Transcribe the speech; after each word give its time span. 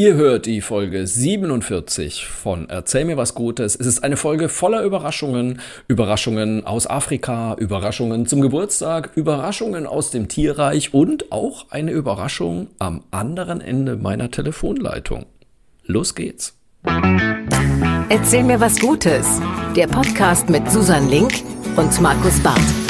Ihr 0.00 0.14
hört 0.14 0.46
die 0.46 0.62
Folge 0.62 1.06
47 1.06 2.24
von 2.24 2.70
Erzähl 2.70 3.04
mir 3.04 3.18
was 3.18 3.34
Gutes. 3.34 3.76
Es 3.78 3.86
ist 3.86 4.02
eine 4.02 4.16
Folge 4.16 4.48
voller 4.48 4.82
Überraschungen. 4.82 5.60
Überraschungen 5.88 6.66
aus 6.66 6.86
Afrika, 6.88 7.54
Überraschungen 7.58 8.24
zum 8.24 8.40
Geburtstag, 8.40 9.10
Überraschungen 9.14 9.86
aus 9.86 10.10
dem 10.10 10.28
Tierreich 10.28 10.94
und 10.94 11.30
auch 11.32 11.66
eine 11.68 11.90
Überraschung 11.90 12.68
am 12.78 13.04
anderen 13.10 13.60
Ende 13.60 13.96
meiner 13.96 14.30
Telefonleitung. 14.30 15.26
Los 15.84 16.14
geht's. 16.14 16.56
Erzähl 18.08 18.44
mir 18.44 18.58
was 18.58 18.80
Gutes. 18.80 19.26
Der 19.76 19.86
Podcast 19.86 20.48
mit 20.48 20.70
Susan 20.70 21.10
Link 21.10 21.32
und 21.76 22.00
Markus 22.00 22.40
Barth. 22.40 22.89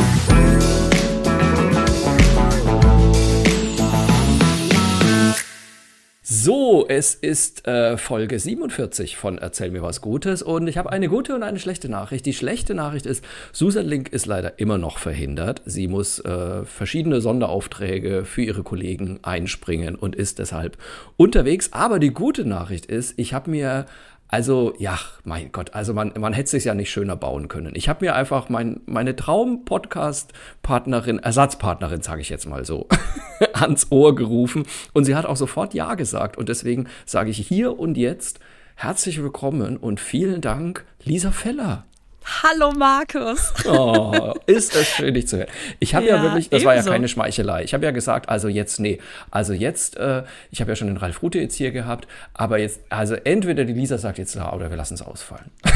So, 6.42 6.86
es 6.88 7.14
ist 7.14 7.68
äh, 7.68 7.98
Folge 7.98 8.38
47 8.38 9.18
von 9.18 9.36
Erzähl 9.36 9.70
mir 9.70 9.82
was 9.82 10.00
Gutes 10.00 10.40
und 10.40 10.68
ich 10.68 10.78
habe 10.78 10.90
eine 10.90 11.10
gute 11.10 11.34
und 11.34 11.42
eine 11.42 11.58
schlechte 11.58 11.90
Nachricht. 11.90 12.24
Die 12.24 12.32
schlechte 12.32 12.72
Nachricht 12.72 13.04
ist, 13.04 13.22
Susan 13.52 13.84
Link 13.84 14.08
ist 14.08 14.24
leider 14.24 14.58
immer 14.58 14.78
noch 14.78 14.96
verhindert. 14.96 15.60
Sie 15.66 15.86
muss 15.86 16.18
äh, 16.20 16.64
verschiedene 16.64 17.20
Sonderaufträge 17.20 18.24
für 18.24 18.40
ihre 18.40 18.62
Kollegen 18.62 19.18
einspringen 19.20 19.96
und 19.96 20.16
ist 20.16 20.38
deshalb 20.38 20.78
unterwegs. 21.18 21.74
Aber 21.74 21.98
die 21.98 22.14
gute 22.14 22.46
Nachricht 22.46 22.86
ist, 22.86 23.18
ich 23.18 23.34
habe 23.34 23.50
mir 23.50 23.84
also, 24.30 24.74
ja, 24.78 24.98
mein 25.24 25.50
Gott, 25.50 25.74
also 25.74 25.92
man, 25.92 26.12
man 26.16 26.32
hätte 26.32 26.44
es 26.44 26.50
sich 26.52 26.64
ja 26.64 26.74
nicht 26.74 26.90
schöner 26.90 27.16
bauen 27.16 27.48
können. 27.48 27.74
Ich 27.74 27.88
habe 27.88 28.04
mir 28.04 28.14
einfach 28.14 28.48
mein, 28.48 28.80
meine 28.86 29.16
Traum-Podcast-Partnerin, 29.16 31.18
Ersatzpartnerin, 31.18 32.02
sage 32.02 32.20
ich 32.20 32.28
jetzt 32.28 32.46
mal 32.46 32.64
so, 32.64 32.86
ans 33.54 33.88
Ohr 33.90 34.14
gerufen 34.14 34.66
und 34.92 35.04
sie 35.04 35.16
hat 35.16 35.26
auch 35.26 35.36
sofort 35.36 35.74
Ja 35.74 35.96
gesagt. 35.96 36.38
Und 36.38 36.48
deswegen 36.48 36.86
sage 37.06 37.30
ich 37.30 37.38
hier 37.38 37.76
und 37.76 37.96
jetzt 37.96 38.38
herzlich 38.76 39.20
willkommen 39.20 39.76
und 39.76 39.98
vielen 39.98 40.40
Dank, 40.40 40.84
Lisa 41.02 41.32
Feller. 41.32 41.86
Hallo 42.24 42.72
Markus. 42.72 43.52
Oh, 43.66 44.34
ist 44.46 44.74
es 44.76 44.88
schön, 44.88 45.14
dich 45.14 45.26
zu 45.26 45.38
hören. 45.38 45.48
Ich 45.78 45.94
habe 45.94 46.06
ja, 46.06 46.16
ja, 46.16 46.22
wirklich, 46.22 46.48
das 46.48 46.62
ebenso. 46.62 46.66
war 46.66 46.76
ja 46.76 46.82
keine 46.82 47.08
Schmeichelei. 47.08 47.64
Ich 47.64 47.74
habe 47.74 47.84
ja 47.84 47.90
gesagt, 47.90 48.28
also 48.28 48.48
jetzt, 48.48 48.80
nee, 48.80 49.00
also 49.30 49.52
jetzt, 49.52 49.96
äh, 49.96 50.22
ich 50.50 50.60
habe 50.60 50.70
ja 50.70 50.76
schon 50.76 50.88
den 50.88 50.96
Ralf 50.96 51.22
Rute 51.22 51.38
jetzt 51.38 51.54
hier 51.54 51.72
gehabt, 51.72 52.06
aber 52.34 52.58
jetzt, 52.58 52.80
also 52.88 53.14
entweder 53.14 53.64
die 53.64 53.72
Lisa 53.72 53.98
sagt 53.98 54.18
jetzt 54.18 54.34
ja 54.34 54.52
oder 54.52 54.70
wir 54.70 54.76
lassen 54.76 54.94
es 54.94 55.02
ausfallen. 55.02 55.50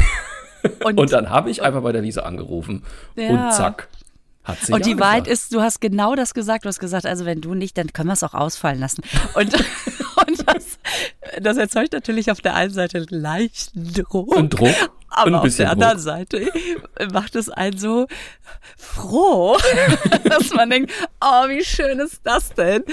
Und, 0.83 0.99
und 0.99 1.11
dann 1.11 1.29
habe 1.29 1.51
ich 1.51 1.61
einfach 1.61 1.83
bei 1.83 1.91
der 1.91 2.01
Lisa 2.01 2.23
angerufen 2.23 2.81
ja. 3.15 3.29
und 3.29 3.53
zack. 3.53 3.87
Hat 4.43 4.57
sie 4.59 4.73
und 4.73 4.85
die 4.85 4.99
Wahrheit 4.99 5.27
ist, 5.27 5.53
du 5.53 5.61
hast 5.61 5.81
genau 5.81 6.15
das 6.15 6.33
gesagt. 6.33 6.65
Du 6.65 6.69
hast 6.69 6.79
gesagt, 6.79 7.05
also 7.05 7.25
wenn 7.25 7.41
du 7.41 7.55
nicht, 7.55 7.77
dann 7.77 7.93
können 7.93 8.09
wir 8.09 8.13
es 8.13 8.23
auch 8.23 8.35
ausfallen 8.35 8.79
lassen. 8.79 9.01
Und, 9.33 9.53
und 10.27 10.47
das, 10.47 10.79
das 11.41 11.57
erzeugt 11.57 11.93
natürlich 11.93 12.29
auf 12.31 12.41
der 12.41 12.53
einen 12.53 12.71
Seite 12.71 13.05
leichten 13.09 13.91
Druck. 13.93 14.35
Und 14.35 14.51
Druck. 14.51 14.75
Aber 15.09 15.41
auf 15.41 15.55
der 15.55 15.71
anderen 15.71 15.99
Seite 15.99 16.47
macht 17.13 17.35
es 17.35 17.49
einen 17.49 17.77
so 17.77 18.07
froh, 18.77 19.57
dass 20.23 20.53
man 20.53 20.69
denkt, 20.69 20.91
oh, 21.21 21.47
wie 21.47 21.63
schön 21.63 21.99
ist 21.99 22.19
das 22.23 22.53
denn? 22.53 22.83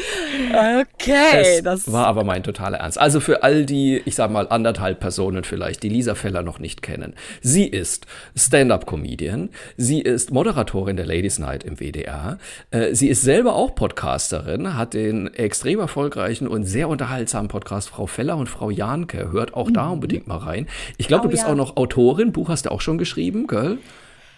Okay. 0.51 1.59
Es 1.59 1.63
das 1.63 1.93
war 1.93 2.07
aber 2.07 2.25
mein 2.25 2.43
totaler 2.43 2.79
Ernst. 2.79 2.99
Also 2.99 3.21
für 3.21 3.43
all 3.43 3.65
die, 3.65 4.03
ich 4.05 4.15
sag 4.15 4.31
mal, 4.31 4.49
anderthalb 4.49 5.01
Personen 5.01 5.45
vielleicht, 5.45 5.83
die 5.83 5.89
Lisa 5.89 6.15
Feller 6.15 6.43
noch 6.43 6.59
nicht 6.59 6.83
kennen. 6.83 7.15
Sie 7.41 7.67
ist 7.67 8.07
Stand-up-Comedian. 8.37 9.51
Sie 9.77 10.01
ist 10.01 10.31
Moderatorin 10.31 10.97
der 10.97 11.07
Ladies 11.07 11.39
Night 11.39 11.65
im 11.65 11.79
WDR. 11.79 12.39
Äh, 12.71 12.95
sie 12.95 13.09
ist 13.09 13.23
selber 13.23 13.55
auch 13.55 13.75
Podcasterin, 13.75 14.77
hat 14.77 14.95
den 14.95 15.33
extrem 15.35 15.81
erfolgreichen 15.81 16.47
und 16.47 16.65
sehr 16.65 16.89
unterhaltsamen 16.89 17.49
Podcast 17.49 17.89
Frau 17.89 18.07
Feller 18.07 18.37
und 18.37 18.49
Frau 18.49 18.71
Janke. 18.71 19.33
Hört 19.33 19.55
auch 19.55 19.71
da 19.71 19.87
mhm. 19.87 19.93
unbedingt 19.93 20.27
mal 20.27 20.39
rein. 20.39 20.69
Ich 20.99 21.09
glaube, 21.09 21.23
oh, 21.23 21.25
du 21.25 21.31
bist 21.31 21.45
ja. 21.45 21.51
auch 21.51 21.57
noch 21.57 21.77
Autorin 21.77 22.02
Autorin, 22.03 22.33
Buch 22.33 22.49
hast 22.49 22.67
du 22.67 22.71
auch 22.71 22.81
schon 22.81 22.99
geschrieben, 22.99 23.47
gell? 23.47 23.79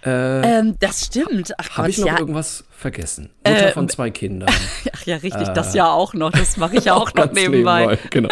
Äh, 0.04 0.58
ähm, 0.58 0.76
das 0.80 1.06
stimmt. 1.06 1.54
Habe 1.70 1.88
ich 1.88 1.96
noch 1.96 2.08
ja. 2.08 2.18
irgendwas 2.18 2.64
vergessen? 2.70 3.30
Mutter 3.46 3.68
äh, 3.68 3.72
von 3.72 3.88
zwei 3.88 4.10
Kindern. 4.10 4.50
Ach 4.92 5.06
ja, 5.06 5.16
richtig, 5.16 5.48
äh, 5.48 5.54
das 5.54 5.74
ja 5.74 5.90
auch 5.90 6.12
noch. 6.12 6.30
Das 6.30 6.58
mache 6.58 6.76
ich 6.76 6.90
auch 6.90 7.14
noch 7.14 7.32
nebenbei. 7.32 7.86
nebenbei. 7.86 8.08
Genau. 8.10 8.28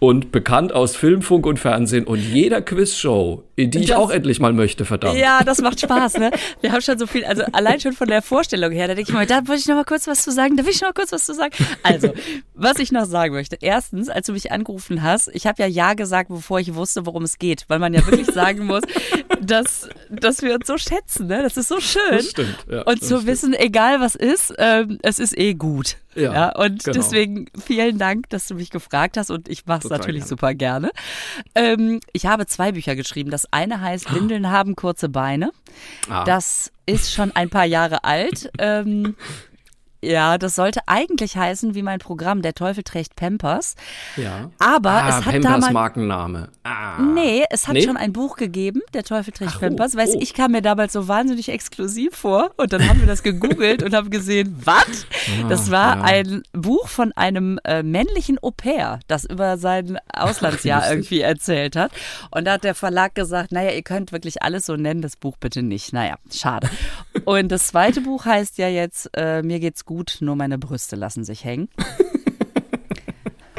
Und 0.00 0.32
bekannt 0.32 0.74
aus 0.74 0.96
Film, 0.96 1.22
Funk 1.22 1.46
und 1.46 1.58
Fernsehen 1.58 2.04
und 2.04 2.18
jeder 2.18 2.60
Quizshow, 2.60 3.42
die 3.56 3.70
das, 3.70 3.82
ich 3.82 3.94
auch 3.94 4.10
endlich 4.10 4.40
mal 4.40 4.52
möchte, 4.52 4.84
verdammt. 4.84 5.18
Ja, 5.18 5.44
das 5.44 5.60
macht 5.60 5.80
Spaß, 5.80 6.18
ne? 6.18 6.30
Wir 6.60 6.72
haben 6.72 6.80
schon 6.80 6.98
so 6.98 7.06
viel, 7.06 7.24
also 7.24 7.44
allein 7.52 7.80
schon 7.80 7.92
von 7.92 8.08
der 8.08 8.22
Vorstellung 8.22 8.72
her, 8.72 8.88
da 8.88 8.94
denke 8.94 9.10
ich 9.10 9.14
mal, 9.14 9.26
da 9.26 9.46
wollte 9.46 9.60
ich 9.60 9.66
noch 9.66 9.76
mal 9.76 9.84
kurz 9.84 10.06
was 10.06 10.22
zu 10.22 10.32
sagen, 10.32 10.56
da 10.56 10.64
will 10.64 10.72
ich 10.72 10.80
noch 10.80 10.88
mal 10.88 10.94
kurz 10.94 11.12
was 11.12 11.24
zu 11.24 11.34
sagen. 11.34 11.54
Also, 11.82 12.12
was 12.54 12.78
ich 12.78 12.92
noch 12.92 13.04
sagen 13.04 13.34
möchte. 13.34 13.56
Erstens, 13.60 14.08
als 14.08 14.26
du 14.26 14.32
mich 14.32 14.50
angerufen 14.52 15.02
hast, 15.02 15.30
ich 15.32 15.46
habe 15.46 15.62
ja 15.62 15.68
Ja 15.68 15.94
gesagt, 15.94 16.28
bevor 16.28 16.58
ich 16.60 16.74
wusste, 16.74 17.06
worum 17.06 17.24
es 17.24 17.38
geht, 17.38 17.64
weil 17.68 17.78
man 17.78 17.94
ja 17.94 18.04
wirklich 18.06 18.26
sagen 18.26 18.66
muss, 18.66 18.82
dass, 19.40 19.88
dass 20.10 20.42
wir 20.42 20.54
uns 20.54 20.66
so 20.66 20.76
schätzen, 20.78 21.26
ne? 21.26 21.42
Das 21.42 21.56
ist 21.56 21.68
so 21.68 21.80
schön. 21.80 22.02
Das 22.10 22.30
stimmt, 22.30 22.66
ja, 22.70 22.82
Und 22.82 23.00
zu 23.00 23.06
stimmt. 23.06 23.26
wissen, 23.26 23.54
egal 23.54 24.00
was 24.00 24.14
ist, 24.14 24.54
ähm, 24.58 24.98
es 25.02 25.18
ist 25.18 25.36
eh 25.38 25.54
gut. 25.54 25.96
Ja, 26.14 26.32
ja 26.32 26.48
und 26.56 26.84
genau. 26.84 26.96
deswegen 26.96 27.46
vielen 27.64 27.98
Dank, 27.98 28.28
dass 28.30 28.46
du 28.46 28.54
mich 28.54 28.70
gefragt 28.70 29.16
hast 29.16 29.30
und 29.30 29.48
ich 29.48 29.66
mache 29.66 29.80
es 29.84 29.90
natürlich 29.90 30.22
gerne. 30.22 30.28
super 30.28 30.54
gerne. 30.54 30.90
Ähm, 31.54 32.00
ich 32.12 32.26
habe 32.26 32.46
zwei 32.46 32.72
Bücher 32.72 32.94
geschrieben. 32.96 33.30
Das 33.30 33.43
eine 33.52 33.80
heißt 33.80 34.14
Windeln 34.14 34.50
haben 34.50 34.76
kurze 34.76 35.08
Beine. 35.08 35.50
Ah. 36.08 36.24
Das 36.24 36.72
ist 36.86 37.12
schon 37.12 37.34
ein 37.34 37.50
paar 37.50 37.64
Jahre 37.64 38.04
alt. 38.04 38.50
Ähm, 38.58 39.16
ja, 40.04 40.38
das 40.38 40.54
sollte 40.54 40.80
eigentlich 40.86 41.36
heißen 41.36 41.74
wie 41.74 41.82
mein 41.82 41.98
Programm 41.98 42.42
Der 42.42 42.54
Teufel 42.54 42.82
trägt 42.84 43.16
Pampers. 43.16 43.74
Ja. 44.16 44.50
Aber 44.58 44.90
ah, 44.90 45.08
es 45.08 45.14
hat 45.16 45.32
Pampers 45.32 45.42
damals 45.42 45.72
Markenname. 45.72 46.48
Ah. 46.62 47.00
Nee, 47.00 47.44
es 47.50 47.66
hat 47.66 47.74
nee? 47.74 47.82
schon 47.82 47.96
ein 47.96 48.12
Buch 48.12 48.36
gegeben, 48.36 48.80
Der 48.92 49.04
Teufel 49.04 49.32
trägt 49.32 49.52
Ach, 49.56 49.60
Pampers. 49.60 49.94
Oh, 49.94 49.98
Weiß 49.98 50.14
oh. 50.14 50.18
ich 50.20 50.34
kam 50.34 50.52
mir 50.52 50.62
damals 50.62 50.92
so 50.92 51.08
wahnsinnig 51.08 51.48
exklusiv 51.48 52.14
vor 52.14 52.50
und 52.56 52.72
dann 52.72 52.88
haben 52.88 53.00
wir 53.00 53.06
das 53.06 53.22
gegoogelt 53.22 53.82
und 53.82 53.94
haben 53.94 54.10
gesehen, 54.10 54.56
was? 54.64 55.06
Ah, 55.42 55.48
das 55.48 55.70
war 55.70 55.98
ja. 55.98 56.02
ein 56.04 56.42
Buch 56.52 56.88
von 56.88 57.12
einem 57.12 57.58
äh, 57.64 57.82
männlichen 57.82 58.38
Au 58.42 58.50
pair, 58.50 59.00
das 59.06 59.24
über 59.24 59.58
sein 59.58 59.98
Auslandsjahr 60.12 60.82
Ach, 60.84 60.90
irgendwie 60.90 61.20
erzählt 61.20 61.76
hat. 61.76 61.92
Und 62.30 62.46
da 62.46 62.52
hat 62.52 62.64
der 62.64 62.74
Verlag 62.74 63.14
gesagt, 63.14 63.52
naja, 63.52 63.70
ihr 63.70 63.82
könnt 63.82 64.12
wirklich 64.12 64.42
alles 64.42 64.66
so 64.66 64.76
nennen, 64.76 65.02
das 65.02 65.16
Buch 65.16 65.36
bitte 65.38 65.62
nicht. 65.62 65.92
Naja, 65.92 66.16
schade. 66.32 66.68
Und 67.24 67.50
das 67.50 67.68
zweite 67.68 68.00
Buch 68.00 68.24
heißt 68.24 68.58
ja 68.58 68.68
jetzt 68.68 69.10
äh, 69.16 69.42
Mir 69.42 69.60
geht's 69.60 69.84
gut 69.84 69.93
gut, 69.94 70.16
nur 70.20 70.34
meine 70.34 70.58
Brüste 70.58 70.96
lassen 70.96 71.24
sich 71.24 71.44
hängen. 71.44 71.68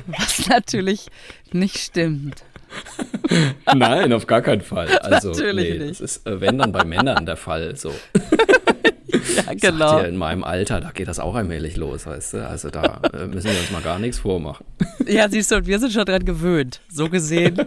Was 0.08 0.48
natürlich 0.50 1.08
nicht 1.54 1.78
stimmt. 1.78 2.44
Nein, 3.74 4.12
auf 4.12 4.28
gar 4.28 4.42
keinen 4.42 4.62
Fall. 4.62 4.88
Also, 5.02 5.30
Natürlich 5.30 5.70
nee, 5.70 5.86
nicht. 5.86 6.02
Das 6.02 6.18
ist, 6.18 6.28
äh, 6.28 6.42
wenn 6.42 6.58
dann 6.58 6.72
bei 6.74 6.84
Männern 6.84 7.26
der 7.26 7.38
Fall 7.38 7.76
so. 7.78 7.94
ja, 9.38 9.54
genau. 9.54 10.00
in 10.00 10.18
meinem 10.18 10.44
Alter, 10.44 10.82
da 10.82 10.92
geht 10.92 11.08
das 11.08 11.20
auch 11.20 11.36
allmählich 11.36 11.78
los, 11.78 12.06
weißt 12.06 12.34
du? 12.34 12.48
Also 12.48 12.70
da 12.70 13.02
äh, 13.14 13.28
müssen 13.28 13.50
wir 13.52 13.60
uns 13.60 13.72
mal 13.72 13.82
gar 13.82 13.98
nichts 13.98 14.20
vormachen. 14.20 14.66
Ja, 15.08 15.30
siehst 15.30 15.52
du, 15.52 15.56
und 15.56 15.68
wir 15.68 15.80
sind 15.80 15.94
schon 15.94 16.06
dran 16.06 16.26
gewöhnt. 16.26 16.82
So 16.90 17.10
gesehen. 17.10 17.66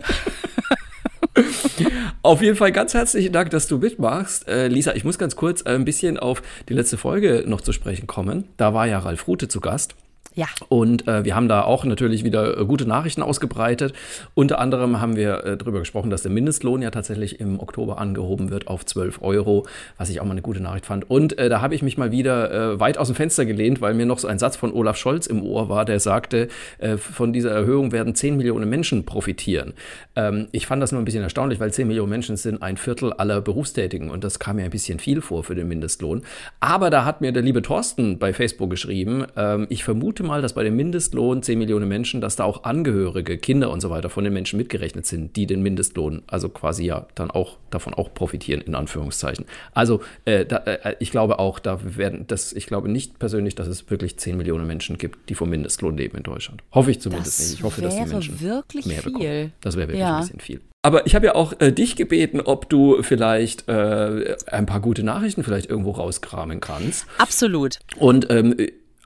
Auf 2.22 2.42
jeden 2.42 2.56
Fall 2.56 2.72
ganz 2.72 2.94
herzlichen 2.94 3.32
Dank, 3.32 3.50
dass 3.50 3.66
du 3.66 3.78
mitmachst. 3.78 4.48
Äh, 4.48 4.68
Lisa, 4.68 4.94
ich 4.94 5.04
muss 5.04 5.18
ganz 5.18 5.36
kurz 5.36 5.62
äh, 5.62 5.70
ein 5.70 5.84
bisschen 5.84 6.18
auf 6.18 6.42
die 6.68 6.74
letzte 6.74 6.96
Folge 6.96 7.44
noch 7.46 7.60
zu 7.60 7.72
sprechen 7.72 8.06
kommen. 8.06 8.44
Da 8.56 8.74
war 8.74 8.86
ja 8.86 8.98
Ralf 8.98 9.26
Rute 9.26 9.48
zu 9.48 9.60
Gast. 9.60 9.94
Ja. 10.38 10.46
Und 10.68 11.08
äh, 11.08 11.24
wir 11.24 11.34
haben 11.34 11.48
da 11.48 11.62
auch 11.62 11.84
natürlich 11.84 12.22
wieder 12.22 12.60
äh, 12.60 12.64
gute 12.64 12.86
Nachrichten 12.86 13.22
ausgebreitet. 13.22 13.92
Unter 14.34 14.60
anderem 14.60 15.00
haben 15.00 15.16
wir 15.16 15.44
äh, 15.44 15.56
darüber 15.56 15.80
gesprochen, 15.80 16.10
dass 16.10 16.22
der 16.22 16.30
Mindestlohn 16.30 16.80
ja 16.80 16.92
tatsächlich 16.92 17.40
im 17.40 17.58
Oktober 17.58 17.98
angehoben 17.98 18.48
wird 18.48 18.68
auf 18.68 18.86
12 18.86 19.20
Euro, 19.20 19.66
was 19.96 20.10
ich 20.10 20.20
auch 20.20 20.24
mal 20.24 20.30
eine 20.30 20.42
gute 20.42 20.60
Nachricht 20.60 20.86
fand. 20.86 21.10
Und 21.10 21.36
äh, 21.38 21.48
da 21.48 21.60
habe 21.60 21.74
ich 21.74 21.82
mich 21.82 21.98
mal 21.98 22.12
wieder 22.12 22.52
äh, 22.52 22.78
weit 22.78 22.98
aus 22.98 23.08
dem 23.08 23.16
Fenster 23.16 23.46
gelehnt, 23.46 23.80
weil 23.80 23.94
mir 23.94 24.06
noch 24.06 24.20
so 24.20 24.28
ein 24.28 24.38
Satz 24.38 24.54
von 24.54 24.72
Olaf 24.72 24.96
Scholz 24.96 25.26
im 25.26 25.42
Ohr 25.42 25.68
war, 25.68 25.84
der 25.84 25.98
sagte, 25.98 26.46
äh, 26.78 26.98
von 26.98 27.32
dieser 27.32 27.50
Erhöhung 27.50 27.90
werden 27.90 28.14
10 28.14 28.36
Millionen 28.36 28.70
Menschen 28.70 29.04
profitieren. 29.04 29.74
Ähm, 30.14 30.46
ich 30.52 30.68
fand 30.68 30.80
das 30.80 30.92
nur 30.92 31.02
ein 31.02 31.04
bisschen 31.04 31.24
erstaunlich, 31.24 31.58
weil 31.58 31.72
10 31.72 31.88
Millionen 31.88 32.10
Menschen 32.10 32.36
sind 32.36 32.62
ein 32.62 32.76
Viertel 32.76 33.12
aller 33.12 33.40
Berufstätigen 33.40 34.08
und 34.08 34.22
das 34.22 34.38
kam 34.38 34.54
mir 34.54 34.66
ein 34.66 34.70
bisschen 34.70 35.00
viel 35.00 35.20
vor 35.20 35.42
für 35.42 35.56
den 35.56 35.66
Mindestlohn. 35.66 36.22
Aber 36.60 36.90
da 36.90 37.04
hat 37.04 37.22
mir 37.22 37.32
der 37.32 37.42
liebe 37.42 37.60
Thorsten 37.60 38.20
bei 38.20 38.32
Facebook 38.32 38.70
geschrieben, 38.70 39.26
ähm, 39.36 39.66
ich 39.68 39.82
vermute 39.82 40.27
mal, 40.28 40.40
dass 40.42 40.52
bei 40.52 40.62
dem 40.62 40.76
Mindestlohn 40.76 41.42
10 41.42 41.58
Millionen 41.58 41.88
Menschen, 41.88 42.20
dass 42.20 42.36
da 42.36 42.44
auch 42.44 42.62
Angehörige, 42.64 43.38
Kinder 43.38 43.70
und 43.70 43.80
so 43.80 43.90
weiter 43.90 44.10
von 44.10 44.22
den 44.22 44.32
Menschen 44.32 44.56
mitgerechnet 44.56 45.06
sind, 45.06 45.34
die 45.34 45.46
den 45.46 45.62
Mindestlohn, 45.62 46.22
also 46.28 46.48
quasi 46.48 46.84
ja 46.84 47.08
dann 47.16 47.30
auch 47.30 47.56
davon 47.70 47.94
auch 47.94 48.14
profitieren, 48.14 48.60
in 48.60 48.74
Anführungszeichen. 48.74 49.46
Also 49.74 50.00
äh, 50.24 50.44
da, 50.44 50.58
äh, 50.58 50.94
ich 51.00 51.10
glaube 51.10 51.38
auch, 51.38 51.58
da 51.58 51.80
werden 51.96 52.26
das, 52.28 52.52
ich 52.52 52.66
glaube 52.66 52.88
nicht 52.88 53.18
persönlich, 53.18 53.56
dass 53.56 53.66
es 53.66 53.90
wirklich 53.90 54.16
10 54.18 54.36
Millionen 54.36 54.66
Menschen 54.66 54.98
gibt, 54.98 55.28
die 55.28 55.34
vom 55.34 55.50
Mindestlohn 55.50 55.96
leben 55.96 56.16
in 56.16 56.22
Deutschland. 56.22 56.62
Hoffe 56.72 56.92
ich 56.92 57.00
zumindest 57.00 57.40
das 57.40 57.48
nicht. 57.48 57.58
Ich 57.58 57.64
hoffe, 57.64 57.82
dass 57.82 57.96
die 57.96 58.06
Menschen 58.06 58.40
wirklich 58.40 58.86
mehr 58.86 59.02
viel. 59.02 59.12
bekommen. 59.12 59.52
Das 59.60 59.76
wäre 59.76 59.88
wirklich 59.88 60.00
ja. 60.00 60.16
ein 60.16 60.20
bisschen 60.20 60.40
viel. 60.40 60.60
Aber 60.82 61.06
ich 61.06 61.14
habe 61.14 61.26
ja 61.26 61.34
auch 61.34 61.54
äh, 61.58 61.72
dich 61.72 61.96
gebeten, 61.96 62.40
ob 62.40 62.68
du 62.68 63.02
vielleicht 63.02 63.68
äh, 63.68 64.36
ein 64.46 64.66
paar 64.66 64.80
gute 64.80 65.02
Nachrichten 65.02 65.42
vielleicht 65.42 65.68
irgendwo 65.68 65.90
rauskramen 65.90 66.60
kannst. 66.60 67.06
Absolut. 67.18 67.80
Und 67.98 68.30
ähm, 68.30 68.54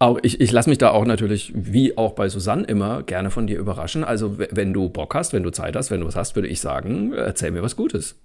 Auch 0.02 0.19
ich, 0.22 0.40
ich 0.40 0.50
lasse 0.50 0.69
mich 0.69 0.78
da 0.78 0.90
auch 0.90 1.04
natürlich, 1.04 1.52
wie 1.54 1.96
auch 1.96 2.14
bei 2.14 2.28
Susanne 2.28 2.64
immer, 2.64 3.04
gerne 3.04 3.31
von 3.31 3.46
dir 3.46 3.56
überraschen. 3.56 4.02
Also 4.02 4.37
wenn 4.37 4.72
du 4.72 4.88
Bock 4.88 5.14
hast, 5.14 5.32
wenn 5.32 5.44
du 5.44 5.50
Zeit 5.50 5.76
hast, 5.76 5.93
wenn 5.93 6.00
du 6.00 6.08
was 6.08 6.16
hast, 6.16 6.34
würde 6.34 6.49
ich 6.49 6.60
sagen, 6.60 7.12
erzähl 7.12 7.52
mir 7.52 7.62
was 7.62 7.76
Gutes. 7.76 8.16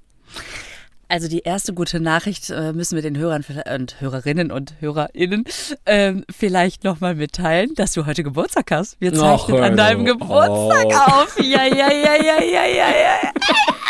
Also 1.07 1.27
die 1.27 1.41
erste 1.41 1.75
gute 1.75 1.99
Nachricht 1.99 2.49
äh, 2.49 2.73
müssen 2.73 2.95
wir 2.95 3.03
den 3.03 3.15
Hörern 3.15 3.45
und 3.75 4.01
Hörerinnen 4.01 4.51
und 4.51 4.73
HörerInnen 4.79 5.43
ähm, 5.85 6.25
vielleicht 6.35 6.83
nochmal 6.83 7.13
mitteilen, 7.13 7.75
dass 7.75 7.93
du 7.93 8.07
heute 8.07 8.23
Geburtstag 8.23 8.71
hast. 8.71 8.99
Wir 8.99 9.13
zeichnen 9.13 9.61
Ach, 9.61 9.67
an 9.67 9.77
deinem 9.77 10.03
Geburtstag 10.03 10.85
oh. 10.87 11.11
auf. 11.11 11.39
Ja, 11.39 11.63
ja, 11.63 11.91
ja, 11.91 12.15
ja, 12.15 12.43
ja, 12.43 12.65
ja, 12.65 12.89
ja. 12.89 13.31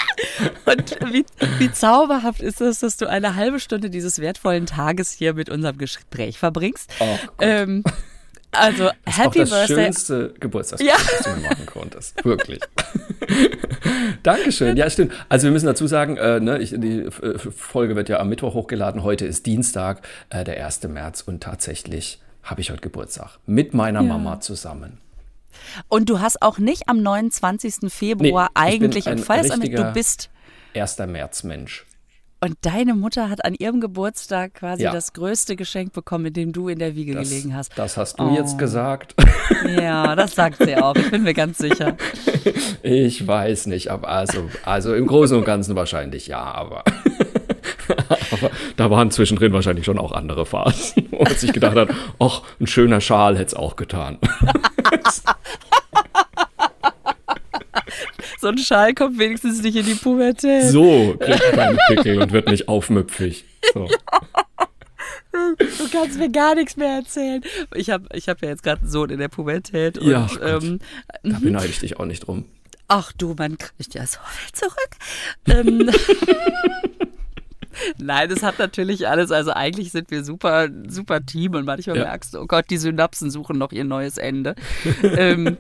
Und 0.66 0.98
wie, 1.12 1.26
wie 1.60 1.72
zauberhaft 1.72 2.42
ist 2.42 2.62
es, 2.62 2.80
dass 2.80 2.98
du 2.98 3.08
eine 3.08 3.36
halbe 3.36 3.60
Stunde 3.60 3.90
dieses 3.90 4.20
wertvollen 4.20 4.66
Tages 4.66 5.12
hier 5.12 5.34
mit 5.34 5.50
unserem 5.50 5.78
Gespräch 5.78 6.38
verbringst. 6.38 6.92
Oh 7.00 7.18
ähm, 7.40 7.84
also, 8.52 8.90
das 9.06 9.18
Happy 9.18 9.40
ist 9.40 9.52
auch 9.54 9.58
das 9.58 9.68
Birthday. 9.68 9.86
schönste 9.86 10.34
Geburtstagsgeschenk, 10.40 11.00
ja. 11.00 11.18
das 11.18 11.24
du 11.24 11.42
mir 11.42 11.50
machen 11.50 11.66
konntest. 11.66 12.26
Wirklich. 12.26 12.60
Dankeschön. 14.24 14.78
Ja, 14.78 14.90
stimmt. 14.90 15.14
Also 15.30 15.46
wir 15.46 15.52
müssen 15.52 15.66
dazu 15.66 15.86
sagen, 15.88 16.18
äh, 16.18 16.40
ne, 16.40 16.58
ich, 16.60 16.74
die 16.76 17.02
äh, 17.02 17.38
Folge 17.38 17.96
wird 17.96 18.10
ja 18.10 18.20
am 18.20 18.30
Mittwoch 18.30 18.54
hochgeladen. 18.54 19.04
Heute 19.04 19.26
ist 19.26 19.46
Dienstag, 19.46 20.02
äh, 20.30 20.44
der 20.44 20.66
1. 20.66 20.84
März 20.84 21.22
und 21.22 21.44
tatsächlich 21.44 22.20
habe 22.42 22.62
ich 22.62 22.72
heute 22.72 22.82
Geburtstag 22.82 23.38
mit 23.46 23.74
meiner 23.74 24.02
ja. 24.02 24.08
Mama 24.08 24.40
zusammen. 24.40 25.00
Und 25.88 26.10
du 26.10 26.20
hast 26.20 26.42
auch 26.42 26.58
nicht 26.58 26.88
am 26.88 27.02
29. 27.02 27.92
Februar 27.92 28.50
nee, 28.56 28.62
eigentlich 28.62 29.08
ein 29.08 29.20
feierst 29.20 29.52
du 29.52 29.94
bist 29.94 30.30
1. 30.74 30.98
März 31.00 31.44
Mensch. 31.44 31.86
Und 32.40 32.56
deine 32.62 32.94
Mutter 32.94 33.32
hat 33.32 33.44
an 33.44 33.56
ihrem 33.56 33.82
Geburtstag 33.82 34.54
quasi 34.54 34.84
ja. 34.84 34.92
das 34.92 35.14
größte 35.14 35.56
Geschenk 35.56 35.92
bekommen, 35.94 36.26
mit 36.26 36.36
dem 36.36 36.54
du 36.54 36.68
in 36.68 36.78
der 36.78 36.96
Wiege 36.96 37.16
das, 37.16 37.28
gelegen 37.28 37.56
hast. 37.56 37.76
Das 37.76 37.98
hast 37.98 38.20
du 38.20 38.26
oh. 38.26 38.36
jetzt 38.36 38.60
gesagt. 38.60 39.16
Ja, 39.68 40.16
das 40.16 40.36
sagt 40.36 40.64
sie 40.64 40.76
auch. 40.78 40.96
Ich 40.96 41.10
bin 41.10 41.24
mir 41.24 41.34
ganz 41.34 41.58
sicher. 41.58 41.98
Ich 42.84 43.26
weiß 43.26 43.66
nicht, 43.66 43.90
aber 43.90 44.08
also, 44.08 44.50
also 44.64 44.96
im 44.96 45.08
Großen 45.08 45.36
und 45.38 45.44
Ganzen 45.44 45.76
wahrscheinlich 45.76 46.28
ja, 46.28 46.40
aber, 46.40 46.84
aber 48.32 48.52
da 48.76 48.90
waren 48.90 49.12
zwischendrin 49.12 49.54
wahrscheinlich 49.54 49.86
schon 49.86 49.98
auch 50.00 50.12
andere 50.12 50.46
Phasen, 50.46 51.08
wo 51.12 51.24
man 51.24 51.36
sich 51.36 51.54
gedacht 51.54 51.76
hat, 51.76 51.90
ach, 52.20 52.42
ein 52.60 52.68
schöner 52.68 53.02
Schal 53.02 53.36
hätte 53.38 53.48
es 53.48 53.54
auch 53.54 53.76
getan. 53.76 54.18
so 58.40 58.48
ein 58.48 58.58
Schal 58.58 58.94
kommt 58.94 59.20
wenigstens 59.20 59.62
nicht 59.62 59.76
in 59.76 59.86
die 59.86 59.96
Pubertät. 59.96 60.66
So 60.66 61.16
kriegt 61.20 61.56
man 61.56 61.78
Pickel 61.88 62.22
und 62.22 62.32
wird 62.32 62.48
nicht 62.50 62.68
aufmüpfig. 62.68 63.46
So. 63.74 63.88
Du 65.32 65.90
kannst 65.92 66.18
mir 66.18 66.32
gar 66.32 66.56
nichts 66.56 66.78
mehr 66.78 66.96
erzählen. 66.96 67.44
Ich 67.76 67.90
habe 67.90 68.08
ich 68.14 68.28
hab 68.28 68.42
ja 68.42 68.50
jetzt 68.50 68.64
gerade 68.64 68.82
einen 68.82 68.90
Sohn 68.90 69.10
in 69.10 69.20
der 69.20 69.28
Pubertät. 69.28 69.98
Und, 69.98 70.10
ja, 70.10 70.28
ähm, 70.42 70.80
da 71.24 71.38
beneide 71.40 71.68
ich 71.68 71.80
dich 71.80 72.00
auch 72.00 72.06
nicht 72.06 72.26
drum. 72.26 72.46
Ach 72.88 73.12
du, 73.12 73.36
man 73.38 73.58
kriegt 73.58 73.94
ja 73.94 74.06
so 74.08 74.20
viel 74.30 74.52
zurück. 74.54 74.90
ähm, 75.48 75.90
Nein, 77.98 78.30
das 78.30 78.44
hat 78.44 78.60
natürlich 78.60 79.08
alles, 79.08 79.32
also 79.32 79.52
eigentlich 79.52 79.92
sind 79.92 80.12
wir 80.12 80.24
super, 80.24 80.70
super 80.88 81.26
Team 81.26 81.54
und 81.56 81.66
manchmal 81.66 81.98
ja. 81.98 82.04
merkst 82.06 82.34
du, 82.34 82.40
oh 82.40 82.46
Gott, 82.46 82.66
die 82.70 82.78
Synapsen 82.78 83.32
suchen 83.32 83.58
noch 83.58 83.72
ihr 83.72 83.84
neues 83.84 84.18
Ende. 84.18 84.56
ähm, 85.04 85.58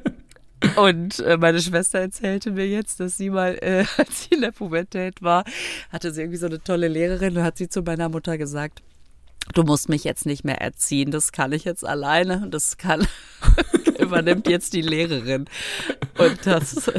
und 0.76 1.20
äh, 1.20 1.38
meine 1.38 1.62
Schwester 1.62 2.00
erzählte 2.00 2.52
mir 2.52 2.68
jetzt, 2.68 3.00
dass 3.00 3.18
sie 3.18 3.30
mal, 3.30 3.58
äh, 3.62 3.86
als 3.98 4.24
sie 4.24 4.36
in 4.36 4.42
der 4.42 4.52
Pubertät 4.52 5.22
war, 5.22 5.44
hatte 5.92 6.12
sie 6.12 6.22
irgendwie 6.22 6.40
so 6.40 6.48
eine 6.48 6.62
tolle 6.62 6.88
Lehrerin 6.88 7.38
und 7.38 7.44
hat 7.44 7.58
sie 7.58 7.70
zu 7.70 7.82
meiner 7.82 8.10
Mutter 8.10 8.38
gesagt, 8.38 8.82
du 9.54 9.64
musst 9.64 9.90
mich 9.90 10.04
jetzt 10.04 10.26
nicht 10.26 10.44
mehr 10.44 10.62
erziehen, 10.62 11.12
das 11.12 11.32
kann 11.32 11.52
ich 11.52 11.64
jetzt 11.64 11.86
alleine 11.86 12.42
und 12.44 12.54
das 12.54 12.78
kann, 12.78 13.08
übernimmt 14.00 14.48
jetzt 14.48 14.74
die 14.74 14.82
Lehrerin. 14.82 15.46
Und 16.18 16.40
das 16.46 16.92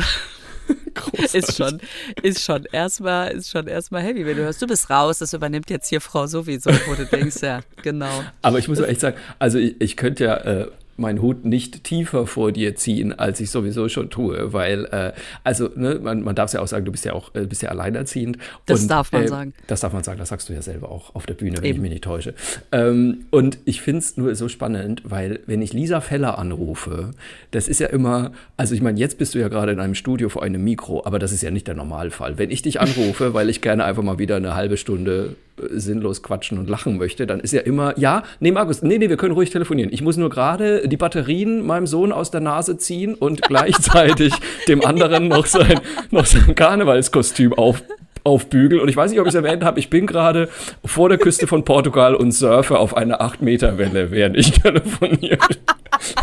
ist 1.32 1.56
schon, 1.56 1.80
ist 2.22 2.44
schon 2.44 2.64
erstmal, 2.72 3.32
ist 3.32 3.50
schon 3.50 3.66
erstmal 3.66 4.02
heavy, 4.02 4.26
wenn 4.26 4.36
du 4.36 4.42
hörst, 4.42 4.60
du 4.60 4.66
bist 4.66 4.90
raus, 4.90 5.18
das 5.18 5.32
übernimmt 5.32 5.70
jetzt 5.70 5.88
hier 5.88 6.00
Frau 6.00 6.26
sowieso, 6.26 6.70
wo 6.86 6.94
du 6.94 7.06
denkst, 7.06 7.42
ja, 7.42 7.60
genau. 7.82 8.24
Aber 8.42 8.58
ich 8.58 8.68
muss 8.68 8.80
echt 8.80 9.00
sagen, 9.00 9.16
also 9.38 9.58
ich, 9.58 9.80
ich 9.80 9.96
könnte 9.96 10.24
ja, 10.24 10.36
äh, 10.36 10.70
meinen 10.98 11.22
Hut 11.22 11.44
nicht 11.44 11.84
tiefer 11.84 12.26
vor 12.26 12.52
dir 12.52 12.74
ziehen, 12.76 13.16
als 13.18 13.40
ich 13.40 13.50
sowieso 13.50 13.88
schon 13.88 14.10
tue, 14.10 14.52
weil, 14.52 14.84
äh, 14.86 15.12
also, 15.44 15.70
ne, 15.74 16.00
man, 16.02 16.22
man 16.22 16.34
darf 16.34 16.46
es 16.46 16.52
ja 16.54 16.60
auch 16.60 16.66
sagen, 16.66 16.84
du 16.84 16.92
bist 16.92 17.04
ja 17.04 17.12
auch, 17.12 17.34
äh, 17.34 17.46
bist 17.46 17.62
ja 17.62 17.70
alleinerziehend. 17.70 18.38
Das 18.66 18.82
und, 18.82 18.90
darf 18.90 19.12
man 19.12 19.22
äh, 19.22 19.28
sagen. 19.28 19.54
Das 19.66 19.80
darf 19.80 19.92
man 19.92 20.02
sagen, 20.02 20.18
das 20.18 20.28
sagst 20.28 20.48
du 20.48 20.52
ja 20.52 20.62
selber 20.62 20.90
auch 20.90 21.14
auf 21.14 21.26
der 21.26 21.34
Bühne, 21.34 21.58
wenn 21.58 21.64
Eben. 21.64 21.76
ich 21.76 21.82
mich 21.82 21.90
nicht 21.90 22.04
täusche. 22.04 22.34
Ähm, 22.72 23.26
und 23.30 23.58
ich 23.64 23.80
finde 23.80 24.00
es 24.00 24.16
nur 24.16 24.34
so 24.34 24.48
spannend, 24.48 25.02
weil, 25.04 25.40
wenn 25.46 25.62
ich 25.62 25.72
Lisa 25.72 26.00
Feller 26.00 26.38
anrufe, 26.38 27.12
das 27.50 27.68
ist 27.68 27.80
ja 27.80 27.86
immer, 27.88 28.32
also 28.56 28.74
ich 28.74 28.82
meine, 28.82 28.98
jetzt 28.98 29.18
bist 29.18 29.34
du 29.34 29.38
ja 29.38 29.48
gerade 29.48 29.72
in 29.72 29.80
einem 29.80 29.94
Studio 29.94 30.28
vor 30.28 30.42
einem 30.42 30.62
Mikro, 30.62 31.04
aber 31.04 31.18
das 31.18 31.32
ist 31.32 31.42
ja 31.42 31.50
nicht 31.50 31.68
der 31.68 31.74
Normalfall. 31.74 32.38
Wenn 32.38 32.50
ich 32.50 32.62
dich 32.62 32.80
anrufe, 32.80 33.34
weil 33.34 33.48
ich 33.48 33.60
gerne 33.60 33.84
einfach 33.84 34.02
mal 34.02 34.18
wieder 34.18 34.36
eine 34.36 34.54
halbe 34.54 34.76
Stunde 34.76 35.36
sinnlos 35.70 36.22
quatschen 36.22 36.58
und 36.58 36.68
lachen 36.68 36.98
möchte, 36.98 37.26
dann 37.26 37.40
ist 37.40 37.52
ja 37.52 37.60
immer, 37.60 37.98
ja, 37.98 38.22
nee, 38.40 38.52
Markus, 38.52 38.82
nee, 38.82 38.98
nee, 38.98 39.08
wir 39.08 39.16
können 39.16 39.34
ruhig 39.34 39.50
telefonieren. 39.50 39.92
Ich 39.92 40.02
muss 40.02 40.16
nur 40.16 40.30
gerade 40.30 40.88
die 40.88 40.96
Batterien 40.96 41.66
meinem 41.66 41.86
Sohn 41.86 42.12
aus 42.12 42.30
der 42.30 42.40
Nase 42.40 42.78
ziehen 42.78 43.14
und 43.14 43.42
gleichzeitig 43.48 44.32
dem 44.68 44.84
anderen 44.84 45.28
noch 45.28 45.46
sein, 45.46 45.80
noch 46.10 46.26
sein 46.26 46.54
Karnevalskostüm 46.54 47.52
auf, 47.54 47.82
aufbügeln. 48.24 48.80
Und 48.80 48.88
ich 48.88 48.96
weiß 48.96 49.10
nicht, 49.10 49.20
ob 49.20 49.26
ich 49.26 49.34
es 49.34 49.34
erwähnt 49.34 49.64
habe, 49.64 49.78
ich 49.78 49.90
bin 49.90 50.06
gerade 50.06 50.48
vor 50.84 51.08
der 51.08 51.18
Küste 51.18 51.46
von 51.46 51.64
Portugal 51.64 52.14
und 52.14 52.32
surfe 52.32 52.78
auf 52.78 52.96
eine 52.96 53.20
8-Meter-Welle, 53.20 54.10
während 54.10 54.36
ich 54.36 54.52
telefoniere. 54.62 55.38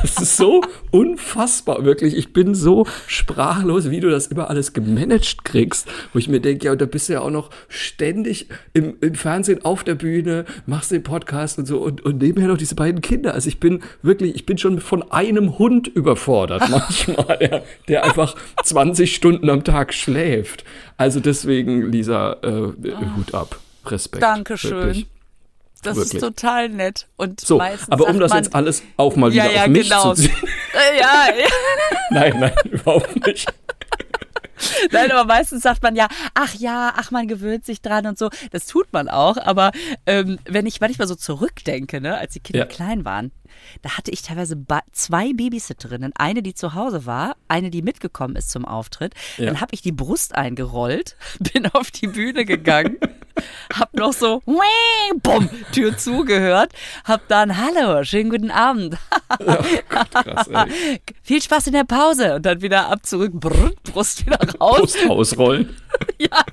Das 0.01 0.17
ist 0.21 0.37
so 0.37 0.61
unfassbar, 0.91 1.85
wirklich. 1.85 2.15
Ich 2.15 2.33
bin 2.33 2.55
so 2.55 2.85
sprachlos, 3.07 3.89
wie 3.89 3.99
du 3.99 4.09
das 4.09 4.27
immer 4.27 4.49
alles 4.49 4.73
gemanagt 4.73 5.43
kriegst. 5.43 5.87
Wo 6.13 6.19
ich 6.19 6.27
mir 6.27 6.39
denke, 6.39 6.65
ja, 6.67 6.75
da 6.75 6.85
bist 6.85 7.09
du 7.09 7.13
ja 7.13 7.21
auch 7.21 7.31
noch 7.31 7.49
ständig 7.67 8.47
im, 8.73 8.95
im 9.01 9.15
Fernsehen 9.15 9.63
auf 9.63 9.83
der 9.83 9.95
Bühne, 9.95 10.45
machst 10.65 10.91
den 10.91 11.03
Podcast 11.03 11.59
und 11.59 11.65
so 11.65 11.79
und, 11.79 12.03
und 12.05 12.21
nebenher 12.21 12.49
noch 12.49 12.57
diese 12.57 12.75
beiden 12.75 13.01
Kinder. 13.01 13.33
Also 13.33 13.47
ich 13.49 13.59
bin 13.59 13.81
wirklich, 14.01 14.35
ich 14.35 14.45
bin 14.45 14.57
schon 14.57 14.79
von 14.79 15.11
einem 15.11 15.57
Hund 15.57 15.87
überfordert 15.87 16.63
manchmal, 16.69 17.37
der, 17.37 17.63
der 17.87 18.03
einfach 18.03 18.35
20 18.63 19.15
Stunden 19.15 19.49
am 19.49 19.63
Tag 19.63 19.93
schläft. 19.93 20.63
Also 20.97 21.19
deswegen, 21.19 21.91
Lisa, 21.91 22.37
äh, 22.43 22.49
oh. 22.49 22.73
Hut 23.17 23.33
ab. 23.33 23.59
Respekt. 23.85 24.23
Dankeschön. 24.23 24.71
Wirklich. 24.71 25.07
Das 25.85 25.97
Wirklich. 25.97 26.15
ist 26.15 26.21
total 26.21 26.69
nett. 26.69 27.07
Und 27.15 27.39
so, 27.39 27.61
aber 27.61 28.07
um 28.07 28.19
das 28.19 28.31
man, 28.31 28.43
jetzt 28.43 28.55
alles 28.55 28.81
auch 28.97 29.15
mal 29.15 29.31
wieder 29.31 29.45
ja, 29.45 29.51
ja, 29.51 29.61
auf 29.63 29.67
mich 29.67 29.83
genau. 29.83 30.13
zu 30.13 30.23
ziehen. 30.23 30.35
Äh, 30.75 30.99
ja, 30.99 31.27
ja. 31.39 31.47
nein, 32.09 32.33
nein, 32.37 32.53
überhaupt 32.69 33.25
nicht. 33.25 33.47
Nein, 34.91 35.11
aber 35.11 35.25
meistens 35.25 35.63
sagt 35.63 35.83
man 35.83 35.95
ja, 35.95 36.07
ach 36.33 36.53
ja, 36.55 36.93
ach, 36.95 37.11
man 37.11 37.27
gewöhnt 37.27 37.65
sich 37.65 37.81
dran 37.81 38.05
und 38.07 38.17
so. 38.17 38.29
Das 38.51 38.65
tut 38.65 38.91
man 38.91 39.09
auch. 39.09 39.37
Aber 39.37 39.71
ähm, 40.05 40.39
wenn 40.45 40.65
ich 40.65 40.81
manchmal 40.81 41.07
so 41.07 41.15
zurückdenke, 41.15 42.01
ne, 42.01 42.17
als 42.17 42.33
die 42.33 42.39
Kinder 42.39 42.59
ja. 42.59 42.65
klein 42.65 43.05
waren, 43.05 43.31
da 43.81 43.97
hatte 43.97 44.11
ich 44.11 44.21
teilweise 44.21 44.57
zwei 44.91 45.33
Babysitterinnen. 45.33 46.13
Eine, 46.15 46.41
die 46.41 46.53
zu 46.53 46.73
Hause 46.73 47.05
war, 47.05 47.35
eine, 47.47 47.69
die 47.69 47.81
mitgekommen 47.81 48.35
ist 48.35 48.49
zum 48.49 48.65
Auftritt. 48.65 49.13
Ja. 49.37 49.45
Dann 49.45 49.61
habe 49.61 49.73
ich 49.73 49.81
die 49.81 49.91
Brust 49.91 50.35
eingerollt, 50.35 51.15
bin 51.53 51.67
auf 51.67 51.91
die 51.91 52.07
Bühne 52.07 52.45
gegangen, 52.45 52.97
hab 53.73 53.93
noch 53.93 54.13
so, 54.13 54.41
bumm, 55.21 55.49
Tür 55.71 55.97
zugehört, 55.97 56.73
hab 57.03 57.27
dann, 57.27 57.57
hallo, 57.57 58.03
schönen 58.03 58.29
guten 58.29 58.51
Abend. 58.51 58.97
oh 59.39 59.57
Gott, 59.89 60.11
krass, 60.11 60.49
Viel 61.23 61.41
Spaß 61.41 61.67
in 61.67 61.73
der 61.73 61.83
Pause 61.83 62.35
und 62.35 62.45
dann 62.45 62.61
wieder 62.61 62.89
ab 62.89 63.05
zurück, 63.05 63.33
brr, 63.33 63.71
Brust 63.83 64.25
wieder 64.25 64.39
raus. 64.59 64.79
Brust 64.79 65.09
ausrollen. 65.09 65.75
ja. 66.17 66.43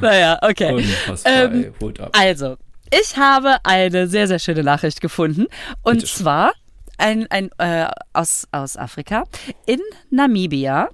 naja, 0.00 0.38
okay. 0.42 0.72
Unfassbar, 0.74 1.52
ähm, 1.52 1.74
Also, 2.12 2.56
ich 2.90 3.16
habe 3.16 3.58
eine 3.64 4.06
sehr, 4.06 4.28
sehr 4.28 4.38
schöne 4.38 4.62
Nachricht 4.62 5.00
gefunden. 5.00 5.46
Und 5.82 6.06
zwar 6.06 6.52
ein, 6.98 7.26
ein, 7.30 7.50
äh, 7.58 7.88
aus, 8.12 8.46
aus 8.52 8.76
Afrika. 8.76 9.24
In 9.66 9.80
Namibia 10.10 10.88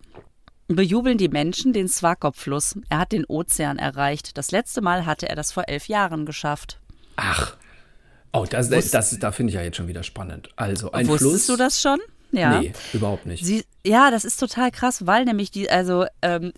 bejubeln 0.69 1.19
die 1.19 1.29
Menschen 1.29 1.73
den 1.73 1.89
Swakop-Fluss. 1.89 2.77
Er 2.89 2.99
hat 2.99 3.13
den 3.13 3.25
Ozean 3.27 3.79
erreicht. 3.79 4.37
Das 4.37 4.51
letzte 4.51 4.81
Mal 4.81 5.07
hatte 5.07 5.29
er 5.29 5.37
das 5.37 5.53
vor 5.53 5.65
elf 5.69 5.89
Jahren 5.89 6.27
geschafft. 6.27 6.81
Ach. 7.17 7.57
Oh, 8.33 8.45
das, 8.49 8.69
das, 8.69 8.91
das 8.91 9.19
da 9.19 9.33
finde 9.33 9.51
ich 9.51 9.55
ja 9.55 9.63
jetzt 9.63 9.77
schon 9.77 9.89
wieder 9.89 10.03
spannend. 10.03 10.51
Also 10.57 10.93
ein 10.93 11.09
Wusstest 11.09 11.47
Fluss. 11.47 11.47
du 11.47 11.57
das 11.57 11.81
schon? 11.81 11.99
Ja. 12.33 12.61
Nee, 12.61 12.73
überhaupt 12.93 13.25
nicht. 13.25 13.45
Sie, 13.45 13.65
ja, 13.85 14.11
das 14.11 14.25
ist 14.25 14.39
total 14.39 14.71
krass, 14.71 15.07
weil 15.07 15.25
nämlich 15.25 15.51
die, 15.51 15.71
also 15.71 16.07
ähm, 16.21 16.53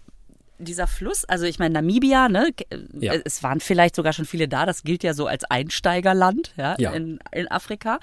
dieser 0.59 0.87
Fluss, 0.87 1.25
also 1.25 1.45
ich 1.45 1.59
meine 1.59 1.75
Namibia, 1.75 2.29
ne, 2.29 2.51
ja. 2.99 3.15
es 3.25 3.43
waren 3.43 3.61
vielleicht 3.61 3.97
sogar 3.97 4.13
schon 4.13 4.25
viele 4.25 4.49
da, 4.49 4.67
das 4.67 4.83
gilt 4.83 5.03
ja 5.03 5.15
so 5.15 5.27
als 5.27 5.45
Einsteigerland 5.45 6.53
ja, 6.57 6.77
ja. 6.79 6.93
In, 6.93 7.19
in 7.33 7.51
Afrika. 7.51 7.99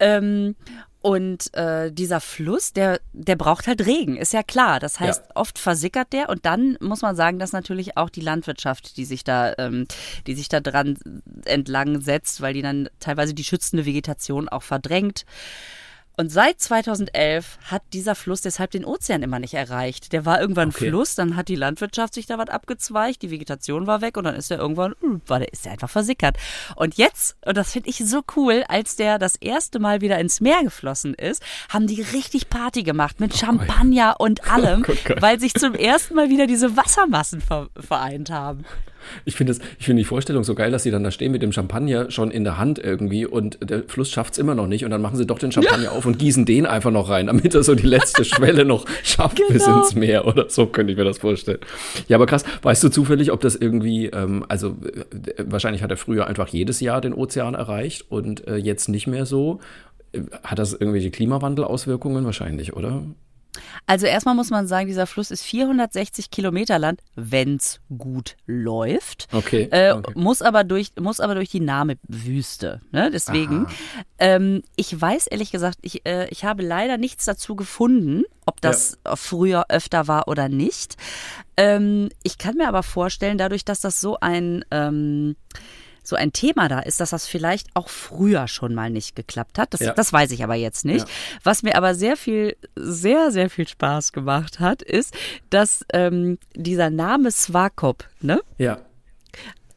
Ähm, 0.00 0.56
Und 1.00 1.52
äh, 1.52 1.92
dieser 1.92 2.20
Fluss, 2.20 2.72
der, 2.72 2.98
der 3.12 3.36
braucht 3.36 3.66
halt 3.66 3.84
Regen, 3.84 4.16
ist 4.16 4.32
ja 4.32 4.42
klar. 4.42 4.80
Das 4.80 5.00
heißt, 5.00 5.22
ja. 5.22 5.36
oft 5.36 5.58
versickert 5.58 6.14
der 6.14 6.30
und 6.30 6.46
dann 6.46 6.78
muss 6.80 7.02
man 7.02 7.14
sagen, 7.14 7.38
dass 7.38 7.52
natürlich 7.52 7.98
auch 7.98 8.08
die 8.08 8.22
Landwirtschaft, 8.22 8.96
die 8.96 9.04
sich 9.04 9.22
da, 9.22 9.52
ähm, 9.58 9.86
die 10.26 10.34
sich 10.34 10.48
da 10.48 10.60
dran 10.60 10.96
entlang 11.44 12.00
setzt, 12.00 12.40
weil 12.40 12.54
die 12.54 12.62
dann 12.62 12.88
teilweise 13.00 13.34
die 13.34 13.44
schützende 13.44 13.84
Vegetation 13.84 14.48
auch 14.48 14.62
verdrängt. 14.62 15.26
Und 16.16 16.30
seit 16.30 16.60
2011 16.60 17.58
hat 17.64 17.82
dieser 17.92 18.14
Fluss 18.14 18.40
deshalb 18.40 18.70
den 18.70 18.84
Ozean 18.84 19.22
immer 19.22 19.40
nicht 19.40 19.54
erreicht. 19.54 20.12
Der 20.12 20.24
war 20.24 20.40
irgendwann 20.40 20.68
okay. 20.68 20.88
Fluss, 20.88 21.14
dann 21.14 21.36
hat 21.36 21.48
die 21.48 21.56
Landwirtschaft 21.56 22.14
sich 22.14 22.26
da 22.26 22.38
was 22.38 22.48
abgezweigt, 22.48 23.22
die 23.22 23.30
Vegetation 23.30 23.86
war 23.86 24.00
weg 24.00 24.16
und 24.16 24.24
dann 24.24 24.36
ist 24.36 24.50
er 24.50 24.58
irgendwann, 24.58 24.94
hm, 25.00 25.22
war 25.26 25.40
der, 25.40 25.52
ist 25.52 25.66
er 25.66 25.72
einfach 25.72 25.90
versickert. 25.90 26.36
Und 26.76 26.96
jetzt, 26.96 27.36
und 27.44 27.56
das 27.56 27.72
finde 27.72 27.90
ich 27.90 27.98
so 27.98 28.22
cool, 28.36 28.64
als 28.68 28.96
der 28.96 29.18
das 29.18 29.36
erste 29.36 29.80
Mal 29.80 30.00
wieder 30.00 30.18
ins 30.18 30.40
Meer 30.40 30.62
geflossen 30.62 31.14
ist, 31.14 31.42
haben 31.68 31.86
die 31.86 32.02
richtig 32.02 32.48
Party 32.48 32.84
gemacht 32.84 33.18
mit 33.18 33.36
Champagner 33.36 34.16
und 34.18 34.50
allem, 34.50 34.84
weil 35.20 35.40
sich 35.40 35.54
zum 35.54 35.74
ersten 35.74 36.14
Mal 36.14 36.30
wieder 36.30 36.46
diese 36.46 36.76
Wassermassen 36.76 37.42
vereint 37.76 38.30
haben. 38.30 38.64
Ich 39.24 39.36
finde 39.36 39.54
find 39.78 39.98
die 39.98 40.04
Vorstellung 40.04 40.44
so 40.44 40.54
geil, 40.54 40.70
dass 40.70 40.82
sie 40.82 40.90
dann 40.90 41.04
da 41.04 41.10
stehen 41.10 41.32
mit 41.32 41.42
dem 41.42 41.52
Champagner 41.52 42.10
schon 42.10 42.30
in 42.30 42.44
der 42.44 42.58
Hand 42.58 42.78
irgendwie 42.78 43.26
und 43.26 43.58
der 43.68 43.84
Fluss 43.84 44.10
schafft 44.10 44.34
es 44.34 44.38
immer 44.38 44.54
noch 44.54 44.66
nicht 44.66 44.84
und 44.84 44.90
dann 44.90 45.02
machen 45.02 45.16
sie 45.16 45.26
doch 45.26 45.38
den 45.38 45.52
Champagner 45.52 45.84
ja. 45.84 45.90
auf 45.90 46.06
und 46.06 46.18
gießen 46.18 46.44
den 46.44 46.66
einfach 46.66 46.90
noch 46.90 47.08
rein, 47.08 47.26
damit 47.26 47.54
er 47.54 47.62
so 47.62 47.74
die 47.74 47.86
letzte 47.86 48.24
Schwelle 48.24 48.64
noch 48.64 48.86
schafft 49.02 49.36
genau. 49.36 49.50
bis 49.50 49.66
ins 49.66 49.94
Meer 49.94 50.26
oder 50.26 50.48
so, 50.48 50.66
könnte 50.66 50.92
ich 50.92 50.98
mir 50.98 51.04
das 51.04 51.18
vorstellen. 51.18 51.58
Ja, 52.08 52.16
aber 52.16 52.26
krass, 52.26 52.44
weißt 52.62 52.82
du 52.84 52.88
zufällig, 52.88 53.32
ob 53.32 53.40
das 53.40 53.56
irgendwie, 53.56 54.06
ähm, 54.06 54.44
also 54.48 54.68
äh, 54.68 55.44
wahrscheinlich 55.46 55.82
hat 55.82 55.90
er 55.90 55.96
früher 55.96 56.26
einfach 56.26 56.48
jedes 56.48 56.80
Jahr 56.80 57.00
den 57.00 57.14
Ozean 57.14 57.54
erreicht 57.54 58.10
und 58.10 58.46
äh, 58.46 58.56
jetzt 58.56 58.88
nicht 58.88 59.06
mehr 59.06 59.26
so. 59.26 59.60
Hat 60.44 60.60
das 60.60 60.72
irgendwelche 60.72 61.10
Klimawandelauswirkungen? 61.10 62.24
Wahrscheinlich, 62.24 62.74
oder? 62.74 63.02
Also 63.86 64.06
erstmal 64.06 64.34
muss 64.34 64.50
man 64.50 64.66
sagen, 64.66 64.86
dieser 64.86 65.06
Fluss 65.06 65.30
ist 65.30 65.42
460 65.42 66.30
Kilometer 66.30 66.78
lang, 66.78 66.98
wenn's 67.14 67.80
gut 67.96 68.36
läuft. 68.46 69.28
Okay. 69.32 69.68
Äh, 69.70 69.92
okay. 69.92 70.12
Muss 70.14 70.42
aber 70.42 70.64
durch, 70.64 70.92
muss 70.98 71.20
aber 71.20 71.34
durch 71.34 71.50
die 71.50 71.60
Name-Wüste. 71.60 72.80
Ne? 72.92 73.10
Deswegen. 73.12 73.66
Ähm, 74.18 74.62
ich 74.76 74.98
weiß 74.98 75.26
ehrlich 75.26 75.50
gesagt, 75.50 75.78
ich, 75.82 76.06
äh, 76.06 76.28
ich 76.30 76.44
habe 76.44 76.62
leider 76.62 76.96
nichts 76.96 77.24
dazu 77.24 77.56
gefunden, 77.56 78.24
ob 78.46 78.60
das 78.60 78.98
ja. 79.04 79.16
früher 79.16 79.66
öfter 79.68 80.08
war 80.08 80.28
oder 80.28 80.48
nicht. 80.48 80.96
Ähm, 81.56 82.08
ich 82.22 82.38
kann 82.38 82.56
mir 82.56 82.68
aber 82.68 82.82
vorstellen, 82.82 83.38
dadurch, 83.38 83.64
dass 83.64 83.80
das 83.80 84.00
so 84.00 84.18
ein 84.20 84.64
ähm, 84.70 85.36
so 86.06 86.16
ein 86.16 86.32
Thema 86.32 86.68
da 86.68 86.80
ist, 86.80 87.00
dass 87.00 87.10
das 87.10 87.26
vielleicht 87.26 87.68
auch 87.74 87.88
früher 87.88 88.48
schon 88.48 88.74
mal 88.74 88.90
nicht 88.90 89.16
geklappt 89.16 89.58
hat. 89.58 89.74
Das, 89.74 89.80
ja. 89.80 89.92
das 89.92 90.12
weiß 90.12 90.30
ich 90.32 90.44
aber 90.44 90.54
jetzt 90.54 90.84
nicht. 90.84 91.06
Ja. 91.06 91.14
Was 91.42 91.62
mir 91.62 91.76
aber 91.76 91.94
sehr 91.94 92.16
viel, 92.16 92.56
sehr, 92.76 93.30
sehr 93.30 93.50
viel 93.50 93.66
Spaß 93.66 94.12
gemacht 94.12 94.60
hat, 94.60 94.82
ist, 94.82 95.14
dass 95.50 95.84
ähm, 95.92 96.38
dieser 96.54 96.90
Name 96.90 97.30
Swakop, 97.30 98.04
ne? 98.20 98.40
Ja. 98.58 98.78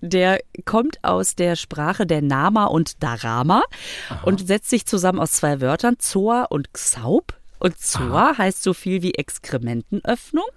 Der 0.02 0.40
kommt 0.66 1.04
aus 1.04 1.36
der 1.36 1.56
Sprache 1.56 2.06
der 2.06 2.22
Nama 2.22 2.66
und 2.66 3.02
Darama 3.02 3.64
Aha. 4.10 4.24
und 4.24 4.46
setzt 4.46 4.70
sich 4.70 4.86
zusammen 4.86 5.20
aus 5.20 5.32
zwei 5.32 5.60
Wörtern, 5.60 5.98
Zoa 5.98 6.44
und 6.44 6.74
Xaub. 6.74 7.34
Und 7.60 7.80
Zoa 7.80 8.32
Aha. 8.32 8.38
heißt 8.38 8.62
so 8.62 8.74
viel 8.76 9.02
wie 9.02 9.16
Exkrementenöffnung. 9.16 10.50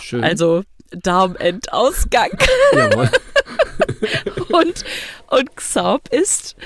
Schön. 0.00 0.24
Also 0.24 0.62
Darmendausgang. 0.90 2.30
Jawohl. 2.74 3.10
und, 4.52 4.84
und 5.28 5.56
Xaub 5.56 6.08
ist 6.08 6.56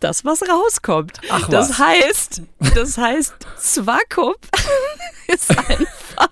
das, 0.00 0.24
was 0.24 0.42
rauskommt. 0.42 1.18
Ach, 1.30 1.48
das 1.48 1.70
was? 1.70 1.78
heißt, 1.78 2.42
das 2.74 2.98
heißt, 2.98 3.34
Swakop 3.58 4.38
ist 5.28 5.50
einfach 5.50 6.28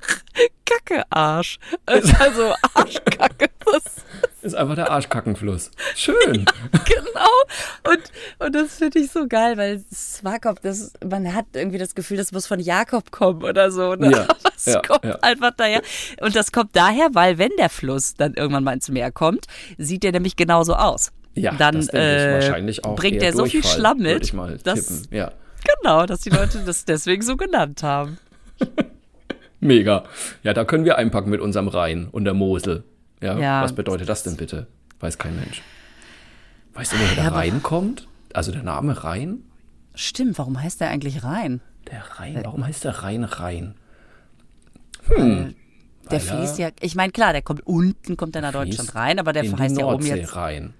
Kackearsch. 0.64 1.58
Also 1.86 2.54
Arschkacke. 2.74 3.48
Das 3.64 4.01
ist 4.42 4.54
einfach 4.54 4.74
der 4.74 4.90
Arschkackenfluss. 4.90 5.70
Schön. 5.94 6.16
Ja, 6.34 6.80
genau. 6.84 7.92
Und, 7.92 8.02
und 8.38 8.54
das 8.54 8.76
finde 8.76 8.98
ich 8.98 9.10
so 9.10 9.26
geil, 9.28 9.56
weil 9.56 9.82
Swakop, 9.92 10.60
das, 10.62 10.92
man 11.04 11.32
hat 11.34 11.46
irgendwie 11.54 11.78
das 11.78 11.94
Gefühl, 11.94 12.16
das 12.16 12.32
muss 12.32 12.46
von 12.46 12.60
Jakob 12.60 13.10
kommen 13.10 13.42
oder 13.42 13.70
so. 13.70 13.94
Ne? 13.94 14.10
Ja, 14.10 14.26
das 14.42 14.66
ja, 14.66 14.80
kommt 14.80 15.04
ja. 15.04 15.18
einfach 15.22 15.52
daher. 15.56 15.82
Und 16.20 16.34
das 16.36 16.52
kommt 16.52 16.74
daher, 16.74 17.08
weil 17.12 17.38
wenn 17.38 17.52
der 17.58 17.70
Fluss 17.70 18.14
dann 18.14 18.34
irgendwann 18.34 18.64
mal 18.64 18.72
ins 18.72 18.88
Meer 18.88 19.12
kommt, 19.12 19.46
sieht 19.78 20.02
der 20.02 20.12
nämlich 20.12 20.36
genauso 20.36 20.74
aus. 20.74 21.12
Ja, 21.34 21.52
dann 21.52 21.76
das 21.76 21.88
äh, 21.88 22.34
wahrscheinlich 22.34 22.84
auch 22.84 22.96
bringt 22.96 23.22
er 23.22 23.32
so 23.32 23.46
viel 23.46 23.64
Schlamm 23.64 23.98
mit, 23.98 24.22
ich 24.22 24.32
mal 24.34 24.58
dass, 24.62 25.08
ja. 25.10 25.32
genau, 25.80 26.04
dass 26.04 26.20
die 26.20 26.30
Leute 26.30 26.62
das 26.66 26.84
deswegen 26.84 27.22
so 27.22 27.36
genannt 27.36 27.82
haben. 27.82 28.18
Mega. 29.60 30.04
Ja, 30.42 30.52
da 30.52 30.64
können 30.64 30.84
wir 30.84 30.98
einpacken 30.98 31.30
mit 31.30 31.40
unserem 31.40 31.68
Rhein 31.68 32.08
und 32.10 32.24
der 32.24 32.34
Mosel. 32.34 32.84
Ja, 33.22 33.38
ja 33.38 33.62
was 33.62 33.72
bedeutet 33.72 34.08
das 34.08 34.22
denn 34.22 34.36
bitte? 34.36 34.66
Weiß 35.00 35.16
kein 35.16 35.36
Mensch. 35.36 35.62
Weißt 36.74 36.92
du, 36.92 36.96
woher 36.96 37.14
der 37.14 37.24
ja, 37.24 37.30
Rhein 37.30 37.62
kommt? 37.62 38.08
Also 38.32 38.52
der 38.52 38.62
Name 38.62 39.04
Rhein? 39.04 39.42
Stimmt, 39.94 40.38
warum 40.38 40.60
heißt 40.60 40.80
der 40.80 40.90
eigentlich 40.90 41.22
Rhein? 41.22 41.60
Der 41.90 42.02
Rhein, 42.18 42.40
warum 42.44 42.66
heißt 42.66 42.84
der 42.84 43.02
Rhein 43.02 43.24
Rhein? 43.24 43.74
Hm. 45.06 45.54
Der 46.10 46.20
fließt 46.20 46.58
ja, 46.58 46.70
ich 46.80 46.94
meine, 46.94 47.12
klar, 47.12 47.32
der 47.32 47.42
kommt 47.42 47.66
unten, 47.66 48.16
kommt 48.16 48.36
er 48.36 48.42
nach 48.42 48.52
Deutschland 48.52 48.94
rein, 48.94 49.18
aber 49.18 49.32
der 49.32 49.44
heißt 49.44 49.78
ja 49.78 49.86
oben 49.86 50.04
jetzt. 50.04 50.36
Rhein. 50.36 50.74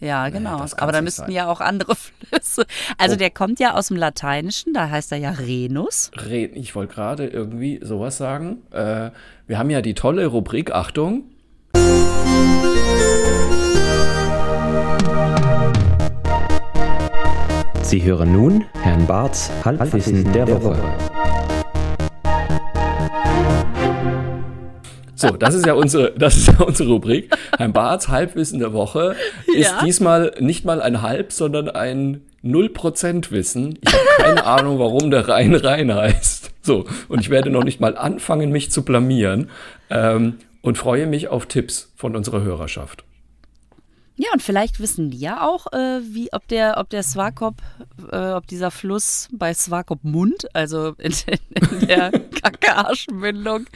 Ja, 0.00 0.28
genau. 0.28 0.58
Naja, 0.58 0.72
aber 0.78 0.92
da 0.92 1.00
müssten 1.00 1.22
sein. 1.22 1.30
ja 1.30 1.46
auch 1.48 1.60
andere 1.60 1.94
Flüsse. 1.96 2.66
Also 2.98 3.14
oh. 3.14 3.18
der 3.18 3.30
kommt 3.30 3.60
ja 3.60 3.74
aus 3.74 3.88
dem 3.88 3.96
Lateinischen, 3.96 4.74
da 4.74 4.90
heißt 4.90 5.12
er 5.12 5.18
ja 5.18 5.30
Renus. 5.30 6.10
Re 6.14 6.46
ich 6.46 6.74
wollte 6.74 6.94
gerade 6.94 7.26
irgendwie 7.26 7.80
sowas 7.82 8.18
sagen. 8.18 8.58
Äh, 8.72 9.10
wir 9.46 9.58
haben 9.58 9.70
ja 9.70 9.80
die 9.80 9.94
tolle 9.94 10.26
Rubrik, 10.26 10.70
Achtung. 10.72 11.24
Sie 17.82 18.02
hören 18.02 18.32
nun 18.32 18.64
Herrn 18.82 19.06
Barths 19.06 19.50
Halbwissen 19.64 20.32
der 20.32 20.48
Woche. 20.48 20.76
So, 25.14 25.30
das 25.30 25.54
ist 25.54 25.64
ja 25.64 25.72
unsere, 25.74 26.12
das 26.18 26.36
ist 26.36 26.48
ja 26.48 26.60
unsere 26.64 26.90
Rubrik. 26.90 27.34
Herrn 27.56 27.72
Barths 27.72 28.08
Halbwissen 28.08 28.58
der 28.58 28.72
Woche 28.72 29.16
ist 29.46 29.70
ja. 29.70 29.84
diesmal 29.84 30.34
nicht 30.40 30.64
mal 30.64 30.82
ein 30.82 31.00
Halb, 31.00 31.32
sondern 31.32 31.70
ein 31.70 32.22
0% 32.44 33.30
Wissen. 33.30 33.78
Ich 33.80 33.94
habe 33.94 34.04
keine 34.18 34.46
Ahnung, 34.46 34.78
warum 34.78 35.10
der 35.10 35.28
Rhein 35.28 35.54
Rhein 35.54 35.94
heißt. 35.94 36.50
So, 36.62 36.84
und 37.08 37.20
ich 37.20 37.30
werde 37.30 37.50
noch 37.50 37.64
nicht 37.64 37.80
mal 37.80 37.96
anfangen, 37.96 38.50
mich 38.50 38.70
zu 38.72 38.82
blamieren 38.84 39.48
ähm, 39.90 40.38
und 40.62 40.78
freue 40.78 41.06
mich 41.06 41.28
auf 41.28 41.46
Tipps 41.46 41.92
von 41.96 42.16
unserer 42.16 42.42
Hörerschaft. 42.42 43.04
Ja, 44.18 44.28
und 44.32 44.42
vielleicht 44.42 44.80
wissen 44.80 45.10
die 45.10 45.18
ja 45.18 45.46
auch, 45.46 45.66
äh, 45.72 46.00
wie, 46.02 46.32
ob 46.32 46.48
der, 46.48 46.78
ob 46.78 46.88
der 46.88 47.02
Swakop, 47.02 47.56
äh, 48.10 48.32
ob 48.32 48.46
dieser 48.46 48.70
Fluss 48.70 49.28
bei 49.30 49.52
Swakop 49.52 50.04
Mund, 50.04 50.46
also 50.54 50.94
in, 50.96 51.12
in 51.54 51.86
der 51.86 52.10
Kacke-Arschmündung, 52.42 53.66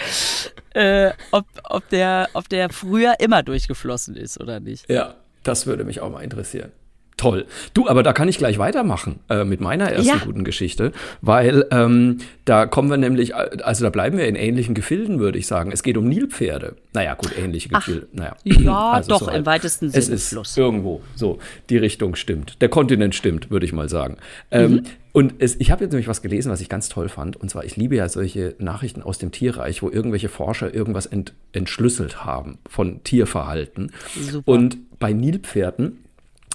äh, 0.73 1.11
ob, 1.31 1.45
ob, 1.65 1.87
der, 1.91 2.31
ob 2.33 2.49
der 2.49 2.71
früher 2.71 3.21
immer 3.21 3.43
durchgeflossen 3.43 4.17
ist 4.17 4.41
oder 4.41 4.61
nicht. 4.61 4.89
Ja, 4.89 5.17
das 5.43 5.67
würde 5.67 5.85
mich 5.85 6.01
auch 6.01 6.11
mal 6.11 6.23
interessieren. 6.23 6.73
Toll. 7.21 7.45
Du, 7.75 7.87
aber 7.87 8.03
da 8.03 8.15
kann 8.15 8.29
ich 8.29 8.39
gleich 8.39 8.57
weitermachen 8.57 9.19
äh, 9.29 9.45
mit 9.45 9.61
meiner 9.61 9.93
ersten 9.93 10.09
ja. 10.09 10.25
guten 10.25 10.43
Geschichte, 10.43 10.91
weil 11.21 11.67
ähm, 11.71 12.17
da 12.47 12.65
kommen 12.65 12.89
wir 12.89 12.97
nämlich, 12.97 13.37
also 13.37 13.85
da 13.85 13.91
bleiben 13.91 14.17
wir 14.17 14.27
in 14.27 14.37
ähnlichen 14.37 14.75
Gefilden, 14.75 15.19
würde 15.21 15.37
ich 15.37 15.47
sagen. 15.47 15.71
Es 15.71 15.83
geht 15.83 15.99
um 15.99 16.09
Nilpferde. 16.09 16.77
Naja, 16.95 17.13
gut, 17.13 17.37
ähnliche 17.37 17.69
Gefilde. 17.69 18.09
Naja. 18.15 18.37
Ja, 18.45 18.91
also 18.93 19.11
doch, 19.11 19.21
so 19.21 19.31
im 19.31 19.45
weitesten 19.45 19.91
Sinne. 19.91 20.03
Es 20.03 20.09
ist 20.09 20.31
Fluss. 20.31 20.57
irgendwo 20.57 21.03
so. 21.15 21.39
Die 21.69 21.77
Richtung 21.77 22.15
stimmt. 22.17 22.57
Der 22.63 22.71
Kontinent 22.71 23.15
stimmt, 23.15 23.51
würde 23.51 23.67
ich 23.67 23.75
mal 23.75 23.91
sagen. 23.91 24.17
Ähm, 24.51 24.73
mhm. 24.73 24.83
Und 25.13 25.35
es, 25.41 25.61
ich 25.61 25.71
habe 25.71 25.85
jetzt 25.85 25.93
nämlich 25.93 26.09
was 26.09 26.23
gelesen, 26.23 26.51
was 26.51 26.63
ich 26.63 26.71
ganz 26.71 26.89
toll 26.89 27.11
fand. 27.11 27.37
Und 27.37 27.51
zwar, 27.51 27.65
ich 27.67 27.77
liebe 27.77 27.97
ja 27.97 28.09
solche 28.09 28.55
Nachrichten 28.59 29.03
aus 29.03 29.19
dem 29.19 29.31
Tierreich, 29.31 29.83
wo 29.83 29.91
irgendwelche 29.91 30.31
Forscher 30.31 30.73
irgendwas 30.73 31.05
ent, 31.05 31.35
entschlüsselt 31.53 32.25
haben 32.25 32.57
von 32.67 33.05
Tierverhalten. 33.05 33.93
Super. 34.19 34.51
Und 34.51 34.79
bei 34.99 35.13
Nilpferden 35.13 35.99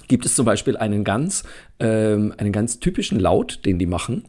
gibt 0.08 0.26
es 0.26 0.34
zum 0.34 0.46
Beispiel 0.46 0.76
einen 0.76 1.04
ganz, 1.04 1.44
ähm, 1.80 2.34
einen 2.36 2.52
ganz 2.52 2.80
typischen 2.80 3.18
Laut, 3.18 3.64
den 3.64 3.78
die 3.78 3.86
machen. 3.86 4.24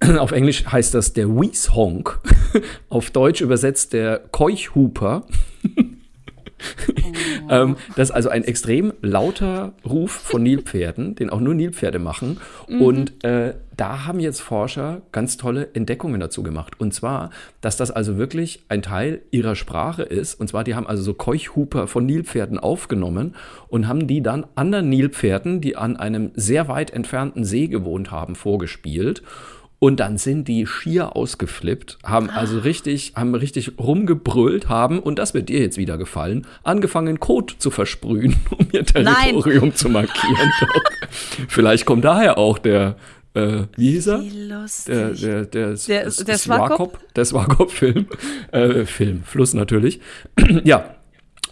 Auf 0.18 0.32
Englisch 0.32 0.64
heißt 0.66 0.94
das 0.94 1.12
der 1.12 1.28
Weeshonk. 1.28 2.20
Auf 2.88 3.10
Deutsch 3.10 3.40
übersetzt 3.40 3.92
der 3.92 4.18
Keuchhuper. 4.30 5.26
ähm, 7.50 7.76
das 7.96 8.10
ist 8.10 8.14
also 8.14 8.28
ein 8.28 8.44
extrem 8.44 8.92
lauter 9.02 9.72
Ruf 9.84 10.12
von 10.12 10.42
Nilpferden, 10.42 11.14
den 11.14 11.30
auch 11.30 11.40
nur 11.40 11.54
Nilpferde 11.54 11.98
machen. 11.98 12.40
Mhm. 12.68 12.82
Und 12.82 13.24
äh, 13.24 13.54
da 13.76 14.06
haben 14.06 14.20
jetzt 14.20 14.40
Forscher 14.40 15.02
ganz 15.12 15.36
tolle 15.36 15.68
Entdeckungen 15.74 16.20
dazu 16.20 16.42
gemacht. 16.42 16.80
Und 16.80 16.94
zwar, 16.94 17.30
dass 17.60 17.76
das 17.76 17.90
also 17.90 18.18
wirklich 18.18 18.64
ein 18.68 18.82
Teil 18.82 19.22
ihrer 19.30 19.56
Sprache 19.56 20.02
ist. 20.02 20.34
Und 20.34 20.48
zwar, 20.48 20.64
die 20.64 20.74
haben 20.74 20.86
also 20.86 21.02
so 21.02 21.14
Keuchhuper 21.14 21.86
von 21.86 22.06
Nilpferden 22.06 22.58
aufgenommen 22.58 23.34
und 23.68 23.88
haben 23.88 24.06
die 24.06 24.22
dann 24.22 24.46
anderen 24.54 24.88
Nilpferden, 24.88 25.60
die 25.60 25.76
an 25.76 25.96
einem 25.96 26.30
sehr 26.34 26.68
weit 26.68 26.92
entfernten 26.92 27.44
See 27.44 27.66
gewohnt 27.66 28.10
haben, 28.10 28.36
vorgespielt. 28.36 29.22
Und 29.84 30.00
dann 30.00 30.16
sind 30.16 30.48
die 30.48 30.66
schier 30.66 31.14
ausgeflippt, 31.14 31.98
haben 32.02 32.30
also 32.30 32.58
richtig, 32.58 33.12
haben 33.16 33.34
richtig 33.34 33.72
rumgebrüllt, 33.78 34.70
haben, 34.70 34.98
und 34.98 35.18
das 35.18 35.34
wird 35.34 35.50
dir 35.50 35.60
jetzt 35.60 35.76
wieder 35.76 35.98
gefallen, 35.98 36.46
angefangen, 36.62 37.20
Kot 37.20 37.56
zu 37.58 37.70
versprühen, 37.70 38.34
um 38.58 38.66
ihr 38.72 38.86
Territorium 38.86 39.64
Nein. 39.64 39.74
zu 39.74 39.90
markieren. 39.90 40.52
Vielleicht 41.48 41.84
kommt 41.84 42.02
daher 42.02 42.38
auch 42.38 42.56
der, 42.56 42.96
äh, 43.34 43.64
wie 43.76 43.90
hieß 43.90 44.06
er? 44.06 44.22
Der, 44.86 45.10
der, 45.10 45.44
der, 45.44 45.74
der? 45.74 46.10
Der 47.14 47.24
Swakop-Film. 47.26 48.06
Äh, 48.52 48.86
Film, 48.86 49.22
Fluss 49.22 49.52
natürlich. 49.52 50.00
ja, 50.64 50.94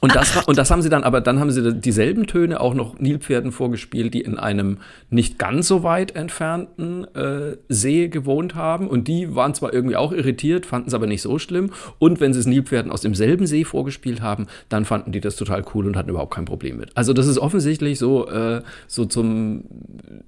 und 0.02 0.16
das, 0.16 0.37
Ach, 0.37 0.49
und 0.49 0.59
das 0.59 0.73
haben 0.73 0.82
sie 0.82 0.88
dann, 0.88 1.04
aber 1.04 1.21
dann 1.21 1.38
haben 1.38 1.52
sie 1.52 1.75
dieselben 1.75 2.26
Töne 2.26 2.61
auch 2.61 2.75
noch 2.75 2.99
Nilpferden 2.99 3.52
vorgespielt, 3.52 4.12
die 4.14 4.23
in 4.23 4.37
einem 4.37 4.78
nicht 5.11 5.38
ganz 5.38 5.68
so 5.68 5.85
weit 5.85 6.16
entfernten 6.16 7.04
äh, 7.14 7.56
See 7.68 8.09
gewohnt 8.09 8.56
haben. 8.56 8.88
Und 8.88 9.06
die 9.06 9.37
waren 9.37 9.54
zwar 9.54 9.73
irgendwie 9.73 9.94
auch 9.94 10.11
irritiert, 10.11 10.66
fanden 10.66 10.88
es 10.88 10.94
aber 10.94 11.06
nicht 11.06 11.23
so 11.23 11.38
schlimm. 11.38 11.71
Und 12.00 12.18
wenn 12.18 12.32
sie 12.32 12.40
es 12.40 12.47
Nilpferden 12.47 12.90
aus 12.90 13.02
demselben 13.02 13.47
See 13.47 13.62
vorgespielt 13.62 14.21
haben, 14.23 14.49
dann 14.68 14.85
fanden 14.85 15.12
die 15.12 15.21
das 15.21 15.37
total 15.37 15.64
cool 15.73 15.87
und 15.87 15.97
hatten 15.97 16.11
überhaupt 16.11 16.35
kein 16.35 16.47
Problem 16.47 16.78
mit. 16.78 16.90
Also 16.97 17.12
das 17.12 17.28
ist 17.28 17.38
offensichtlich 17.38 18.00
so, 18.00 18.28
äh, 18.28 18.62
so 18.88 19.04
zum, 19.04 19.62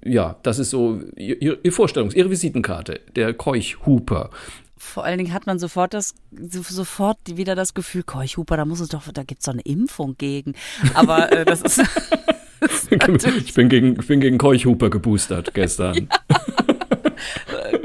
ja, 0.05 0.37
das 0.43 0.57
ist 0.57 0.69
so 0.69 1.01
ihr, 1.17 1.41
ihr 1.41 1.73
Vorstellungs-, 1.73 2.15
ihre 2.15 2.29
Visitenkarte, 2.29 3.01
der 3.17 3.33
Keuchhuper 3.33 4.29
vor 4.85 5.03
allen 5.03 5.17
Dingen 5.17 5.33
hat 5.33 5.47
man 5.47 5.59
sofort 5.59 5.93
das, 5.93 6.15
sofort 6.31 7.17
wieder 7.25 7.55
das 7.55 7.73
Gefühl, 7.73 8.03
Keuchhuper, 8.03 8.57
da 8.57 8.65
muss 8.65 8.79
es 8.79 8.89
doch, 8.89 9.03
da 9.11 9.23
gibt 9.23 9.41
es 9.41 9.45
doch 9.45 9.53
eine 9.53 9.61
Impfung 9.63 10.15
gegen. 10.17 10.53
Aber 10.93 11.31
äh, 11.31 11.45
das 11.45 11.61
ist. 11.61 11.83
ich 12.89 13.53
bin 13.53 13.69
gegen, 13.69 13.99
ich 13.99 14.07
bin 14.07 14.19
gegen 14.19 14.37
Keuchhuper 14.37 14.89
geboostert 14.89 15.53
gestern. 15.53 16.09
Ja. 16.27 16.64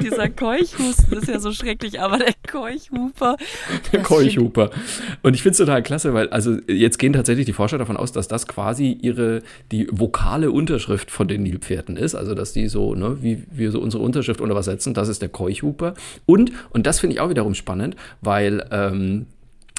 Dieser 0.01 0.29
Keuchhusten 0.29 1.17
ist 1.17 1.27
ja 1.27 1.39
so 1.39 1.51
schrecklich, 1.51 1.99
aber 1.99 2.17
der 2.17 2.33
Keuchhuper. 2.47 3.37
Der 3.91 4.01
Keuchhuper. 4.03 4.71
Und 5.21 5.33
ich 5.33 5.41
finde 5.41 5.51
es 5.51 5.57
total 5.57 5.83
klasse, 5.83 6.13
weil 6.13 6.29
also 6.29 6.57
jetzt 6.67 6.97
gehen 6.97 7.13
tatsächlich 7.13 7.45
die 7.45 7.53
Forscher 7.53 7.77
davon 7.77 7.97
aus, 7.97 8.11
dass 8.11 8.27
das 8.27 8.47
quasi 8.47 8.97
ihre 9.01 9.41
die 9.71 9.87
vokale 9.91 10.51
Unterschrift 10.51 11.11
von 11.11 11.27
den 11.27 11.43
Nilpferden 11.43 11.97
ist. 11.97 12.15
Also 12.15 12.35
dass 12.35 12.53
die 12.53 12.67
so, 12.67 12.95
ne, 12.95 13.17
wie 13.21 13.43
wir 13.51 13.71
so 13.71 13.79
unsere 13.79 14.03
Unterschrift 14.03 14.41
unter 14.41 14.55
was 14.55 14.65
setzen, 14.65 14.93
das 14.93 15.07
ist 15.07 15.21
der 15.21 15.29
Keuchhuper. 15.29 15.93
Und, 16.25 16.51
und 16.71 16.85
das 16.87 16.99
finde 16.99 17.15
ich 17.15 17.21
auch 17.21 17.29
wiederum 17.29 17.53
spannend, 17.53 17.95
weil 18.21 18.67
ähm, 18.71 19.27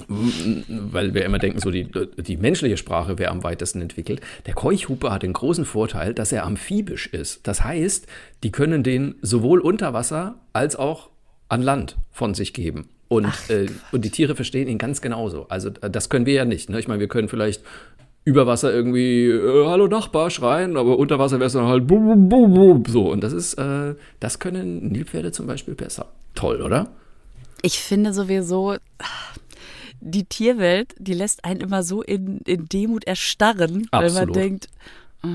weil 0.08 1.14
wir 1.14 1.24
immer 1.24 1.38
denken, 1.38 1.60
so 1.60 1.70
die, 1.70 1.88
die 2.16 2.36
menschliche 2.36 2.76
Sprache 2.76 3.18
wäre 3.18 3.30
am 3.30 3.42
weitesten 3.42 3.80
entwickelt. 3.80 4.20
Der 4.46 4.54
Keuchhupe 4.54 5.10
hat 5.10 5.22
den 5.22 5.32
großen 5.32 5.64
Vorteil, 5.64 6.14
dass 6.14 6.32
er 6.32 6.44
amphibisch 6.44 7.06
ist. 7.06 7.46
Das 7.46 7.64
heißt, 7.64 8.06
die 8.42 8.52
können 8.52 8.82
den 8.82 9.14
sowohl 9.22 9.60
unter 9.60 9.92
Wasser 9.92 10.36
als 10.52 10.76
auch 10.76 11.10
an 11.48 11.62
Land 11.62 11.96
von 12.10 12.34
sich 12.34 12.52
geben. 12.54 12.88
Und, 13.08 13.26
Ach, 13.26 13.50
äh, 13.50 13.66
und 13.92 14.04
die 14.04 14.10
Tiere 14.10 14.34
verstehen 14.34 14.68
ihn 14.68 14.78
ganz 14.78 15.02
genauso. 15.02 15.46
Also 15.48 15.68
das 15.68 16.08
können 16.08 16.24
wir 16.24 16.32
ja 16.32 16.44
nicht. 16.46 16.70
Ne? 16.70 16.78
Ich 16.78 16.88
meine, 16.88 17.00
wir 17.00 17.08
können 17.08 17.28
vielleicht 17.28 17.62
über 18.24 18.46
Wasser 18.46 18.72
irgendwie 18.72 19.26
äh, 19.26 19.66
Hallo 19.66 19.88
Nachbar 19.88 20.30
schreien, 20.30 20.76
aber 20.76 20.98
unter 20.98 21.18
Wasser 21.18 21.38
wäre 21.38 21.48
es 21.48 21.52
dann 21.52 21.66
halt 21.66 21.86
bum, 21.86 22.28
bum, 22.28 22.54
bum, 22.54 22.84
so. 22.86 23.10
Und 23.10 23.22
das 23.22 23.32
ist, 23.32 23.54
äh, 23.54 23.94
das 24.20 24.38
können 24.38 24.88
Nilpferde 24.88 25.32
zum 25.32 25.46
Beispiel 25.46 25.74
besser. 25.74 26.06
Toll, 26.34 26.62
oder? 26.62 26.88
Ich 27.62 27.80
finde 27.80 28.12
sowieso, 28.12 28.76
die 30.04 30.24
Tierwelt, 30.24 30.94
die 30.98 31.14
lässt 31.14 31.44
einen 31.44 31.60
immer 31.60 31.82
so 31.82 32.02
in, 32.02 32.38
in 32.38 32.66
Demut 32.66 33.04
erstarren, 33.04 33.86
Absolut. 33.90 33.92
weil 33.92 34.26
man 34.26 34.32
denkt, 34.32 34.68
oh, 35.22 35.28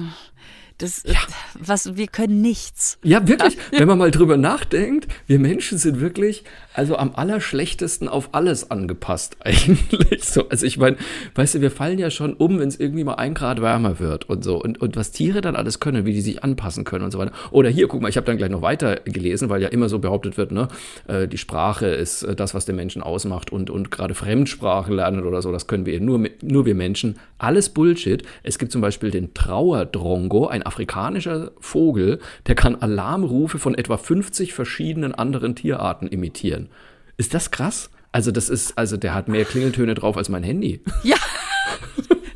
das, 0.77 1.03
ja. 1.05 1.17
was, 1.55 1.97
wir 1.97 2.07
können 2.07 2.41
nichts. 2.41 2.99
Ja, 3.03 3.27
wirklich. 3.27 3.57
Wenn 3.71 3.87
man 3.87 3.97
mal 3.97 4.11
drüber 4.11 4.37
nachdenkt, 4.37 5.07
wir 5.25 5.39
Menschen 5.39 5.79
sind 5.79 5.99
wirklich, 5.99 6.43
also 6.73 6.97
am 6.97 7.15
allerschlechtesten 7.15 8.07
auf 8.07 8.29
alles 8.33 8.69
angepasst 8.69 9.37
eigentlich. 9.43 10.23
So, 10.23 10.47
also 10.49 10.65
ich 10.67 10.77
meine, 10.77 10.97
weißt 11.33 11.55
du, 11.55 11.61
wir 11.61 11.71
fallen 11.71 11.97
ja 11.97 12.11
schon 12.11 12.33
um, 12.33 12.59
wenn 12.59 12.67
es 12.67 12.79
irgendwie 12.79 13.03
mal 13.03 13.15
ein 13.15 13.33
Grad 13.33 13.59
wärmer 13.59 13.99
wird 13.99 14.29
und 14.29 14.43
so. 14.43 14.61
Und, 14.61 14.79
und 14.79 14.95
was 14.95 15.11
Tiere 15.11 15.41
dann 15.41 15.55
alles 15.55 15.79
können, 15.79 16.05
wie 16.05 16.13
die 16.13 16.21
sich 16.21 16.43
anpassen 16.43 16.83
können 16.83 17.05
und 17.05 17.11
so 17.11 17.17
weiter. 17.17 17.33
Oder 17.49 17.69
hier, 17.69 17.87
guck 17.87 18.01
mal, 18.01 18.09
ich 18.09 18.17
habe 18.17 18.27
dann 18.27 18.37
gleich 18.37 18.51
noch 18.51 18.61
weiter 18.61 18.97
gelesen, 18.97 19.49
weil 19.49 19.63
ja 19.63 19.69
immer 19.69 19.89
so 19.89 19.97
behauptet 19.97 20.37
wird, 20.37 20.51
ne, 20.51 20.67
äh, 21.07 21.27
die 21.27 21.39
Sprache 21.39 21.87
ist 21.87 22.21
äh, 22.21 22.35
das, 22.35 22.53
was 22.53 22.65
den 22.65 22.75
Menschen 22.75 23.01
ausmacht 23.01 23.51
und, 23.51 23.71
und 23.71 23.89
gerade 23.89 24.13
Fremdsprachen 24.13 24.93
lernen 24.95 25.23
oder 25.23 25.41
so, 25.41 25.51
das 25.51 25.65
können 25.65 25.87
wir 25.87 25.99
nur, 25.99 26.23
nur 26.43 26.65
wir 26.67 26.75
Menschen. 26.75 27.17
Alles 27.39 27.69
Bullshit. 27.69 28.23
Es 28.43 28.59
gibt 28.59 28.71
zum 28.71 28.81
Beispiel 28.81 29.09
den 29.09 29.33
Trauerdrongo, 29.33 30.47
ein 30.47 30.66
afrikanischer 30.67 31.51
Vogel, 31.59 32.19
der 32.45 32.55
kann 32.55 32.75
Alarmrufe 32.75 33.57
von 33.57 33.75
etwa 33.75 33.97
50 33.97 34.53
verschiedenen 34.53 35.15
anderen 35.15 35.55
Tierarten 35.55 36.07
imitieren. 36.07 36.69
Ist 37.17 37.33
das 37.33 37.49
krass? 37.51 37.89
Also 38.11 38.31
das 38.31 38.49
ist, 38.49 38.77
also 38.77 38.97
der 38.97 39.13
hat 39.13 39.27
mehr 39.27 39.45
Klingeltöne 39.45 39.95
drauf 39.95 40.17
als 40.17 40.29
mein 40.29 40.43
Handy. 40.43 40.81
Ja. 41.03 41.17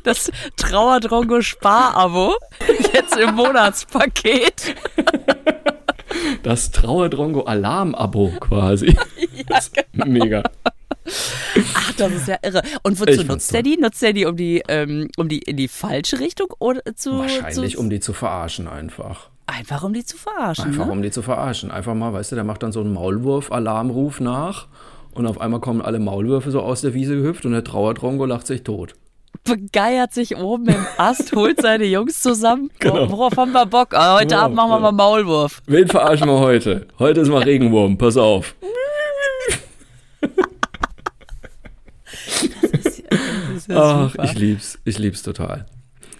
Das 0.04 0.32
Trauerdrongo 0.56 1.42
Spar-Abo. 1.42 2.34
Jetzt 2.92 3.16
im 3.16 3.36
Monatspaket. 3.36 4.74
Das 6.42 6.72
Trauerdrongo 6.72 7.42
Alarm-Abo 7.42 8.32
quasi. 8.40 8.96
Ja, 9.48 9.58
genau. 9.92 10.06
Mega. 10.06 10.42
Ach, 11.74 11.92
das 11.94 12.12
ist 12.12 12.28
ja 12.28 12.36
irre. 12.42 12.62
Und 12.82 13.00
wozu 13.00 13.24
nutzt 13.24 13.54
er 13.54 13.62
die? 13.62 13.76
Nutzt 13.76 14.02
er 14.02 14.12
die, 14.12 14.26
um 14.26 14.36
die, 14.36 14.62
ähm, 14.68 15.08
um 15.16 15.28
die 15.28 15.38
in 15.38 15.56
die 15.56 15.68
falsche 15.68 16.20
Richtung 16.20 16.48
oder 16.58 16.82
zu. 16.94 17.18
Wahrscheinlich, 17.18 17.74
zu, 17.74 17.80
um 17.80 17.90
die 17.90 18.00
zu 18.00 18.12
verarschen 18.12 18.68
einfach. 18.68 19.28
Einfach 19.46 19.82
um 19.82 19.92
die 19.92 20.04
zu 20.04 20.16
verarschen. 20.16 20.66
Einfach 20.66 20.86
ne? 20.86 20.92
um 20.92 21.02
die 21.02 21.10
zu 21.10 21.22
verarschen. 21.22 21.70
Einfach 21.70 21.94
mal, 21.94 22.12
weißt 22.12 22.32
du, 22.32 22.36
der 22.36 22.44
macht 22.44 22.62
dann 22.62 22.72
so 22.72 22.80
einen 22.80 22.92
Maulwurf-Alarmruf 22.92 24.20
nach 24.20 24.68
und 25.14 25.26
auf 25.26 25.40
einmal 25.40 25.60
kommen 25.60 25.82
alle 25.82 25.98
Maulwürfe 25.98 26.50
so 26.50 26.60
aus 26.60 26.80
der 26.80 26.94
Wiese 26.94 27.16
gehüpft 27.16 27.44
und 27.44 27.52
der 27.52 27.64
Trauerdrongo 27.64 28.24
lacht 28.24 28.46
sich 28.46 28.62
tot. 28.62 28.94
Begeiert 29.44 30.14
sich 30.14 30.36
oben 30.36 30.68
im 30.68 30.86
Ast, 30.98 31.34
holt 31.34 31.60
seine 31.60 31.84
Jungs 31.84 32.22
zusammen. 32.22 32.70
Genau. 32.78 33.10
Worauf 33.10 33.36
haben 33.36 33.52
wir 33.52 33.66
Bock? 33.66 33.94
Ah, 33.94 34.18
heute 34.18 34.38
Abend 34.38 34.56
machen 34.56 34.70
wir 34.70 34.78
mal 34.78 34.92
Maulwurf. 34.92 35.62
Wen 35.66 35.88
verarschen 35.88 36.28
wir 36.28 36.38
heute? 36.38 36.86
Heute 36.98 37.20
ist 37.20 37.28
mal 37.28 37.42
Regenwurm, 37.42 37.98
pass 37.98 38.16
auf. 38.16 38.54
ist 42.82 42.98
ja 42.98 43.18
Ach, 43.76 44.10
super. 44.10 44.24
ich 44.24 44.34
lieb's. 44.34 44.78
Ich 44.84 44.98
lieb's 44.98 45.22
total. 45.22 45.66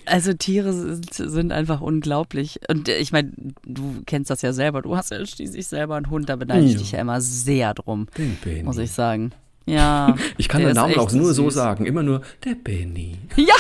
Also 0.05 0.33
Tiere 0.33 0.73
sind, 0.73 1.15
sind 1.15 1.53
einfach 1.53 1.81
unglaublich. 1.81 2.61
Und 2.69 2.89
ich 2.89 3.13
meine, 3.13 3.33
du 3.65 4.03
kennst 4.05 4.31
das 4.31 4.43
ja 4.43 4.53
selber. 4.53 4.83
Du 4.83 4.97
hast 4.97 5.11
ja 5.11 5.25
schließlich 5.25 5.67
selber 5.67 5.97
einen 5.97 6.11
Hund, 6.11 6.29
da 6.29 6.37
beneide 6.37 6.65
ich 6.65 6.73
ja. 6.73 6.79
dich 6.79 6.93
ja 6.93 7.01
immer 7.01 7.21
sehr 7.21 7.73
drum. 7.75 8.09
Den 8.19 8.37
Benny. 8.43 8.65
Muss 8.65 8.79
ich 8.79 8.91
sagen. 8.91 9.33
Ja. 9.67 10.17
Ich 10.39 10.49
kann 10.49 10.63
den 10.63 10.75
Namen 10.75 10.99
auch 10.99 11.13
nur 11.13 11.27
süß. 11.27 11.37
so 11.37 11.51
sagen. 11.51 11.87
Immer 11.87 12.03
nur 12.03 12.23
der 12.45 12.57
Benny. 12.57 13.19
Ja. 13.37 13.55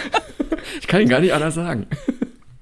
ich 0.80 0.86
kann 0.86 1.00
ihn 1.00 1.08
gar 1.08 1.20
nicht 1.20 1.32
anders 1.32 1.54
sagen. 1.54 1.86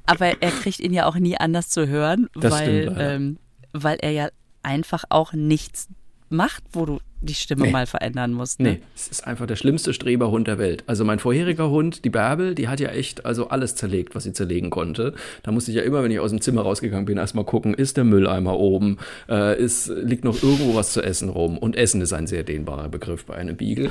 Aber 0.06 0.26
er 0.40 0.50
kriegt 0.50 0.80
ihn 0.80 0.92
ja 0.92 1.06
auch 1.06 1.16
nie 1.16 1.36
anders 1.36 1.68
zu 1.68 1.88
hören, 1.88 2.28
das 2.34 2.52
weil, 2.52 2.82
stimmt, 2.82 2.96
ähm, 3.00 3.38
weil 3.72 3.98
er 4.00 4.10
ja 4.10 4.28
einfach 4.62 5.04
auch 5.08 5.32
nichts 5.32 5.88
macht, 6.28 6.62
wo 6.72 6.86
du 6.86 7.00
die 7.20 7.34
Stimme 7.34 7.66
nee. 7.66 7.70
mal 7.70 7.86
verändern 7.86 8.32
musst. 8.32 8.60
Ne? 8.60 8.72
Nee, 8.72 8.80
es 8.94 9.08
ist 9.08 9.26
einfach 9.26 9.46
der 9.46 9.56
schlimmste 9.56 9.92
Streberhund 9.92 10.48
der 10.48 10.58
Welt. 10.58 10.84
Also 10.86 11.04
mein 11.04 11.18
vorheriger 11.18 11.70
Hund, 11.70 12.04
die 12.04 12.10
Bärbel, 12.10 12.54
die 12.54 12.68
hat 12.68 12.80
ja 12.80 12.88
echt 12.88 13.26
also 13.26 13.48
alles 13.48 13.74
zerlegt, 13.74 14.14
was 14.14 14.24
sie 14.24 14.32
zerlegen 14.32 14.70
konnte. 14.70 15.14
Da 15.42 15.52
musste 15.52 15.70
ich 15.70 15.76
ja 15.76 15.82
immer, 15.82 16.02
wenn 16.02 16.10
ich 16.10 16.20
aus 16.20 16.30
dem 16.30 16.40
Zimmer 16.40 16.62
rausgegangen 16.62 17.04
bin, 17.04 17.18
erstmal 17.18 17.44
gucken, 17.44 17.74
ist 17.74 17.96
der 17.96 18.04
Mülleimer 18.04 18.58
oben, 18.58 18.98
äh, 19.28 19.60
ist, 19.60 19.88
liegt 19.88 20.24
noch 20.24 20.42
irgendwo 20.42 20.74
was 20.74 20.92
zu 20.92 21.02
essen 21.02 21.28
rum. 21.28 21.58
Und 21.58 21.76
Essen 21.76 22.00
ist 22.00 22.12
ein 22.12 22.26
sehr 22.26 22.42
dehnbarer 22.42 22.88
Begriff 22.88 23.24
bei 23.26 23.34
einem 23.34 23.56
Beagle. 23.56 23.90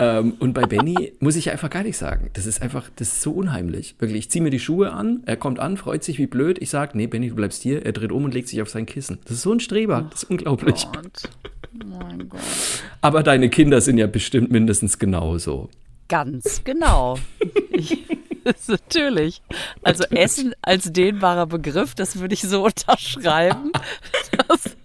Ähm, 0.00 0.32
und 0.38 0.54
bei 0.54 0.62
Benny 0.62 1.12
muss 1.20 1.36
ich 1.36 1.50
einfach 1.50 1.68
gar 1.68 1.82
nicht 1.82 1.98
sagen. 1.98 2.30
Das 2.32 2.46
ist 2.46 2.62
einfach, 2.62 2.88
das 2.96 3.08
ist 3.08 3.20
so 3.20 3.32
unheimlich. 3.32 3.96
Wirklich, 3.98 4.18
ich 4.18 4.30
ziehe 4.30 4.42
mir 4.42 4.48
die 4.48 4.58
Schuhe 4.58 4.92
an, 4.92 5.22
er 5.26 5.36
kommt 5.36 5.60
an, 5.60 5.76
freut 5.76 6.02
sich 6.02 6.18
wie 6.18 6.26
blöd. 6.26 6.56
Ich 6.62 6.70
sage, 6.70 6.96
nee, 6.96 7.06
Benny, 7.06 7.28
du 7.28 7.34
bleibst 7.34 7.62
hier. 7.62 7.84
Er 7.84 7.92
dreht 7.92 8.10
um 8.10 8.24
und 8.24 8.32
legt 8.32 8.48
sich 8.48 8.62
auf 8.62 8.70
sein 8.70 8.86
Kissen. 8.86 9.18
Das 9.24 9.32
ist 9.32 9.42
so 9.42 9.52
ein 9.52 9.60
Streber. 9.60 10.08
Das 10.10 10.22
ist 10.22 10.30
unglaublich. 10.30 10.86
Gott. 10.90 11.28
Mein 11.84 12.30
Gott. 12.30 12.40
Aber 13.02 13.22
deine 13.22 13.50
Kinder 13.50 13.82
sind 13.82 13.98
ja 13.98 14.06
bestimmt 14.06 14.50
mindestens 14.50 14.98
genauso. 14.98 15.68
Ganz 16.08 16.62
genau. 16.64 17.18
Ich, 17.70 17.98
natürlich. 18.68 19.42
Also 19.82 20.04
Essen 20.04 20.54
als 20.62 20.90
dehnbarer 20.92 21.46
Begriff, 21.46 21.94
das 21.94 22.18
würde 22.18 22.32
ich 22.32 22.40
so 22.40 22.64
unterschreiben. 22.64 23.70
Das, 24.48 24.76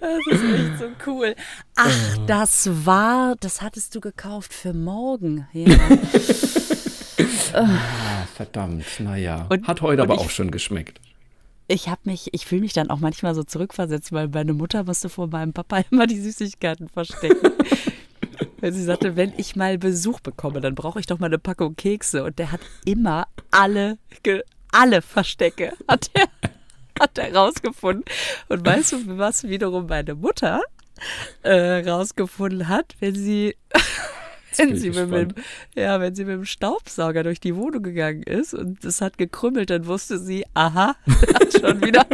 das 0.00 0.40
ist 0.40 0.44
echt 0.44 0.78
so 0.78 0.86
cool. 1.06 1.34
Ach, 1.76 2.18
das 2.26 2.86
war, 2.86 3.36
das 3.40 3.62
hattest 3.62 3.94
du 3.94 4.00
gekauft 4.00 4.52
für 4.52 4.72
morgen. 4.72 5.48
Ja. 5.52 5.76
ah, 7.52 8.26
verdammt, 8.34 8.84
naja. 8.98 9.48
Hat 9.64 9.80
heute 9.80 10.02
aber 10.02 10.18
auch 10.18 10.30
schon 10.30 10.50
geschmeckt 10.50 11.00
ich 11.68 11.88
habe 11.88 12.00
mich, 12.04 12.32
ich 12.32 12.46
fühle 12.46 12.60
mich 12.60 12.72
dann 12.72 12.90
auch 12.90 13.00
manchmal 13.00 13.34
so 13.34 13.42
zurückversetzt, 13.42 14.12
weil 14.12 14.28
meine 14.28 14.52
Mutter 14.52 14.84
musste 14.84 15.08
vor 15.08 15.26
meinem 15.26 15.52
Papa 15.52 15.82
immer 15.90 16.06
die 16.06 16.20
Süßigkeiten 16.20 16.88
verstecken. 16.88 17.52
weil 18.60 18.72
sie 18.72 18.84
sagte, 18.84 19.16
wenn 19.16 19.32
ich 19.36 19.56
mal 19.56 19.78
Besuch 19.78 20.20
bekomme, 20.20 20.60
dann 20.60 20.74
brauche 20.74 21.00
ich 21.00 21.06
doch 21.06 21.18
mal 21.18 21.26
eine 21.26 21.38
Packung 21.38 21.76
Kekse. 21.76 22.24
Und 22.24 22.38
der 22.38 22.52
hat 22.52 22.60
immer 22.84 23.26
alle, 23.50 23.98
alle 24.72 25.02
Verstecke. 25.02 25.72
Hat 25.88 26.10
er. 26.14 26.26
hat 27.00 27.18
er 27.18 27.34
rausgefunden. 27.34 28.04
Und 28.48 28.66
weißt 28.66 28.92
du, 28.92 29.18
was 29.18 29.44
wiederum 29.44 29.86
meine 29.86 30.14
Mutter 30.14 30.62
äh, 31.42 31.88
rausgefunden 31.88 32.68
hat, 32.68 32.94
wenn 33.00 33.14
sie 33.14 33.56
wenn 34.56 34.76
sie, 34.76 34.90
mit 34.90 35.12
dem, 35.12 35.28
ja, 35.74 36.00
wenn 36.00 36.14
sie 36.14 36.24
mit 36.24 36.34
dem 36.34 36.44
Staubsauger 36.44 37.22
durch 37.22 37.40
die 37.40 37.56
Wohnung 37.56 37.82
gegangen 37.82 38.22
ist 38.22 38.54
und 38.54 38.84
es 38.84 39.00
hat 39.00 39.18
gekrümmelt, 39.18 39.70
dann 39.70 39.86
wusste 39.86 40.18
sie, 40.18 40.44
aha, 40.54 40.96
hat 41.34 41.60
schon 41.60 41.82
wieder. 41.82 42.06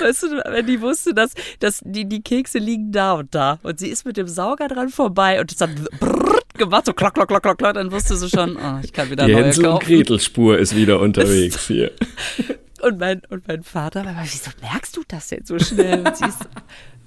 Weißt 0.00 0.22
du, 0.22 0.42
wenn 0.50 0.66
die 0.66 0.80
wusste, 0.80 1.14
dass, 1.14 1.32
dass 1.60 1.80
die, 1.84 2.08
die 2.08 2.22
Kekse 2.22 2.58
liegen 2.58 2.92
da 2.92 3.12
und 3.12 3.34
da 3.34 3.58
und 3.62 3.78
sie 3.78 3.88
ist 3.88 4.04
mit 4.04 4.16
dem 4.16 4.26
Sauger 4.26 4.68
dran 4.68 4.88
vorbei 4.88 5.40
und 5.40 5.52
es 5.52 5.60
hat 5.60 5.70
gemacht, 6.56 6.86
so 6.86 6.92
klock, 6.92 7.14
klock, 7.14 7.28
klock, 7.28 7.42
klock, 7.42 7.58
klock, 7.58 7.74
dann 7.74 7.92
wusste 7.92 8.16
sie 8.16 8.28
schon, 8.28 8.56
oh, 8.56 8.80
ich 8.82 8.92
kann 8.92 9.10
wieder 9.10 9.26
die 9.26 9.32
neue 9.32 9.44
Hänsel 9.44 9.64
kaufen. 9.64 9.74
und 9.76 9.84
Gretel 9.84 10.20
Spur 10.20 10.58
ist 10.58 10.74
wieder 10.74 11.00
unterwegs 11.00 11.66
hier. 11.66 11.92
Und 12.82 12.98
mein, 12.98 13.22
und 13.28 13.46
mein 13.48 13.62
Vater 13.62 14.04
war, 14.04 14.16
wieso 14.22 14.50
merkst 14.60 14.96
du 14.96 15.02
das 15.06 15.30
jetzt 15.30 15.48
so 15.48 15.58
schnell? 15.58 16.06
Und 16.06 16.16
sie 16.16 16.26
ist, 16.26 16.48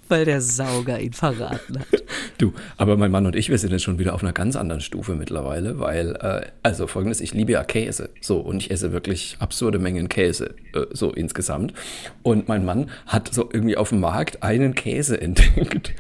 weil 0.09 0.25
der 0.25 0.41
Sauger 0.41 0.99
ihn 0.99 1.13
verraten 1.13 1.79
hat. 1.79 2.03
Du, 2.37 2.53
aber 2.77 2.97
mein 2.97 3.11
Mann 3.11 3.25
und 3.25 3.35
ich, 3.35 3.49
wir 3.49 3.57
sind 3.57 3.71
jetzt 3.71 3.83
schon 3.83 3.99
wieder 3.99 4.13
auf 4.13 4.23
einer 4.23 4.33
ganz 4.33 4.55
anderen 4.55 4.81
Stufe 4.81 5.15
mittlerweile, 5.15 5.79
weil, 5.79 6.15
äh, 6.15 6.51
also 6.61 6.87
folgendes, 6.87 7.21
ich 7.21 7.33
liebe 7.33 7.53
ja 7.53 7.63
Käse, 7.63 8.09
so, 8.21 8.39
und 8.39 8.57
ich 8.57 8.71
esse 8.71 8.91
wirklich 8.91 9.37
absurde 9.39 9.79
Mengen 9.79 10.09
Käse, 10.09 10.55
äh, 10.73 10.85
so 10.91 11.11
insgesamt. 11.11 11.73
Und 12.21 12.47
mein 12.47 12.65
Mann 12.65 12.89
hat 13.07 13.33
so 13.33 13.49
irgendwie 13.51 13.77
auf 13.77 13.89
dem 13.89 14.01
Markt 14.01 14.43
einen 14.43 14.75
Käse 14.75 15.19
entdeckt, 15.21 15.93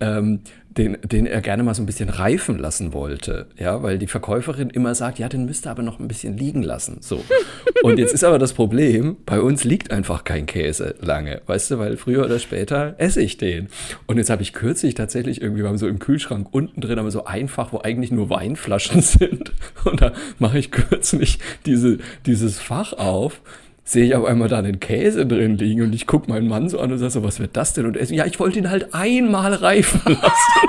ähm, 0.00 0.40
den, 0.76 0.98
den 1.02 1.26
er 1.26 1.40
gerne 1.40 1.62
mal 1.62 1.74
so 1.74 1.82
ein 1.82 1.86
bisschen 1.86 2.08
reifen 2.08 2.58
lassen 2.58 2.92
wollte, 2.92 3.46
ja, 3.58 3.82
weil 3.82 3.98
die 3.98 4.06
Verkäuferin 4.06 4.70
immer 4.70 4.94
sagt, 4.94 5.18
ja, 5.18 5.28
den 5.28 5.44
müsste 5.44 5.70
aber 5.70 5.82
noch 5.82 6.00
ein 6.00 6.08
bisschen 6.08 6.36
liegen 6.36 6.62
lassen, 6.62 6.98
so. 7.00 7.22
Und 7.82 7.98
jetzt 7.98 8.14
ist 8.14 8.24
aber 8.24 8.38
das 8.38 8.54
Problem, 8.54 9.16
bei 9.26 9.40
uns 9.40 9.64
liegt 9.64 9.90
einfach 9.90 10.24
kein 10.24 10.46
Käse 10.46 10.94
lange, 11.00 11.42
weißt 11.46 11.70
du, 11.70 11.78
weil 11.78 11.96
früher 11.96 12.24
oder 12.24 12.38
später 12.38 12.94
esse 12.98 13.20
ich 13.20 13.36
den. 13.36 13.68
Und 14.06 14.16
jetzt 14.16 14.30
habe 14.30 14.42
ich 14.42 14.52
kürzlich 14.52 14.94
tatsächlich 14.94 15.40
irgendwie, 15.42 15.62
wir 15.62 15.68
haben 15.68 15.78
so 15.78 15.86
im 15.86 15.98
Kühlschrank 15.98 16.48
unten 16.50 16.80
drin, 16.80 16.98
aber 16.98 17.10
so 17.10 17.24
einfach, 17.24 17.72
wo 17.72 17.80
eigentlich 17.80 18.10
nur 18.10 18.30
Weinflaschen 18.30 19.00
sind. 19.02 19.52
Und 19.84 20.00
da 20.00 20.12
mache 20.38 20.58
ich 20.58 20.70
kürzlich 20.70 21.38
diese, 21.66 21.98
dieses 22.26 22.58
Fach 22.58 22.92
auf 22.94 23.40
sehe 23.84 24.06
ich 24.06 24.14
auf 24.14 24.24
einmal 24.24 24.48
da 24.48 24.62
den 24.62 24.80
Käse 24.80 25.26
drin 25.26 25.58
liegen 25.58 25.82
und 25.82 25.94
ich 25.94 26.06
gucke 26.06 26.30
meinen 26.30 26.48
Mann 26.48 26.68
so 26.68 26.80
an 26.80 26.90
und 26.92 26.98
sage 26.98 27.10
so, 27.10 27.22
was 27.22 27.38
wird 27.38 27.56
das 27.56 27.74
denn? 27.74 27.84
Und 27.86 27.96
er 27.96 28.06
so, 28.06 28.14
ja, 28.14 28.24
ich 28.26 28.40
wollte 28.40 28.58
ihn 28.58 28.70
halt 28.70 28.94
einmal 28.94 29.52
reifen 29.54 30.00
lassen. 30.22 30.68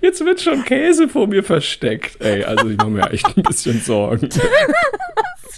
Jetzt 0.00 0.24
wird 0.24 0.40
schon 0.40 0.64
Käse 0.64 1.08
vor 1.08 1.28
mir 1.28 1.44
versteckt. 1.44 2.20
Ey, 2.20 2.42
also 2.44 2.68
ich 2.68 2.76
mache 2.76 2.90
mir 2.90 3.10
echt 3.12 3.36
ein 3.36 3.42
bisschen 3.42 3.80
Sorgen. 3.80 4.28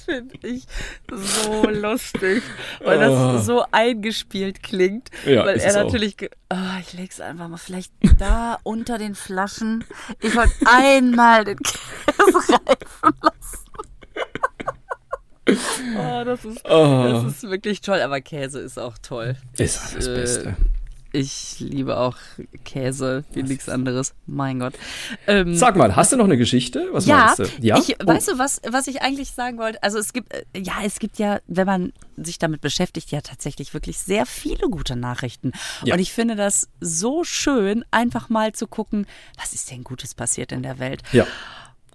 Das 0.07 0.17
finde 0.17 0.37
ich 0.47 0.65
so 1.11 1.67
lustig, 1.71 2.43
weil 2.83 2.99
das 2.99 3.11
Oh. 3.11 3.39
so 3.39 3.65
eingespielt 3.71 4.63
klingt. 4.63 5.09
Ja, 5.25 5.47
weil 5.47 5.59
er 5.59 5.73
natürlich, 5.83 6.17
Ah, 6.51 6.79
ich 6.81 6.93
leg's 6.93 7.21
einfach 7.23 7.49
mal 7.49 7.57
vielleicht 7.57 7.91
da 8.19 8.59
unter 8.65 8.99
den 8.99 9.15
Flaschen. 9.15 9.83
Ich 10.21 10.37
wollte 10.37 10.53
einmal 10.67 11.45
den 11.47 11.57
Käse 11.59 12.39
reifen 12.53 13.17
lassen. 13.23 13.64
Oh, 15.47 16.25
das 16.25 16.45
ist, 16.45 16.65
das 16.65 17.25
ist 17.25 17.43
wirklich 17.45 17.81
toll, 17.81 18.01
aber 18.01 18.21
Käse 18.21 18.61
ist 18.61 18.79
auch 18.79 18.97
toll. 18.99 19.37
Ist 19.59 19.95
das 19.97 20.07
äh, 20.07 20.15
Beste. 20.15 20.57
Ich 21.13 21.61
liebe 21.61 21.97
auch 21.97 22.17
Käse 22.65 23.23
wie 23.33 23.45
nichts 23.45 23.69
anderes. 23.69 24.15
Mein 24.27 24.59
Gott. 24.59 24.75
Ähm, 25.29 25.55
Sag 25.55 25.77
mal, 25.77 25.95
hast 25.95 26.11
du 26.11 26.17
noch 26.17 26.25
eine 26.25 26.37
Geschichte? 26.37 26.89
Was 26.91 27.07
ja, 27.07 27.27
meinst 27.37 27.39
du? 27.39 27.45
Ja, 27.65 27.79
ich, 27.79 27.95
Oh, 28.03 28.07
weißt 28.07 28.29
du, 28.31 28.39
was, 28.39 28.61
was 28.69 28.89
ich 28.89 29.01
eigentlich 29.01 29.31
sagen 29.31 29.59
wollte? 29.59 29.81
Also 29.81 29.99
es 29.99 30.13
gibt, 30.13 30.35
äh, 30.35 30.45
ja, 30.57 30.79
es 30.85 30.99
gibt 30.99 31.19
ja, 31.19 31.39
wenn 31.47 31.67
man 31.67 31.93
sich 32.17 32.39
damit 32.41 32.63
beschäftigt, 32.63 33.13
ja 33.13 33.21
tatsächlich 33.21 33.73
wirklich 33.75 33.99
sehr 33.99 34.27
viele 34.27 34.69
gute 34.69 34.97
Nachrichten. 34.97 35.53
Ja. 35.85 35.95
Und 35.95 36.01
ich 36.01 36.13
finde 36.13 36.35
das 36.35 36.69
so 36.81 37.23
schön, 37.23 37.85
einfach 37.93 38.29
mal 38.29 38.53
zu 38.53 38.67
gucken, 38.67 39.07
was 39.39 39.53
ist 39.53 39.71
denn 39.71 39.85
Gutes 39.85 40.15
passiert 40.15 40.51
in 40.51 40.65
der 40.65 40.81
Welt. 40.81 41.03
Ja, 41.13 41.29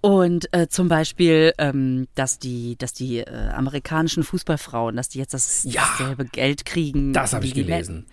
Und 0.02 0.54
äh, 0.54 0.68
zum 0.70 0.88
Beispiel, 0.88 1.54
ähm, 1.58 2.08
dass 2.16 2.40
die, 2.40 2.78
dass 2.78 2.94
die 2.94 3.18
äh, 3.20 3.50
amerikanischen 3.50 4.24
Fußballfrauen, 4.24 4.96
dass 4.96 5.10
die 5.10 5.20
jetzt 5.20 5.34
das, 5.34 5.64
Ja. 5.66 5.82
dasselbe 5.98 6.26
Geld 6.26 6.66
kriegen. 6.66 7.12
das 7.14 7.34
habe 7.34 7.46
ich 7.46 7.54
gelesen. 7.54 8.06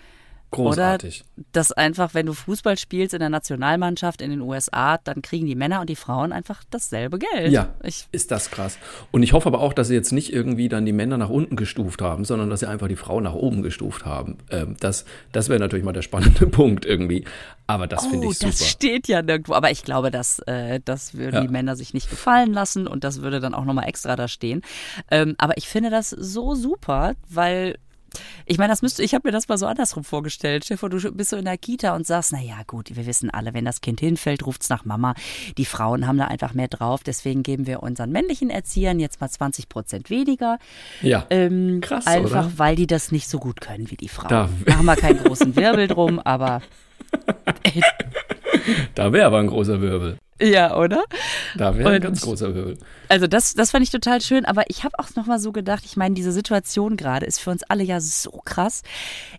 Großartig. 0.51 1.25
Oder 1.37 1.45
dass 1.53 1.73
einfach, 1.73 2.15
wenn 2.15 2.27
du 2.27 2.33
Fußball 2.33 2.79
spielst 2.79 3.15
in 3.15 3.21
der 3.21 3.29
Nationalmannschaft 3.29 4.23
in 4.23 4.31
den 4.31 4.41
USA, 4.41 4.99
dann 4.99 5.21
kriegen 5.23 5.47
die 5.47 5.55
Männer 5.55 5.81
und 5.81 5.91
die 5.91 5.97
Frauen 5.97 6.33
einfach 6.33 6.63
dasselbe 6.71 7.19
Geld. 7.19 7.53
Ja, 7.53 7.75
Ich, 7.83 8.07
ist 8.13 8.31
das 8.31 8.51
krass. 8.51 8.79
Und 9.11 9.23
ich 9.23 9.33
hoffe 9.33 9.49
aber 9.49 9.61
auch, 9.61 9.73
dass 9.73 9.89
sie 9.89 9.95
jetzt 9.95 10.13
nicht 10.13 10.33
irgendwie 10.33 10.69
dann 10.69 10.87
die 10.87 10.93
Männer 10.93 11.19
nach 11.19 11.29
unten 11.31 11.57
gestuft 11.57 12.01
haben, 12.01 12.25
sondern 12.25 12.49
dass 12.51 12.61
sie 12.61 12.69
einfach 12.69 12.89
die 12.89 12.97
Frauen 12.97 13.25
nach 13.25 13.35
oben 13.35 13.63
gestuft 13.63 14.05
haben. 14.05 14.39
Ähm, 14.51 14.77
das 14.81 15.05
das 15.33 15.49
wäre 15.49 15.59
natürlich 15.61 15.85
mal 15.85 15.93
der 15.93 16.03
spannende 16.03 16.47
Punkt 16.47 16.85
irgendwie. 16.87 17.25
Aber 17.67 17.89
das 17.89 18.07
finde 18.07 18.29
oh, 18.29 18.31
ich 18.31 18.39
super. 18.39 18.51
das 18.53 18.67
steht 18.69 19.09
ja 19.09 19.23
nirgendwo. 19.23 19.55
Aber 19.55 19.73
ich 19.73 19.83
glaube, 19.83 20.11
dass 20.13 20.39
äh, 20.47 20.81
das 20.85 21.15
würden 21.15 21.35
Ja. 21.35 21.41
die 21.41 21.49
Männer 21.49 21.75
sich 21.75 21.93
nicht 21.95 22.09
gefallen 22.09 22.53
lassen 22.53 22.87
und 22.87 23.03
das 23.03 23.23
würde 23.23 23.41
dann 23.41 23.55
auch 23.55 23.65
nochmal 23.65 23.89
extra 23.89 24.15
da 24.15 24.29
stehen. 24.29 24.63
Ähm, 25.11 25.35
aber 25.39 25.57
ich 25.59 25.69
finde 25.69 25.91
das 25.91 26.11
so 26.11 26.55
super, 26.55 27.15
weil 27.29 27.77
ich 28.47 28.59
meine, 28.59 28.71
das 28.73 28.83
müsste, 28.83 29.03
ich 29.03 29.15
habe 29.15 29.29
mir 29.29 29.33
das 29.33 29.49
mal 29.49 29.59
so 29.59 29.67
andersrum 29.67 30.05
vorgestellt. 30.05 30.65
Stefan, 30.65 30.91
du 30.91 31.13
bist 31.13 31.31
so 31.31 31.37
in 31.37 31.45
der 31.45 31.59
Kita 31.59 31.95
und 31.95 32.07
sagst, 32.07 32.33
na 32.33 32.41
ja, 32.41 32.63
gut, 32.67 32.95
wir 32.97 33.05
wissen 33.07 33.31
alle, 33.31 33.53
wenn 33.55 33.65
das 33.65 33.81
Kind 33.81 34.01
hinfällt, 34.01 34.47
ruft's 34.47 34.69
nach 34.69 34.85
Mama. 34.85 35.15
Die 35.59 35.65
Frauen 35.65 36.07
haben 36.07 36.19
da 36.19 36.27
einfach 36.27 36.55
mehr 36.55 36.69
drauf, 36.69 37.03
deswegen 37.03 37.43
geben 37.43 37.67
wir 37.67 37.83
unseren 37.83 38.11
männlichen 38.11 38.49
Erziehern 38.51 39.01
jetzt 39.01 39.21
mal 39.21 39.29
20 39.29 39.69
Prozent 39.69 40.09
weniger. 40.11 40.59
ja. 41.03 41.27
Ähm, 41.31 41.81
Krass, 41.83 42.07
einfach, 42.07 42.47
oder? 42.47 42.53
weil 42.59 42.77
die 42.77 42.87
das 42.87 43.13
nicht 43.13 43.29
so 43.29 43.39
gut 43.39 43.61
können 43.61 43.91
wie 43.91 43.97
die 43.97 44.09
Frauen. 44.09 44.29
Da- 44.29 44.49
Machen 44.67 44.87
wir 44.87 44.97
keinen 44.97 45.23
großen 45.23 45.55
Wirbel 45.57 45.89
drum, 45.89 46.19
aber 46.21 46.63
Da 48.95 49.13
wäre 49.13 49.27
aber 49.27 49.39
ein 49.39 49.47
großer 49.47 49.81
Wirbel. 49.81 50.19
ja, 50.41 50.77
oder? 50.77 51.05
Da 51.57 51.77
wäre 51.77 51.91
ein 51.93 52.01
ganz 52.03 52.21
großer 52.21 52.55
Wirbel. 52.55 52.77
Also 53.09 53.27
das, 53.27 53.55
das 53.55 53.71
fand 53.71 53.85
ich 53.85 53.91
total 53.91 54.21
schön, 54.21 54.45
aber 54.45 54.65
ich 54.69 54.85
habe 54.85 54.99
auch 54.99 55.15
noch 55.17 55.27
mal 55.27 55.39
so 55.39 55.53
gedacht, 55.53 55.85
ich 55.87 55.97
meine, 55.97 56.15
diese 56.15 56.33
Situation 56.33 56.97
gerade 56.97 57.25
ist 57.25 57.39
für 57.41 57.51
uns 57.51 57.63
alle 57.65 57.85
ja 57.85 58.01
so 58.01 58.31
krass. 58.45 58.83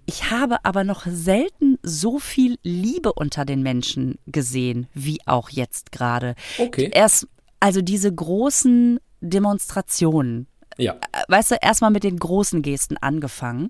Ich 0.06 0.32
habe 0.32 0.58
aber 0.64 0.84
noch 0.84 1.06
selten 1.06 1.78
so 1.84 2.18
viel 2.20 2.58
Liebe 2.64 3.14
unter 3.14 3.46
den 3.46 3.62
Menschen 3.62 4.18
gesehen, 4.26 4.88
wie 4.94 5.20
auch 5.26 5.50
jetzt 5.50 5.92
gerade. 5.92 6.34
Okay. 6.58 6.90
Erst, 6.94 7.28
also 7.60 7.82
diese 7.82 8.14
großen 8.14 9.00
Demonstrationen, 9.22 10.48
Ja. 10.78 10.94
äh, 10.94 11.24
weißt 11.28 11.52
du, 11.52 11.56
erstmal 11.62 11.92
mit 11.92 12.04
den 12.04 12.18
großen 12.18 12.62
Gesten 12.62 12.98
angefangen, 12.98 13.70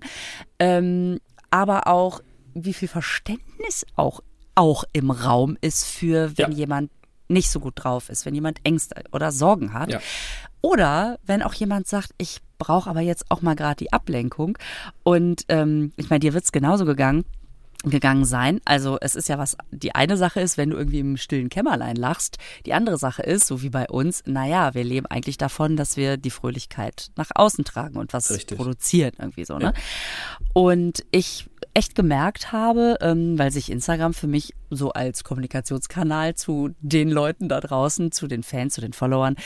ähm, 0.58 1.18
aber 1.50 1.86
auch 1.88 2.20
wie 2.54 2.72
viel 2.74 2.88
Verständnis 2.88 3.86
auch, 3.96 4.20
auch 4.58 4.84
im 4.92 5.10
Raum 5.10 5.56
ist 5.60 5.84
für, 5.86 6.36
wenn 6.36 6.50
Ja. 6.52 6.58
jemand 6.58 6.90
nicht 7.28 7.50
so 7.50 7.60
gut 7.60 7.74
drauf 7.76 8.08
ist, 8.08 8.26
wenn 8.26 8.34
jemand 8.34 8.58
Ängste 8.64 9.04
oder 9.12 9.30
Sorgen 9.32 9.72
hat. 9.72 9.90
Ja. 9.90 10.00
Oder 10.60 11.18
wenn 11.24 11.42
auch 11.42 11.54
jemand 11.54 11.86
sagt, 11.86 12.10
ich 12.18 12.40
brauche 12.58 12.90
aber 12.90 13.00
jetzt 13.00 13.26
auch 13.30 13.40
mal 13.42 13.54
gerade 13.54 13.76
die 13.76 13.92
Ablenkung. 13.92 14.58
Und 15.04 15.44
ähm, 15.48 15.92
ich 15.96 16.10
meine, 16.10 16.20
dir 16.20 16.34
wird's 16.34 16.50
genauso 16.50 16.84
gegangen 16.84 17.24
gegangen 17.84 18.24
sein. 18.24 18.60
Also 18.64 18.98
es 19.00 19.14
ist 19.14 19.28
ja 19.28 19.38
was, 19.38 19.56
die 19.70 19.94
eine 19.94 20.16
Sache 20.16 20.40
ist, 20.40 20.58
wenn 20.58 20.70
du 20.70 20.76
irgendwie 20.76 20.98
im 20.98 21.16
stillen 21.16 21.48
Kämmerlein 21.48 21.96
lachst. 21.96 22.38
Die 22.66 22.74
andere 22.74 22.98
Sache 22.98 23.22
ist, 23.22 23.46
so 23.46 23.62
wie 23.62 23.70
bei 23.70 23.86
uns, 23.88 24.22
naja, 24.26 24.74
wir 24.74 24.82
leben 24.82 25.06
eigentlich 25.06 25.38
davon, 25.38 25.76
dass 25.76 25.96
wir 25.96 26.16
die 26.16 26.30
Fröhlichkeit 26.30 27.10
nach 27.16 27.30
außen 27.34 27.64
tragen 27.64 27.96
und 27.96 28.12
was 28.12 28.30
Richtig. 28.30 28.58
produzieren 28.58 29.12
irgendwie 29.18 29.44
so, 29.44 29.58
ne? 29.58 29.72
Und 30.52 31.04
ich 31.12 31.48
echt 31.74 31.94
gemerkt 31.94 32.50
habe, 32.50 32.98
ähm, 33.00 33.38
weil 33.38 33.52
sich 33.52 33.70
Instagram 33.70 34.12
für 34.12 34.26
mich 34.26 34.54
so 34.70 34.92
als 34.92 35.24
Kommunikationskanal 35.24 36.34
zu 36.34 36.70
den 36.80 37.10
Leuten 37.10 37.48
da 37.48 37.60
draußen, 37.60 38.12
zu 38.12 38.26
den 38.26 38.42
Fans, 38.42 38.74
zu 38.74 38.80
den 38.80 38.92
Followern, 38.92 39.36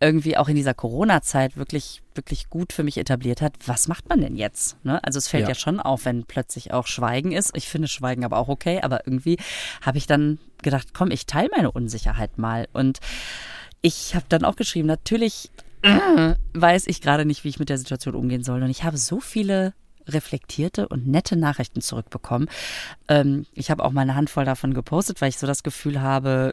irgendwie 0.00 0.36
auch 0.36 0.48
in 0.48 0.56
dieser 0.56 0.74
Corona-Zeit 0.74 1.56
wirklich, 1.56 2.02
wirklich 2.14 2.50
gut 2.50 2.72
für 2.72 2.82
mich 2.82 2.98
etabliert 2.98 3.40
hat. 3.40 3.54
Was 3.66 3.88
macht 3.88 4.08
man 4.08 4.20
denn 4.20 4.36
jetzt? 4.36 4.82
Ne? 4.84 5.02
Also 5.04 5.18
es 5.18 5.28
fällt 5.28 5.44
ja. 5.44 5.48
Ja. 5.50 5.54
schon 5.54 5.80
auf, 5.80 6.04
wenn 6.04 6.24
plötzlich 6.24 6.72
auch 6.72 6.86
Schweigen 6.86 7.32
ist. 7.32 7.56
Ich 7.56 7.68
finde 7.68 7.88
Schweigen 7.88 8.24
aber 8.24 8.38
auch 8.38 8.48
okay, 8.48 8.80
aber 8.82 9.06
irgendwie 9.06 9.38
habe 9.80 9.98
ich 9.98 10.06
dann 10.06 10.38
gedacht, 10.62 10.88
komm, 10.94 11.10
ich 11.10 11.26
teile 11.26 11.50
meine 11.54 11.70
Unsicherheit 11.70 12.38
mal. 12.38 12.68
Und 12.72 13.00
ich 13.80 14.14
habe 14.14 14.26
dann 14.28 14.44
auch 14.44 14.56
geschrieben, 14.56 14.86
natürlich 14.86 15.50
weiß 16.54 16.86
ich 16.86 17.00
gerade 17.00 17.24
nicht, 17.24 17.44
wie 17.44 17.48
ich 17.48 17.58
mit 17.58 17.68
der 17.68 17.78
Situation 17.78 18.14
umgehen 18.14 18.44
soll. 18.44 18.62
Und 18.62 18.70
ich 18.70 18.84
habe 18.84 18.96
so 18.96 19.20
viele 19.20 19.74
reflektierte 20.06 20.88
und 20.88 21.06
nette 21.06 21.36
Nachrichten 21.36 21.80
zurückbekommen. 21.80 22.48
Ähm, 23.08 23.46
ich 23.54 23.70
habe 23.70 23.84
auch 23.84 23.92
mal 23.92 24.02
eine 24.02 24.14
Handvoll 24.14 24.44
davon 24.44 24.74
gepostet, 24.74 25.20
weil 25.20 25.28
ich 25.28 25.38
so 25.38 25.46
das 25.46 25.62
Gefühl 25.62 26.00
habe, 26.00 26.52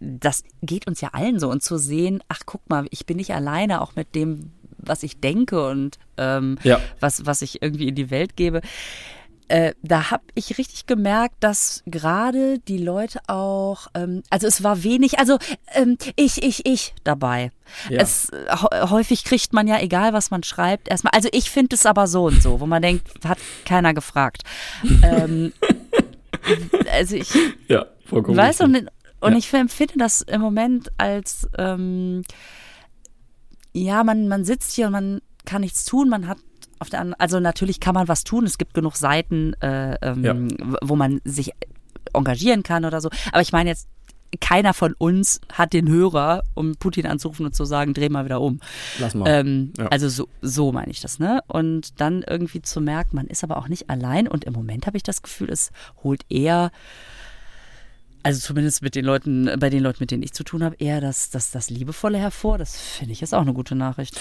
das 0.00 0.42
geht 0.62 0.86
uns 0.86 1.00
ja 1.00 1.10
allen 1.12 1.38
so. 1.38 1.50
Und 1.50 1.62
zu 1.62 1.78
sehen, 1.78 2.22
ach 2.28 2.40
guck 2.46 2.68
mal, 2.68 2.86
ich 2.90 3.06
bin 3.06 3.16
nicht 3.16 3.32
alleine, 3.34 3.80
auch 3.80 3.96
mit 3.96 4.14
dem, 4.14 4.52
was 4.78 5.02
ich 5.02 5.20
denke 5.20 5.68
und 5.68 5.98
ähm, 6.16 6.58
Ja. 6.62 6.80
was, 7.00 7.26
was 7.26 7.42
ich 7.42 7.62
irgendwie 7.62 7.88
in 7.88 7.94
die 7.94 8.10
Welt 8.10 8.36
gebe. 8.36 8.60
Äh, 9.50 9.74
da 9.82 10.12
habe 10.12 10.22
ich 10.34 10.58
richtig 10.58 10.86
gemerkt, 10.86 11.34
dass 11.40 11.82
gerade 11.84 12.60
die 12.60 12.78
Leute 12.78 13.18
auch, 13.26 13.88
ähm, 13.94 14.22
also 14.30 14.46
es 14.46 14.62
war 14.62 14.84
wenig, 14.84 15.18
also 15.18 15.38
ähm, 15.74 15.98
ich, 16.14 16.42
ich, 16.44 16.66
ich 16.66 16.94
dabei. 17.02 17.50
Ja. 17.88 18.00
Es, 18.00 18.30
häufig 18.72 19.24
kriegt 19.24 19.52
man 19.52 19.66
ja, 19.66 19.80
egal 19.80 20.12
was 20.12 20.30
man 20.30 20.44
schreibt, 20.44 20.88
erstmal, 20.88 21.12
also 21.14 21.28
ich 21.32 21.50
finde 21.50 21.74
es 21.74 21.84
aber 21.84 22.06
so 22.06 22.26
und 22.26 22.40
so, 22.40 22.60
wo 22.60 22.66
man 22.66 22.80
denkt, 22.80 23.08
hat 23.24 23.38
keiner 23.64 23.92
gefragt. 23.92 24.44
ähm, 25.02 25.52
also 26.92 27.16
ich 27.16 27.34
ja, 27.66 27.86
vollkommen 28.06 28.36
weiß 28.36 28.60
und, 28.60 28.88
und 29.20 29.32
ja. 29.32 29.38
ich 29.38 29.52
empfinde 29.52 29.94
das 29.98 30.20
im 30.20 30.40
Moment 30.40 30.92
als 30.96 31.48
ähm, 31.58 32.22
ja, 33.72 34.04
man, 34.04 34.28
man 34.28 34.44
sitzt 34.44 34.72
hier 34.74 34.86
und 34.86 34.92
man 34.92 35.22
kann 35.44 35.62
nichts 35.62 35.84
tun, 35.84 36.08
man 36.08 36.28
hat 36.28 36.38
auf 36.80 36.90
der 36.90 37.00
anderen, 37.00 37.20
also 37.20 37.40
natürlich 37.40 37.78
kann 37.78 37.94
man 37.94 38.08
was 38.08 38.24
tun. 38.24 38.44
Es 38.44 38.58
gibt 38.58 38.74
genug 38.74 38.96
Seiten, 38.96 39.54
äh, 39.60 39.96
ähm, 40.02 40.24
ja. 40.24 40.34
wo 40.82 40.96
man 40.96 41.20
sich 41.24 41.52
engagieren 42.12 42.62
kann 42.62 42.84
oder 42.84 43.00
so. 43.00 43.10
Aber 43.32 43.42
ich 43.42 43.52
meine 43.52 43.70
jetzt, 43.70 43.88
keiner 44.40 44.74
von 44.74 44.94
uns 44.96 45.40
hat 45.52 45.72
den 45.72 45.88
Hörer, 45.88 46.44
um 46.54 46.76
Putin 46.76 47.06
anzurufen 47.06 47.46
und 47.46 47.54
zu 47.54 47.64
sagen, 47.64 47.94
dreh 47.94 48.08
mal 48.08 48.24
wieder 48.24 48.40
um. 48.40 48.60
Lass 48.98 49.14
mal. 49.14 49.28
Ähm, 49.28 49.72
ja. 49.76 49.88
Also 49.88 50.08
so, 50.08 50.28
so 50.40 50.70
meine 50.72 50.92
ich 50.92 51.00
das, 51.00 51.18
ne? 51.18 51.40
Und 51.48 52.00
dann 52.00 52.22
irgendwie 52.22 52.62
zu 52.62 52.80
merken, 52.80 53.16
man 53.16 53.26
ist 53.26 53.42
aber 53.42 53.56
auch 53.58 53.68
nicht 53.68 53.90
allein. 53.90 54.28
Und 54.28 54.44
im 54.44 54.52
Moment 54.52 54.86
habe 54.86 54.96
ich 54.96 55.02
das 55.02 55.22
Gefühl, 55.22 55.50
es 55.50 55.72
holt 56.04 56.24
eher 56.28 56.70
also 58.22 58.40
zumindest 58.40 58.82
mit 58.82 58.94
den 58.94 59.04
Leuten, 59.04 59.50
bei 59.58 59.70
den 59.70 59.82
Leuten, 59.82 59.98
mit 60.00 60.10
denen 60.10 60.22
ich 60.22 60.32
zu 60.32 60.44
tun 60.44 60.62
habe, 60.62 60.76
eher 60.78 61.00
das, 61.00 61.30
das, 61.30 61.50
das 61.50 61.70
Liebevolle 61.70 62.18
hervor. 62.18 62.58
Das 62.58 62.76
finde 62.76 63.12
ich 63.12 63.22
ist 63.22 63.34
auch 63.34 63.42
eine 63.42 63.54
gute 63.54 63.74
Nachricht. 63.74 64.18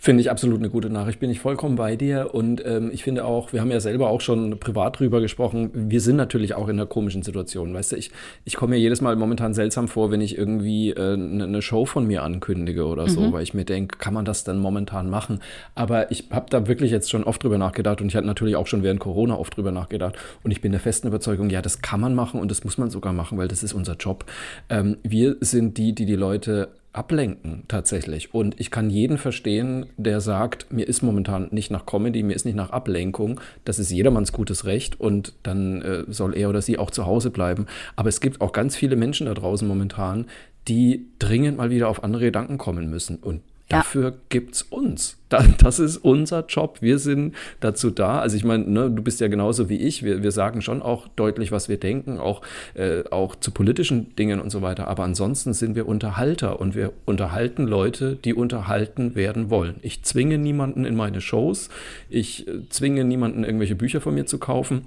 Finde 0.00 0.20
ich 0.20 0.30
absolut 0.30 0.58
eine 0.58 0.70
gute 0.70 0.90
Nachricht. 0.90 1.18
Bin 1.18 1.28
ich 1.28 1.40
vollkommen 1.40 1.74
bei 1.74 1.96
dir. 1.96 2.32
Und 2.32 2.64
ähm, 2.64 2.90
ich 2.92 3.02
finde 3.02 3.24
auch, 3.24 3.52
wir 3.52 3.60
haben 3.60 3.70
ja 3.70 3.80
selber 3.80 4.10
auch 4.10 4.20
schon 4.20 4.60
privat 4.60 5.00
drüber 5.00 5.20
gesprochen. 5.20 5.70
Wir 5.74 6.00
sind 6.00 6.14
natürlich 6.14 6.54
auch 6.54 6.68
in 6.68 6.76
einer 6.76 6.86
komischen 6.86 7.22
Situation. 7.22 7.74
Weißt 7.74 7.92
du, 7.92 7.96
ich, 7.96 8.12
ich 8.44 8.54
komme 8.54 8.76
mir 8.76 8.80
jedes 8.80 9.00
Mal 9.00 9.16
momentan 9.16 9.54
seltsam 9.54 9.88
vor, 9.88 10.12
wenn 10.12 10.20
ich 10.20 10.38
irgendwie 10.38 10.90
äh, 10.90 11.14
eine 11.14 11.48
ne 11.48 11.62
Show 11.62 11.84
von 11.84 12.06
mir 12.06 12.22
ankündige 12.22 12.86
oder 12.86 13.08
so, 13.08 13.22
mhm. 13.22 13.32
weil 13.32 13.42
ich 13.42 13.54
mir 13.54 13.64
denke, 13.64 13.98
kann 13.98 14.14
man 14.14 14.24
das 14.24 14.44
denn 14.44 14.58
momentan 14.58 15.10
machen? 15.10 15.40
Aber 15.74 16.12
ich 16.12 16.26
habe 16.30 16.46
da 16.48 16.68
wirklich 16.68 16.92
jetzt 16.92 17.10
schon 17.10 17.24
oft 17.24 17.42
drüber 17.42 17.58
nachgedacht 17.58 18.00
und 18.00 18.06
ich 18.08 18.14
hatte 18.14 18.26
natürlich 18.26 18.54
auch 18.54 18.68
schon 18.68 18.84
während 18.84 19.00
Corona 19.00 19.36
oft 19.36 19.56
drüber 19.56 19.72
nachgedacht. 19.72 20.16
Und 20.44 20.52
ich 20.52 20.60
bin 20.60 20.70
der 20.70 20.80
festen 20.80 21.08
Überzeugung, 21.08 21.50
ja, 21.50 21.60
das 21.60 21.82
kann 21.82 22.00
man 22.00 22.14
machen 22.14 22.40
und 22.40 22.52
das 22.52 22.62
muss 22.62 22.78
man 22.78 22.90
sogar 22.90 23.12
machen, 23.12 23.37
weil 23.38 23.48
das 23.48 23.62
ist 23.62 23.72
unser 23.72 23.96
Job. 23.96 24.26
Ähm, 24.68 24.98
wir 25.02 25.36
sind 25.40 25.78
die, 25.78 25.94
die 25.94 26.04
die 26.04 26.16
Leute 26.16 26.68
ablenken 26.92 27.62
tatsächlich. 27.68 28.34
Und 28.34 28.58
ich 28.58 28.70
kann 28.70 28.90
jeden 28.90 29.18
verstehen, 29.18 29.86
der 29.96 30.20
sagt, 30.20 30.72
mir 30.72 30.88
ist 30.88 31.02
momentan 31.02 31.48
nicht 31.50 31.70
nach 31.70 31.86
Comedy, 31.86 32.22
mir 32.22 32.34
ist 32.34 32.44
nicht 32.44 32.56
nach 32.56 32.70
Ablenkung. 32.70 33.40
Das 33.64 33.78
ist 33.78 33.90
jedermanns 33.90 34.32
gutes 34.32 34.64
Recht 34.64 35.00
und 35.00 35.34
dann 35.42 35.82
äh, 35.82 36.04
soll 36.08 36.36
er 36.36 36.48
oder 36.48 36.60
sie 36.60 36.78
auch 36.78 36.90
zu 36.90 37.06
Hause 37.06 37.30
bleiben. 37.30 37.66
Aber 37.94 38.08
es 38.08 38.20
gibt 38.20 38.40
auch 38.40 38.52
ganz 38.52 38.74
viele 38.74 38.96
Menschen 38.96 39.26
da 39.26 39.34
draußen 39.34 39.68
momentan, 39.68 40.26
die 40.66 41.06
dringend 41.18 41.56
mal 41.58 41.70
wieder 41.70 41.88
auf 41.88 42.02
andere 42.02 42.24
Gedanken 42.24 42.58
kommen 42.58 42.90
müssen. 42.90 43.16
Und 43.16 43.42
Dafür 43.68 44.14
ja. 44.32 44.40
es 44.50 44.62
uns. 44.62 45.16
Das 45.58 45.78
ist 45.78 45.98
unser 45.98 46.46
Job. 46.46 46.78
Wir 46.80 46.98
sind 46.98 47.34
dazu 47.60 47.90
da. 47.90 48.20
Also 48.20 48.36
ich 48.36 48.44
meine, 48.44 48.64
ne, 48.64 48.90
du 48.90 49.02
bist 49.02 49.20
ja 49.20 49.28
genauso 49.28 49.68
wie 49.68 49.76
ich. 49.76 50.02
Wir, 50.02 50.22
wir 50.22 50.32
sagen 50.32 50.62
schon 50.62 50.80
auch 50.80 51.06
deutlich, 51.08 51.52
was 51.52 51.68
wir 51.68 51.76
denken, 51.76 52.18
auch, 52.18 52.40
äh, 52.74 53.04
auch 53.10 53.36
zu 53.36 53.50
politischen 53.50 54.16
Dingen 54.16 54.40
und 54.40 54.48
so 54.48 54.62
weiter. 54.62 54.88
Aber 54.88 55.04
ansonsten 55.04 55.52
sind 55.52 55.76
wir 55.76 55.86
Unterhalter 55.86 56.60
und 56.60 56.74
wir 56.74 56.92
unterhalten 57.04 57.66
Leute, 57.66 58.16
die 58.16 58.32
unterhalten 58.32 59.14
werden 59.14 59.50
wollen. 59.50 59.76
Ich 59.82 60.02
zwinge 60.02 60.38
niemanden 60.38 60.86
in 60.86 60.96
meine 60.96 61.20
Shows. 61.20 61.68
Ich 62.08 62.48
äh, 62.48 62.66
zwinge 62.70 63.04
niemanden, 63.04 63.44
irgendwelche 63.44 63.76
Bücher 63.76 64.00
von 64.00 64.14
mir 64.14 64.24
zu 64.24 64.38
kaufen. 64.38 64.86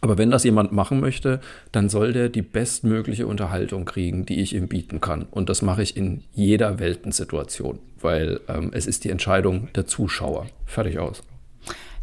Aber 0.00 0.18
wenn 0.18 0.30
das 0.30 0.44
jemand 0.44 0.72
machen 0.72 1.00
möchte, 1.00 1.40
dann 1.72 1.88
soll 1.88 2.12
der 2.12 2.28
die 2.28 2.42
bestmögliche 2.42 3.26
Unterhaltung 3.26 3.84
kriegen, 3.84 4.26
die 4.26 4.40
ich 4.40 4.54
ihm 4.54 4.68
bieten 4.68 5.00
kann. 5.00 5.26
Und 5.30 5.48
das 5.48 5.62
mache 5.62 5.82
ich 5.82 5.96
in 5.96 6.22
jeder 6.34 6.78
Weltensituation, 6.78 7.78
weil 8.00 8.40
ähm, 8.48 8.70
es 8.72 8.86
ist 8.86 9.04
die 9.04 9.10
Entscheidung 9.10 9.68
der 9.74 9.86
Zuschauer. 9.86 10.46
Fertig 10.66 10.98
aus. 10.98 11.22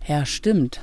Ja, 0.08 0.26
stimmt. 0.26 0.82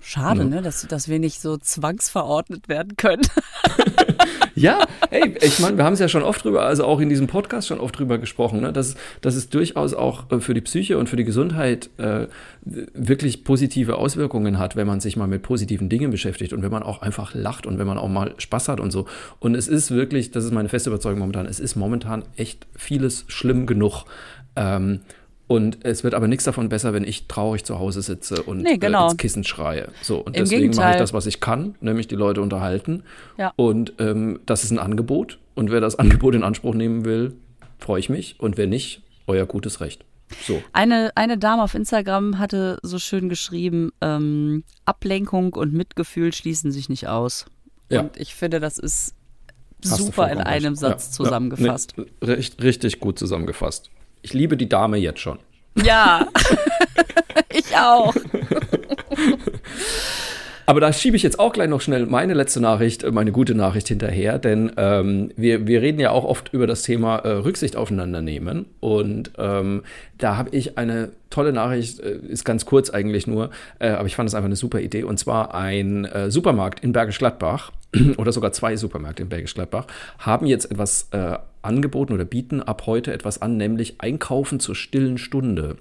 Schade, 0.00 0.40
ja. 0.40 0.46
ne, 0.46 0.62
dass, 0.62 0.86
dass 0.86 1.08
wir 1.08 1.18
nicht 1.18 1.40
so 1.40 1.58
zwangsverordnet 1.58 2.68
werden 2.68 2.96
können. 2.96 3.22
ja, 4.58 4.84
ey, 5.10 5.36
ich 5.40 5.58
meine, 5.60 5.76
wir 5.76 5.84
haben 5.84 5.92
es 5.92 6.00
ja 6.00 6.08
schon 6.08 6.22
oft 6.22 6.44
drüber, 6.44 6.62
also 6.62 6.84
auch 6.84 7.00
in 7.00 7.08
diesem 7.08 7.26
Podcast 7.26 7.68
schon 7.68 7.78
oft 7.78 7.98
drüber 7.98 8.18
gesprochen, 8.18 8.60
ne, 8.60 8.72
dass, 8.72 8.96
dass 9.20 9.36
es 9.36 9.48
durchaus 9.48 9.94
auch 9.94 10.30
äh, 10.30 10.40
für 10.40 10.54
die 10.54 10.60
Psyche 10.60 10.98
und 10.98 11.08
für 11.08 11.16
die 11.16 11.24
Gesundheit 11.24 11.90
äh, 11.98 12.26
wirklich 12.64 13.44
positive 13.44 13.96
Auswirkungen 13.96 14.58
hat, 14.58 14.76
wenn 14.76 14.86
man 14.86 15.00
sich 15.00 15.16
mal 15.16 15.28
mit 15.28 15.42
positiven 15.42 15.88
Dingen 15.88 16.10
beschäftigt 16.10 16.52
und 16.52 16.62
wenn 16.62 16.72
man 16.72 16.82
auch 16.82 17.02
einfach 17.02 17.34
lacht 17.34 17.66
und 17.66 17.78
wenn 17.78 17.86
man 17.86 17.98
auch 17.98 18.08
mal 18.08 18.34
Spaß 18.38 18.68
hat 18.68 18.80
und 18.80 18.90
so. 18.90 19.06
Und 19.38 19.54
es 19.54 19.68
ist 19.68 19.90
wirklich, 19.90 20.32
das 20.32 20.44
ist 20.44 20.52
meine 20.52 20.68
feste 20.68 20.90
Überzeugung 20.90 21.20
momentan, 21.20 21.46
es 21.46 21.60
ist 21.60 21.76
momentan 21.76 22.24
echt 22.36 22.66
vieles 22.76 23.24
schlimm 23.28 23.66
genug. 23.66 24.04
Ähm, 24.56 25.00
und 25.48 25.78
es 25.82 26.04
wird 26.04 26.14
aber 26.14 26.28
nichts 26.28 26.44
davon 26.44 26.68
besser, 26.68 26.92
wenn 26.92 27.04
ich 27.04 27.26
traurig 27.26 27.64
zu 27.64 27.78
Hause 27.78 28.02
sitze 28.02 28.42
und 28.42 28.58
nee, 28.58 28.76
genau. 28.76 29.06
äh, 29.06 29.10
ins 29.10 29.16
Kissen 29.16 29.44
schreie. 29.44 29.88
So, 30.02 30.18
und 30.18 30.36
Im 30.36 30.44
deswegen 30.44 30.60
Gegenteil. 30.60 30.84
mache 30.84 30.94
ich 30.96 31.00
das, 31.00 31.14
was 31.14 31.24
ich 31.24 31.40
kann, 31.40 31.74
nämlich 31.80 32.06
die 32.06 32.16
Leute 32.16 32.42
unterhalten. 32.42 33.02
Ja. 33.38 33.54
Und 33.56 33.94
ähm, 33.98 34.40
das 34.44 34.62
ist 34.62 34.70
ein 34.70 34.78
Angebot. 34.78 35.38
Und 35.54 35.70
wer 35.70 35.80
das 35.80 35.98
Angebot 35.98 36.34
in 36.34 36.44
Anspruch 36.44 36.74
nehmen 36.74 37.06
will, 37.06 37.34
freue 37.78 37.98
ich 37.98 38.10
mich. 38.10 38.36
Und 38.38 38.58
wer 38.58 38.66
nicht, 38.66 39.02
euer 39.26 39.46
gutes 39.46 39.80
Recht. 39.80 40.04
So. 40.46 40.62
Eine, 40.74 41.12
eine 41.14 41.38
Dame 41.38 41.62
auf 41.62 41.74
Instagram 41.74 42.38
hatte 42.38 42.78
so 42.82 42.98
schön 42.98 43.30
geschrieben, 43.30 43.90
ähm, 44.02 44.64
Ablenkung 44.84 45.54
und 45.54 45.72
Mitgefühl 45.72 46.34
schließen 46.34 46.72
sich 46.72 46.90
nicht 46.90 47.08
aus. 47.08 47.46
Ja. 47.88 48.00
Und 48.02 48.18
ich 48.18 48.34
finde, 48.34 48.60
das 48.60 48.78
ist 48.78 49.14
Hast 49.82 49.96
super 49.96 50.30
in 50.30 50.38
einem. 50.38 50.74
Satz 50.74 51.06
ja, 51.06 51.12
zusammengefasst. 51.12 51.94
Ja, 51.96 52.36
nee, 52.36 52.44
richtig 52.60 53.00
gut 53.00 53.18
zusammengefasst. 53.18 53.90
Ich 54.22 54.32
liebe 54.32 54.56
die 54.56 54.68
Dame 54.68 54.96
jetzt 54.98 55.20
schon. 55.20 55.38
Ja, 55.76 56.26
ich 57.52 57.76
auch. 57.76 58.14
Aber 60.68 60.80
da 60.80 60.92
schiebe 60.92 61.16
ich 61.16 61.22
jetzt 61.22 61.38
auch 61.38 61.54
gleich 61.54 61.70
noch 61.70 61.80
schnell 61.80 62.04
meine 62.04 62.34
letzte 62.34 62.60
Nachricht, 62.60 63.02
äh, 63.02 63.10
meine 63.10 63.32
gute 63.32 63.54
Nachricht 63.54 63.88
hinterher, 63.88 64.38
denn 64.38 64.70
ähm, 64.76 65.30
wir, 65.34 65.66
wir 65.66 65.80
reden 65.80 65.98
ja 65.98 66.10
auch 66.10 66.24
oft 66.24 66.52
über 66.52 66.66
das 66.66 66.82
Thema 66.82 67.20
äh, 67.20 67.30
Rücksicht 67.30 67.74
aufeinander 67.74 68.20
nehmen. 68.20 68.66
Und 68.78 69.30
ähm, 69.38 69.82
da 70.18 70.36
habe 70.36 70.50
ich 70.54 70.76
eine 70.76 71.12
tolle 71.30 71.54
Nachricht, 71.54 72.00
äh, 72.00 72.18
ist 72.18 72.44
ganz 72.44 72.66
kurz 72.66 72.90
eigentlich 72.90 73.26
nur, 73.26 73.48
äh, 73.78 73.88
aber 73.88 74.08
ich 74.08 74.14
fand 74.14 74.28
es 74.28 74.34
einfach 74.34 74.44
eine 74.44 74.56
super 74.56 74.80
Idee. 74.80 75.04
Und 75.04 75.18
zwar 75.18 75.54
ein 75.54 76.04
äh, 76.04 76.30
Supermarkt 76.30 76.80
in 76.80 76.92
Bergisch 76.92 77.16
Gladbach 77.16 77.72
oder 78.18 78.32
sogar 78.32 78.52
zwei 78.52 78.76
Supermärkte 78.76 79.22
in 79.22 79.30
Bergisch 79.30 79.54
Gladbach 79.54 79.86
haben 80.18 80.44
jetzt 80.44 80.70
etwas 80.70 81.08
äh, 81.12 81.38
angeboten 81.62 82.12
oder 82.12 82.26
bieten 82.26 82.60
ab 82.62 82.82
heute 82.84 83.14
etwas 83.14 83.40
an, 83.40 83.56
nämlich 83.56 84.02
Einkaufen 84.02 84.60
zur 84.60 84.74
stillen 84.74 85.16
Stunde. 85.16 85.76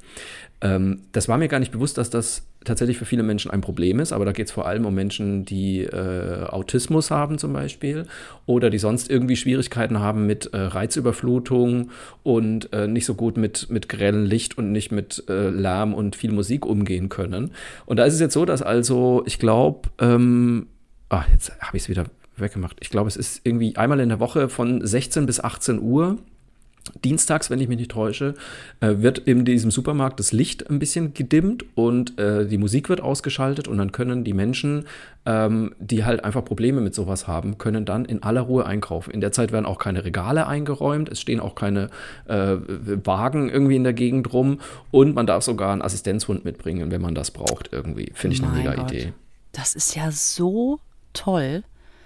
Ähm, 0.62 1.02
das 1.12 1.28
war 1.28 1.38
mir 1.38 1.50
gar 1.50 1.60
nicht 1.60 1.74
bewusst, 1.74 1.98
dass 1.98 2.10
das 2.10 2.48
tatsächlich 2.68 2.98
für 2.98 3.06
viele 3.06 3.24
Menschen 3.24 3.52
ein 3.52 3.62
Problem 3.62 4.00
ist, 4.00 4.12
aber 4.14 4.26
da 4.26 4.32
geht 4.32 4.48
es 4.48 4.52
vor 4.52 4.68
allem 4.68 4.86
um 4.86 4.94
Menschen, 4.94 5.46
die 5.46 5.82
äh, 5.82 6.46
Autismus 6.46 7.10
haben 7.10 7.38
zum 7.38 7.54
Beispiel 7.54 8.06
oder 8.46 8.70
die 8.70 8.78
sonst 8.78 9.10
irgendwie 9.10 9.36
Schwierigkeiten 9.36 10.00
haben 10.00 10.28
mit 10.28 10.54
äh, 10.54 10.58
Reizüberflutung 10.58 11.90
und 12.24 12.72
äh, 12.74 12.88
nicht 12.88 13.06
so 13.06 13.16
gut 13.16 13.38
mit, 13.38 13.70
mit 13.70 13.90
grellem 13.90 14.26
Licht 14.26 14.58
und 14.58 14.72
nicht 14.72 14.92
mit 14.92 15.24
äh, 15.30 15.50
Lärm 15.50 15.94
und 15.94 16.16
viel 16.16 16.32
Musik 16.32 16.66
umgehen 16.66 17.10
können. 17.10 17.52
Und 17.86 17.98
da 17.98 18.06
ist 18.06 18.14
es 18.14 18.20
jetzt 18.20 18.34
so, 18.34 18.46
dass 18.46 18.62
also, 18.62 19.24
ich 19.26 19.40
glaube, 19.40 19.90
ähm, 20.00 20.68
ah, 21.10 21.24
jetzt 21.32 21.60
habe 21.60 21.78
ich 21.78 21.84
es 21.84 21.90
wieder 21.90 22.06
weggemacht. 22.36 22.78
Ich 22.82 22.90
glaube, 22.90 23.08
es 23.08 23.18
ist 23.18 23.42
irgendwie 23.44 23.76
einmal 23.76 24.00
in 24.00 24.10
der 24.10 24.20
Woche 24.20 24.50
von 24.50 24.86
16 24.86 25.26
bis 25.26 25.40
18 25.40 25.80
Uhr 25.82 26.18
Dienstags, 27.04 27.50
wenn 27.50 27.60
ich 27.60 27.68
mich 27.68 27.78
nicht 27.78 27.92
täusche, 27.92 28.34
äh, 28.80 28.96
wird 28.98 29.20
in 29.20 29.46
diesem 29.46 29.72
Supermarkt 29.72 30.20
das 30.20 30.32
Licht 30.32 30.70
ein 30.70 30.80
bisschen 30.80 31.14
gedimmt 31.14 31.66
und 31.76 32.20
äh, 32.20 32.46
die 32.48 32.58
Musik 32.58 32.90
wird 32.90 33.02
ausgeschaltet 33.02 33.68
und 33.68 33.78
dann 33.78 33.92
können 33.92 34.24
die 34.24 34.34
Menschen, 34.34 34.86
ähm, 35.26 35.76
die 35.80 36.06
halt 36.06 36.24
einfach 36.24 36.44
Probleme 36.44 36.82
mit 36.82 36.96
sowas 36.96 37.28
haben, 37.28 37.58
können 37.58 37.86
dann 37.86 38.06
in 38.06 38.24
aller 38.24 38.42
Ruhe 38.42 38.66
einkaufen. 38.66 39.12
In 39.12 39.22
der 39.22 39.32
Zeit 39.32 39.52
werden 39.52 39.66
auch 39.66 39.80
keine 39.80 40.06
Regale 40.06 40.48
eingeräumt, 40.48 41.10
es 41.10 41.22
stehen 41.22 41.40
auch 41.40 41.56
keine 41.56 41.90
äh, 42.26 42.56
Wagen 43.04 43.50
irgendwie 43.50 43.76
in 43.76 43.84
der 43.84 43.94
Gegend 43.94 44.34
rum 44.34 44.60
und 44.92 45.16
man 45.16 45.28
darf 45.28 45.44
sogar 45.44 45.72
einen 45.72 45.82
Assistenzhund 45.82 46.46
mitbringen, 46.46 46.92
wenn 46.92 47.02
man 47.02 47.16
das 47.16 47.32
braucht 47.32 47.70
irgendwie. 47.72 48.12
Finde 48.14 48.36
ich 48.36 48.44
eine 48.44 48.52
mega 48.54 48.76
Gott. 48.76 48.92
Idee. 48.92 49.14
Das 49.52 49.76
ist 49.76 49.96
ja 49.96 50.12
so 50.12 50.80
toll. 51.14 51.64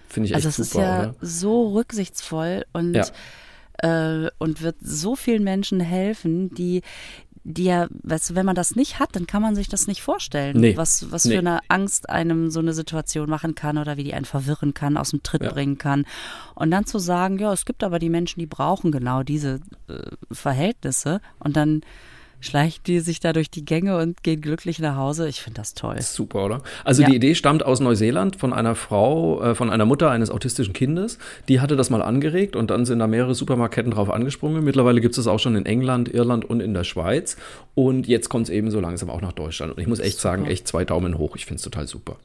Finde 0.09 0.27
ich 0.27 0.35
echt 0.35 0.45
also 0.45 0.63
super, 0.63 0.85
Also 0.85 0.93
es 0.93 1.03
ist 1.03 1.03
ja 1.03 1.09
oder? 1.09 1.15
so 1.21 1.73
rücksichtsvoll 1.73 2.65
und 2.73 2.93
ja 2.95 3.05
äh, 3.81 4.29
und 4.37 4.61
wird 4.61 4.77
so 4.81 5.15
vielen 5.15 5.43
Menschen 5.43 5.79
helfen, 5.79 6.53
die 6.53 6.81
die 7.43 7.63
ja, 7.63 7.87
weißt 8.03 8.29
du, 8.29 8.35
wenn 8.35 8.45
man 8.45 8.55
das 8.55 8.75
nicht 8.75 8.99
hat, 8.99 9.15
dann 9.15 9.25
kann 9.25 9.41
man 9.41 9.55
sich 9.55 9.67
das 9.67 9.87
nicht 9.87 10.03
vorstellen, 10.03 10.59
nee. 10.59 10.77
was, 10.77 11.11
was 11.11 11.25
nee. 11.25 11.33
für 11.33 11.39
eine 11.39 11.59
Angst 11.69 12.09
einem 12.09 12.51
so 12.51 12.59
eine 12.59 12.73
Situation 12.73 13.29
machen 13.29 13.55
kann 13.55 13.79
oder 13.79 13.97
wie 13.97 14.03
die 14.03 14.13
einen 14.13 14.25
verwirren 14.25 14.75
kann, 14.75 14.95
aus 14.95 15.09
dem 15.09 15.23
Tritt 15.23 15.41
ja. 15.41 15.51
bringen 15.51 15.79
kann. 15.79 16.05
Und 16.53 16.69
dann 16.69 16.85
zu 16.85 16.99
sagen, 16.99 17.39
ja, 17.39 17.51
es 17.51 17.65
gibt 17.65 17.83
aber 17.83 17.97
die 17.97 18.09
Menschen, 18.09 18.39
die 18.39 18.45
brauchen 18.45 18.91
genau 18.91 19.23
diese 19.23 19.59
äh, 19.87 20.11
Verhältnisse 20.31 21.19
und 21.39 21.55
dann 21.57 21.81
schleichen 22.41 22.81
die 22.85 22.99
sich 22.99 23.19
da 23.19 23.31
durch 23.33 23.49
die 23.49 23.63
Gänge 23.63 23.97
und 23.97 24.23
gehen 24.23 24.41
glücklich 24.41 24.79
nach 24.79 24.97
Hause. 24.97 25.29
Ich 25.29 25.41
finde 25.41 25.61
das 25.61 25.73
toll. 25.73 26.01
Super, 26.01 26.45
oder? 26.45 26.61
Also 26.83 27.03
ja. 27.03 27.09
die 27.09 27.15
Idee 27.15 27.35
stammt 27.35 27.63
aus 27.63 27.79
Neuseeland 27.79 28.35
von 28.35 28.51
einer 28.51 28.75
Frau, 28.75 29.41
äh, 29.41 29.55
von 29.55 29.69
einer 29.69 29.85
Mutter 29.85 30.09
eines 30.09 30.29
autistischen 30.29 30.73
Kindes. 30.73 31.17
Die 31.47 31.61
hatte 31.61 31.75
das 31.75 31.89
mal 31.89 32.01
angeregt 32.01 32.55
und 32.55 32.71
dann 32.71 32.85
sind 32.85 32.99
da 32.99 33.07
mehrere 33.07 33.35
Supermarktketten 33.35 33.91
drauf 33.91 34.09
angesprungen. 34.09 34.63
Mittlerweile 34.63 34.99
gibt 34.99 35.13
es 35.13 35.17
das 35.17 35.27
auch 35.27 35.39
schon 35.39 35.55
in 35.55 35.65
England, 35.65 36.13
Irland 36.13 36.43
und 36.43 36.59
in 36.59 36.73
der 36.73 36.83
Schweiz. 36.83 37.37
Und 37.75 38.07
jetzt 38.07 38.29
kommt 38.29 38.47
es 38.47 38.49
eben 38.49 38.71
so 38.71 38.79
langsam 38.79 39.09
auch 39.09 39.21
nach 39.21 39.33
Deutschland. 39.33 39.73
Und 39.73 39.79
ich 39.79 39.87
muss 39.87 39.99
echt 39.99 40.17
super. 40.17 40.29
sagen, 40.29 40.45
echt 40.45 40.67
zwei 40.67 40.83
Daumen 40.83 41.17
hoch. 41.17 41.35
Ich 41.35 41.45
finde 41.45 41.57
es 41.57 41.63
total 41.63 41.87
super. 41.87 42.17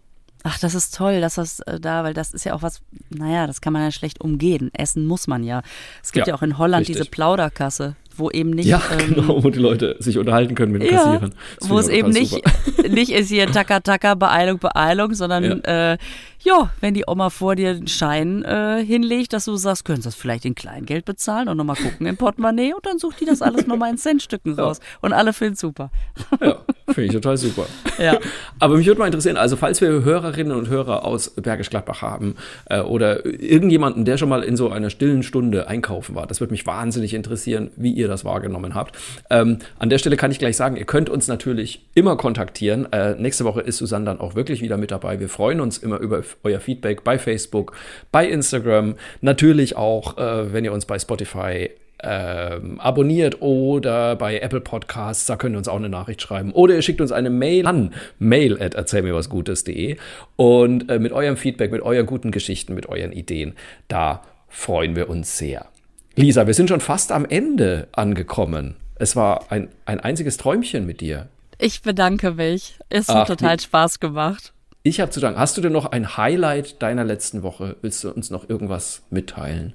Ach, 0.48 0.58
das 0.60 0.76
ist 0.76 0.94
toll, 0.94 1.20
dass 1.20 1.34
das 1.34 1.58
äh, 1.60 1.80
da, 1.80 2.04
weil 2.04 2.14
das 2.14 2.32
ist 2.32 2.44
ja 2.44 2.54
auch 2.54 2.62
was, 2.62 2.80
naja, 3.10 3.48
das 3.48 3.60
kann 3.60 3.72
man 3.72 3.82
ja 3.82 3.90
schlecht 3.90 4.20
umgehen. 4.20 4.70
Essen 4.74 5.04
muss 5.04 5.26
man 5.26 5.42
ja. 5.42 5.62
Es 6.04 6.12
gibt 6.12 6.28
ja, 6.28 6.32
ja 6.32 6.38
auch 6.38 6.42
in 6.42 6.56
Holland 6.56 6.82
richtig. 6.82 6.96
diese 6.98 7.10
Plauderkasse 7.10 7.96
wo 8.18 8.30
eben 8.30 8.50
nicht. 8.50 8.66
Ja, 8.66 8.82
ähm, 8.92 9.14
genau, 9.14 9.42
wo 9.42 9.50
die 9.50 9.58
Leute 9.58 9.96
sich 9.98 10.18
unterhalten 10.18 10.54
können 10.54 10.72
mit 10.72 10.82
den 10.82 10.92
ja, 10.92 11.02
Kassierern. 11.02 11.34
wo 11.60 11.78
es 11.78 11.88
eben 11.88 12.10
nicht, 12.10 12.42
nicht 12.90 13.12
ist 13.12 13.28
hier 13.28 13.46
Taka 13.50 13.80
Taka, 13.80 14.14
Beeilung, 14.14 14.58
Beeilung, 14.58 15.14
sondern 15.14 15.62
ja. 15.64 15.92
Äh, 15.92 15.98
ja, 16.46 16.70
wenn 16.80 16.94
die 16.94 17.04
Oma 17.06 17.30
vor 17.30 17.56
dir 17.56 17.70
einen 17.70 17.88
Schein 17.88 18.44
äh, 18.44 18.84
hinlegt, 18.84 19.32
dass 19.32 19.46
du 19.46 19.56
sagst, 19.56 19.84
können 19.84 20.00
Sie 20.00 20.06
das 20.06 20.14
vielleicht 20.14 20.44
in 20.44 20.54
Kleingeld 20.54 21.04
bezahlen 21.04 21.48
und 21.48 21.56
nochmal 21.56 21.74
gucken 21.74 22.06
im 22.06 22.16
Portemonnaie 22.16 22.72
und 22.72 22.86
dann 22.86 22.98
sucht 22.98 23.20
die 23.20 23.24
das 23.24 23.42
alles 23.42 23.66
nochmal 23.66 23.90
in 23.90 23.98
Centstücken 23.98 24.54
raus. 24.54 24.78
Ja. 24.78 24.98
Und 25.00 25.12
alle 25.12 25.32
finden 25.32 25.56
super. 25.56 25.90
Ja, 26.40 26.58
finde 26.86 27.04
ich 27.04 27.12
total 27.12 27.36
super. 27.36 27.66
Ja. 27.98 28.18
Aber 28.58 28.76
mich 28.76 28.86
würde 28.86 28.98
mal 28.98 29.06
interessieren, 29.06 29.38
also 29.38 29.56
falls 29.56 29.80
wir 29.80 29.88
Hörerinnen 29.88 30.54
und 30.54 30.68
Hörer 30.68 31.06
aus 31.06 31.30
Bergisch 31.30 31.70
Gladbach 31.70 32.02
haben 32.02 32.36
äh, 32.66 32.80
oder 32.80 33.24
irgendjemanden, 33.24 34.04
der 34.04 34.18
schon 34.18 34.28
mal 34.28 34.42
in 34.42 34.54
so 34.54 34.70
einer 34.70 34.90
stillen 34.90 35.22
Stunde 35.22 35.66
einkaufen 35.66 36.14
war, 36.14 36.26
das 36.26 36.40
würde 36.40 36.52
mich 36.52 36.66
wahnsinnig 36.66 37.14
interessieren, 37.14 37.70
wie 37.76 37.92
ihr 37.92 38.05
das 38.08 38.24
wahrgenommen 38.24 38.74
habt. 38.74 38.96
Ähm, 39.30 39.58
an 39.78 39.90
der 39.90 39.98
Stelle 39.98 40.16
kann 40.16 40.30
ich 40.30 40.38
gleich 40.38 40.56
sagen, 40.56 40.76
ihr 40.76 40.84
könnt 40.84 41.08
uns 41.08 41.28
natürlich 41.28 41.86
immer 41.94 42.16
kontaktieren. 42.16 42.90
Äh, 42.92 43.14
nächste 43.16 43.44
Woche 43.44 43.60
ist 43.60 43.78
Susanne 43.78 44.04
dann 44.04 44.20
auch 44.20 44.34
wirklich 44.34 44.60
wieder 44.60 44.76
mit 44.76 44.90
dabei. 44.90 45.20
Wir 45.20 45.28
freuen 45.28 45.60
uns 45.60 45.78
immer 45.78 45.98
über 45.98 46.22
euer 46.42 46.60
Feedback 46.60 47.04
bei 47.04 47.18
Facebook, 47.18 47.72
bei 48.12 48.26
Instagram, 48.26 48.94
natürlich 49.20 49.76
auch, 49.76 50.18
äh, 50.18 50.52
wenn 50.52 50.64
ihr 50.64 50.72
uns 50.72 50.86
bei 50.86 50.98
Spotify 50.98 51.70
ähm, 52.02 52.78
abonniert 52.80 53.40
oder 53.40 54.16
bei 54.16 54.38
Apple 54.38 54.60
Podcasts, 54.60 55.26
da 55.26 55.36
könnt 55.36 55.54
ihr 55.54 55.58
uns 55.58 55.68
auch 55.68 55.76
eine 55.76 55.88
Nachricht 55.88 56.22
schreiben. 56.22 56.52
Oder 56.52 56.74
ihr 56.74 56.82
schickt 56.82 57.00
uns 57.00 57.12
eine 57.12 57.30
Mail 57.30 57.66
an 57.66 57.94
mail 58.18 58.60
at 58.60 58.74
erzählmirwasgutes.de 58.74 59.96
und 60.36 60.90
äh, 60.90 60.98
mit 60.98 61.12
eurem 61.12 61.36
Feedback, 61.36 61.72
mit 61.72 61.82
euren 61.82 62.06
guten 62.06 62.30
Geschichten, 62.30 62.74
mit 62.74 62.86
euren 62.86 63.12
Ideen, 63.12 63.54
da 63.88 64.22
freuen 64.48 64.96
wir 64.96 65.08
uns 65.08 65.38
sehr. 65.38 65.66
Lisa, 66.18 66.46
wir 66.46 66.54
sind 66.54 66.70
schon 66.70 66.80
fast 66.80 67.12
am 67.12 67.26
Ende 67.26 67.88
angekommen. 67.92 68.76
Es 68.94 69.16
war 69.16 69.52
ein, 69.52 69.68
ein 69.84 70.00
einziges 70.00 70.38
Träumchen 70.38 70.86
mit 70.86 71.02
dir. 71.02 71.28
Ich 71.58 71.82
bedanke 71.82 72.32
mich. 72.32 72.78
Es 72.88 73.08
hat 73.08 73.16
Ach, 73.16 73.26
total 73.26 73.60
Spaß 73.60 74.00
gemacht. 74.00 74.54
Ich 74.82 74.98
habe 75.00 75.10
zu 75.10 75.20
danken. 75.20 75.38
Hast 75.38 75.58
du 75.58 75.60
denn 75.60 75.72
noch 75.72 75.84
ein 75.84 76.16
Highlight 76.16 76.80
deiner 76.80 77.04
letzten 77.04 77.42
Woche? 77.42 77.76
Willst 77.82 78.02
du 78.02 78.10
uns 78.10 78.30
noch 78.30 78.48
irgendwas 78.48 79.02
mitteilen? 79.10 79.74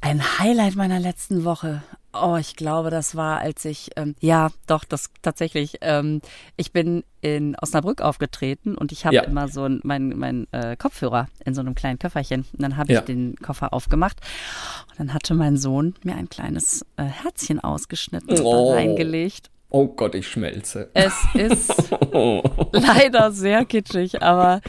Ein 0.00 0.22
Highlight 0.38 0.76
meiner 0.76 0.98
letzten 0.98 1.44
Woche. 1.44 1.82
Oh, 2.22 2.36
ich 2.36 2.54
glaube, 2.54 2.90
das 2.90 3.16
war, 3.16 3.40
als 3.40 3.64
ich, 3.64 3.90
ähm, 3.96 4.14
ja, 4.20 4.50
doch, 4.68 4.84
das 4.84 5.10
tatsächlich. 5.22 5.78
Ähm, 5.80 6.20
ich 6.56 6.70
bin 6.70 7.02
in 7.20 7.56
Osnabrück 7.60 8.00
aufgetreten 8.00 8.76
und 8.76 8.92
ich 8.92 9.04
habe 9.04 9.16
ja. 9.16 9.22
immer 9.22 9.48
so 9.48 9.68
meinen 9.82 10.16
mein, 10.16 10.46
äh, 10.52 10.76
Kopfhörer 10.76 11.26
in 11.44 11.54
so 11.54 11.62
einem 11.62 11.74
kleinen 11.74 11.98
Köfferchen. 11.98 12.44
Und 12.52 12.62
dann 12.62 12.76
habe 12.76 12.92
ich 12.92 12.98
ja. 12.98 13.04
den 13.04 13.34
Koffer 13.36 13.72
aufgemacht 13.72 14.18
und 14.90 15.00
dann 15.00 15.14
hatte 15.14 15.34
mein 15.34 15.56
Sohn 15.56 15.94
mir 16.04 16.14
ein 16.14 16.28
kleines 16.28 16.86
äh, 16.96 17.02
Herzchen 17.02 17.58
ausgeschnitten 17.58 18.38
oh. 18.40 18.68
und 18.68 18.74
reingelegt. 18.76 19.50
Oh 19.70 19.88
Gott, 19.88 20.14
ich 20.14 20.28
schmelze. 20.28 20.90
Es 20.94 21.14
ist 21.34 21.90
leider 22.72 23.32
sehr 23.32 23.64
kitschig, 23.64 24.22
aber. 24.22 24.60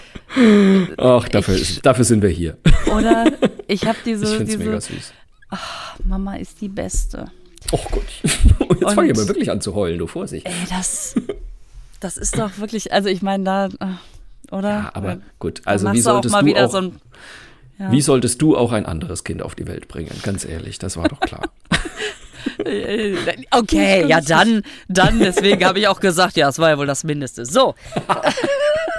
Ach, 0.98 1.28
dafür, 1.30 1.56
ich, 1.56 1.82
dafür 1.82 2.06
sind 2.06 2.24
wir 2.24 2.30
hier. 2.30 2.58
Oder 2.88 3.26
ich 3.68 3.86
habe 3.86 3.98
diese. 4.06 4.26
Ich 4.26 4.38
finde 4.38 4.52
es 4.54 4.58
mega 4.58 4.82
süß. 4.82 5.14
Ach, 5.50 6.00
Mama 6.04 6.38
ist 6.38 6.62
die 6.62 6.70
Beste. 6.70 7.30
Oh 7.72 7.80
Gott. 7.92 8.04
Jetzt 8.24 8.94
fange 8.94 9.12
ich 9.12 9.18
aber 9.18 9.28
wirklich 9.28 9.52
an 9.52 9.62
zu 9.62 9.76
heulen, 9.76 10.00
du 10.00 10.08
Vorsicht. 10.08 10.46
Ey, 10.46 10.54
das, 10.70 11.16
das 12.00 12.18
ist 12.18 12.38
doch 12.38 12.58
wirklich, 12.58 12.92
also 12.92 13.10
ich 13.10 13.22
meine, 13.22 13.44
da, 13.44 13.66
äh, 13.68 14.54
oder? 14.54 14.70
Ja, 14.70 14.92
aber 14.94 15.18
gut, 15.40 15.62
also 15.66 15.92
wie 15.92 16.02
solltest 16.02 16.36
du 16.36 16.56
auch, 16.56 16.72
so 16.72 16.78
ein, 16.78 17.02
ja. 17.80 17.92
wie 17.92 18.02
solltest 18.02 18.42
du 18.42 18.58
auch 18.58 18.72
ein 18.72 18.86
anderes 18.86 19.24
Kind 19.24 19.42
auf 19.42 19.56
die 19.56 19.68
Welt 19.68 19.88
bringen? 19.88 20.12
Ganz 20.24 20.46
ehrlich, 20.46 20.80
das 20.80 20.98
war 20.98 21.08
doch 21.08 21.20
klar. 21.20 21.50
Okay, 23.52 24.06
ja 24.08 24.22
dann, 24.22 24.64
dann, 24.88 25.20
deswegen 25.20 25.66
habe 25.66 25.80
ich 25.80 25.88
auch 25.88 26.00
gesagt, 26.00 26.38
ja, 26.38 26.50
es 26.50 26.60
war 26.60 26.70
ja 26.70 26.78
wohl 26.78 26.88
das 26.88 27.04
Mindeste. 27.04 27.46
So. 27.46 27.76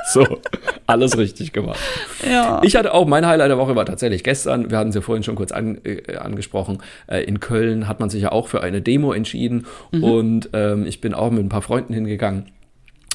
So, 0.06 0.40
alles 0.86 1.16
richtig 1.16 1.52
gemacht. 1.52 1.80
Ja. 2.28 2.60
Ich 2.62 2.76
hatte 2.76 2.92
auch, 2.92 3.06
mein 3.06 3.26
Highlight 3.26 3.50
der 3.50 3.56
Woche 3.56 3.74
war 3.74 3.86
tatsächlich 3.86 4.22
gestern, 4.22 4.70
wir 4.70 4.76
hatten 4.76 4.90
es 4.90 4.94
ja 4.94 5.00
vorhin 5.00 5.22
schon 5.22 5.34
kurz 5.34 5.50
an, 5.50 5.80
äh, 5.82 6.16
angesprochen, 6.16 6.82
äh, 7.06 7.20
in 7.20 7.40
Köln 7.40 7.88
hat 7.88 8.00
man 8.00 8.10
sich 8.10 8.22
ja 8.22 8.30
auch 8.32 8.48
für 8.48 8.62
eine 8.62 8.82
Demo 8.82 9.14
entschieden 9.14 9.66
mhm. 9.92 10.04
und 10.04 10.50
ähm, 10.52 10.84
ich 10.84 11.00
bin 11.00 11.14
auch 11.14 11.30
mit 11.30 11.42
ein 11.42 11.48
paar 11.48 11.62
Freunden 11.62 11.94
hingegangen 11.94 12.46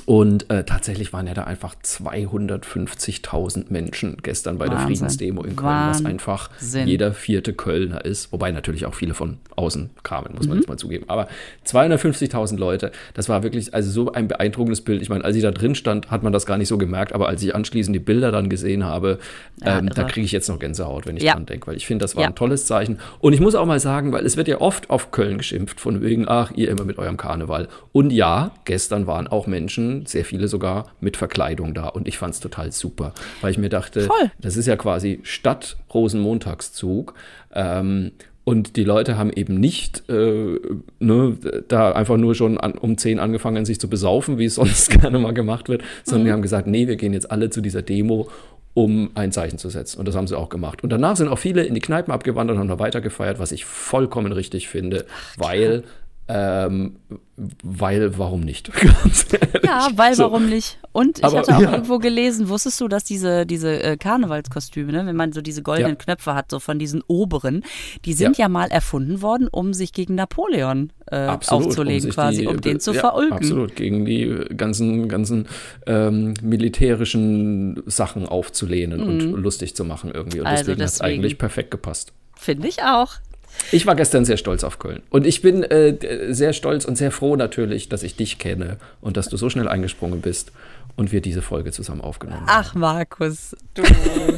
und 0.09 0.49
äh, 0.49 0.63
tatsächlich 0.63 1.13
waren 1.13 1.27
ja 1.27 1.35
da 1.35 1.43
einfach 1.43 1.75
250.000 1.85 3.65
Menschen 3.69 4.17
gestern 4.23 4.57
bei 4.57 4.65
Wahnsinn. 4.65 4.77
der 4.79 4.87
Friedensdemo 4.87 5.43
in 5.43 5.55
Köln, 5.55 5.69
Wahnsinn. 5.69 6.03
was 6.03 6.11
einfach 6.11 6.49
jeder 6.59 7.13
vierte 7.13 7.53
Kölner 7.53 8.03
ist. 8.03 8.33
Wobei 8.33 8.49
natürlich 8.49 8.87
auch 8.87 8.95
viele 8.95 9.13
von 9.13 9.37
außen 9.55 9.91
kamen, 10.01 10.33
muss 10.35 10.47
man 10.47 10.57
mhm. 10.57 10.61
jetzt 10.61 10.67
mal 10.67 10.77
zugeben. 10.77 11.05
Aber 11.09 11.27
250.000 11.67 12.57
Leute, 12.57 12.91
das 13.13 13.29
war 13.29 13.43
wirklich 13.43 13.75
also 13.75 13.91
so 13.91 14.11
ein 14.11 14.27
beeindruckendes 14.27 14.81
Bild. 14.81 15.03
Ich 15.03 15.09
meine, 15.09 15.23
als 15.23 15.35
ich 15.35 15.43
da 15.43 15.51
drin 15.51 15.75
stand, 15.75 16.09
hat 16.09 16.23
man 16.23 16.33
das 16.33 16.47
gar 16.47 16.57
nicht 16.57 16.69
so 16.69 16.79
gemerkt. 16.79 17.13
Aber 17.13 17.27
als 17.27 17.43
ich 17.43 17.53
anschließend 17.53 17.93
die 17.95 17.99
Bilder 17.99 18.31
dann 18.31 18.49
gesehen 18.49 18.85
habe, 18.85 19.19
ja, 19.63 19.77
ähm, 19.77 19.91
da 19.93 20.05
kriege 20.05 20.25
ich 20.25 20.31
jetzt 20.31 20.49
noch 20.49 20.57
Gänsehaut, 20.57 21.05
wenn 21.05 21.17
ich 21.17 21.23
ja. 21.23 21.33
dran 21.33 21.45
denke. 21.45 21.67
Weil 21.67 21.77
ich 21.77 21.85
finde, 21.85 22.03
das 22.03 22.15
war 22.15 22.23
ja. 22.23 22.29
ein 22.29 22.35
tolles 22.35 22.65
Zeichen. 22.65 22.97
Und 23.19 23.33
ich 23.33 23.41
muss 23.41 23.53
auch 23.53 23.67
mal 23.67 23.79
sagen, 23.79 24.11
weil 24.11 24.25
es 24.25 24.37
wird 24.37 24.47
ja 24.47 24.59
oft 24.59 24.89
auf 24.89 25.11
Köln 25.11 25.37
geschimpft, 25.37 25.79
von 25.79 26.01
wegen, 26.01 26.27
ach, 26.27 26.49
ihr 26.55 26.71
immer 26.71 26.83
mit 26.83 26.97
eurem 26.97 27.17
Karneval. 27.17 27.67
Und 27.91 28.09
ja, 28.09 28.53
gestern 28.65 29.05
waren 29.05 29.27
auch 29.27 29.45
Menschen, 29.45 29.98
sehr 30.05 30.25
viele 30.25 30.47
sogar 30.47 30.91
mit 31.01 31.17
Verkleidung 31.17 31.73
da. 31.73 31.87
Und 31.87 32.07
ich 32.07 32.17
fand 32.17 32.33
es 32.33 32.39
total 32.39 32.71
super, 32.71 33.13
weil 33.41 33.51
ich 33.51 33.57
mir 33.57 33.69
dachte, 33.69 34.01
Voll. 34.01 34.31
das 34.39 34.57
ist 34.57 34.65
ja 34.65 34.75
quasi 34.75 35.19
Stadt 35.23 35.77
Rosenmontagszug. 35.93 37.13
Ähm, 37.53 38.11
und 38.43 38.77
die 38.77 38.83
Leute 38.83 39.17
haben 39.17 39.31
eben 39.31 39.59
nicht 39.59 40.09
äh, 40.09 40.57
ne, 40.99 41.37
da 41.67 41.91
einfach 41.91 42.17
nur 42.17 42.33
schon 42.33 42.57
an, 42.57 42.71
um 42.73 42.97
10 42.97 43.19
angefangen, 43.19 43.63
sich 43.63 43.79
zu 43.79 43.89
besaufen, 43.89 44.39
wie 44.39 44.45
es 44.45 44.55
sonst 44.55 44.89
gerne 44.89 45.19
mal 45.19 45.33
gemacht 45.33 45.69
wird, 45.69 45.83
sondern 46.03 46.23
mhm. 46.23 46.25
die 46.25 46.31
haben 46.33 46.41
gesagt, 46.41 46.67
nee, 46.67 46.87
wir 46.87 46.95
gehen 46.95 47.13
jetzt 47.13 47.29
alle 47.29 47.49
zu 47.49 47.61
dieser 47.61 47.81
Demo 47.81 48.27
um 48.75 49.11
ein 49.15 49.31
Zeichen 49.31 49.57
zu 49.57 49.69
setzen. 49.69 49.99
Und 49.99 50.07
das 50.07 50.15
haben 50.15 50.27
sie 50.27 50.37
auch 50.37 50.49
gemacht. 50.49 50.83
Und 50.83 50.89
danach 50.89 51.15
sind 51.15 51.27
auch 51.27 51.39
viele 51.39 51.63
in 51.63 51.73
die 51.73 51.81
Kneipen 51.81 52.13
abgewandert 52.13 52.55
und 52.55 52.61
haben 52.61 52.69
da 52.69 52.79
weiter 52.79 53.01
gefeiert, 53.01 53.39
was 53.39 53.51
ich 53.51 53.65
vollkommen 53.65 54.31
richtig 54.31 54.69
finde, 54.69 55.05
Ach, 55.09 55.39
weil 55.39 55.83
ähm, 56.31 56.97
weil, 57.63 58.17
warum 58.19 58.41
nicht? 58.41 58.69
ja, 59.63 59.89
weil, 59.95 60.13
so. 60.13 60.23
warum 60.23 60.47
nicht? 60.47 60.77
Und 60.91 61.19
ich 61.19 61.23
Aber, 61.23 61.39
hatte 61.39 61.55
auch 61.55 61.61
ja. 61.61 61.71
irgendwo 61.71 61.97
gelesen, 61.97 62.49
wusstest 62.49 62.79
du, 62.81 62.87
dass 62.87 63.03
diese, 63.03 63.47
diese 63.47 63.81
äh, 63.81 63.97
Karnevalskostüme, 63.97 64.91
ne, 64.91 65.05
wenn 65.07 65.15
man 65.15 65.31
so 65.31 65.41
diese 65.41 65.63
goldenen 65.63 65.93
ja. 65.93 65.95
Knöpfe 65.95 66.35
hat, 66.35 66.51
so 66.51 66.59
von 66.59 66.77
diesen 66.77 67.01
oberen, 67.07 67.63
die 68.05 68.13
sind 68.13 68.37
ja, 68.37 68.45
ja 68.45 68.49
mal 68.49 68.69
erfunden 68.69 69.23
worden, 69.23 69.47
um 69.47 69.73
sich 69.73 69.91
gegen 69.91 70.13
Napoleon 70.15 70.91
äh, 71.07 71.15
absolut, 71.15 71.67
aufzulegen, 71.67 72.09
um 72.09 72.13
quasi, 72.13 72.41
die, 72.41 72.47
um 72.47 72.61
den 72.61 72.79
zu 72.79 72.93
verulken. 72.93 73.37
Absolut, 73.37 73.75
gegen 73.75 74.05
die 74.05 74.27
ganzen, 74.55 75.09
ganzen 75.09 75.47
ähm, 75.87 76.35
militärischen 76.43 77.81
Sachen 77.87 78.27
aufzulehnen 78.27 78.99
mhm. 78.99 79.33
und 79.33 79.41
lustig 79.41 79.75
zu 79.75 79.83
machen 79.83 80.11
irgendwie. 80.13 80.41
Und 80.41 80.45
also 80.45 80.63
deswegen, 80.63 80.79
deswegen 80.79 80.83
hat 80.83 80.93
es 80.93 81.01
eigentlich 81.01 81.37
perfekt 81.39 81.71
gepasst. 81.71 82.13
Finde 82.35 82.67
ich 82.67 82.83
auch. 82.83 83.15
Ich 83.71 83.85
war 83.85 83.95
gestern 83.95 84.25
sehr 84.25 84.37
stolz 84.37 84.63
auf 84.63 84.79
Köln. 84.79 85.01
Und 85.09 85.25
ich 85.25 85.41
bin 85.41 85.63
äh, 85.63 86.33
sehr 86.33 86.53
stolz 86.53 86.85
und 86.85 86.97
sehr 86.97 87.11
froh 87.11 87.35
natürlich, 87.35 87.89
dass 87.89 88.03
ich 88.03 88.15
dich 88.15 88.39
kenne 88.39 88.77
und 89.01 89.17
dass 89.17 89.29
du 89.29 89.37
so 89.37 89.49
schnell 89.49 89.67
eingesprungen 89.67 90.21
bist 90.21 90.51
und 90.95 91.13
wir 91.13 91.21
diese 91.21 91.41
Folge 91.41 91.71
zusammen 91.71 92.01
aufgenommen 92.01 92.41
haben. 92.41 92.49
Ach, 92.49 92.75
Markus, 92.75 93.55
du, 93.73 93.83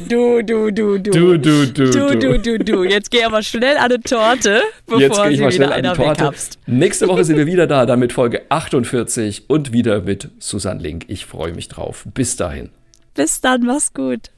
du, 0.08 0.42
du, 0.42 0.70
du, 0.70 0.98
du. 0.98 0.98
Du, 0.98 1.38
du, 1.38 1.66
du, 1.66 1.90
du, 1.90 2.18
du, 2.18 2.38
du, 2.38 2.58
du. 2.58 2.84
Jetzt 2.84 3.10
geh 3.10 3.24
aber 3.24 3.42
schnell 3.42 3.76
an 3.76 3.86
eine 3.86 4.00
Torte, 4.00 4.62
bevor 4.86 5.00
Jetzt 5.00 5.22
geh 5.22 5.28
ich 5.30 5.36
sie 5.38 5.42
mal 5.42 5.52
schnell 5.52 5.72
an 5.72 5.82
die 5.82 5.90
Torte. 5.90 6.30
Nächste 6.66 7.08
Woche 7.08 7.24
sind 7.24 7.36
wir 7.36 7.46
wieder 7.48 7.66
da, 7.66 7.84
dann 7.84 7.98
mit 7.98 8.12
Folge 8.12 8.42
48 8.48 9.48
und 9.48 9.72
wieder 9.72 10.02
mit 10.02 10.28
Susan 10.38 10.78
Link. 10.78 11.06
Ich 11.08 11.26
freue 11.26 11.52
mich 11.52 11.66
drauf. 11.66 12.04
Bis 12.14 12.36
dahin. 12.36 12.70
Bis 13.14 13.40
dann, 13.40 13.62
mach's 13.62 13.92
gut. 13.92 14.30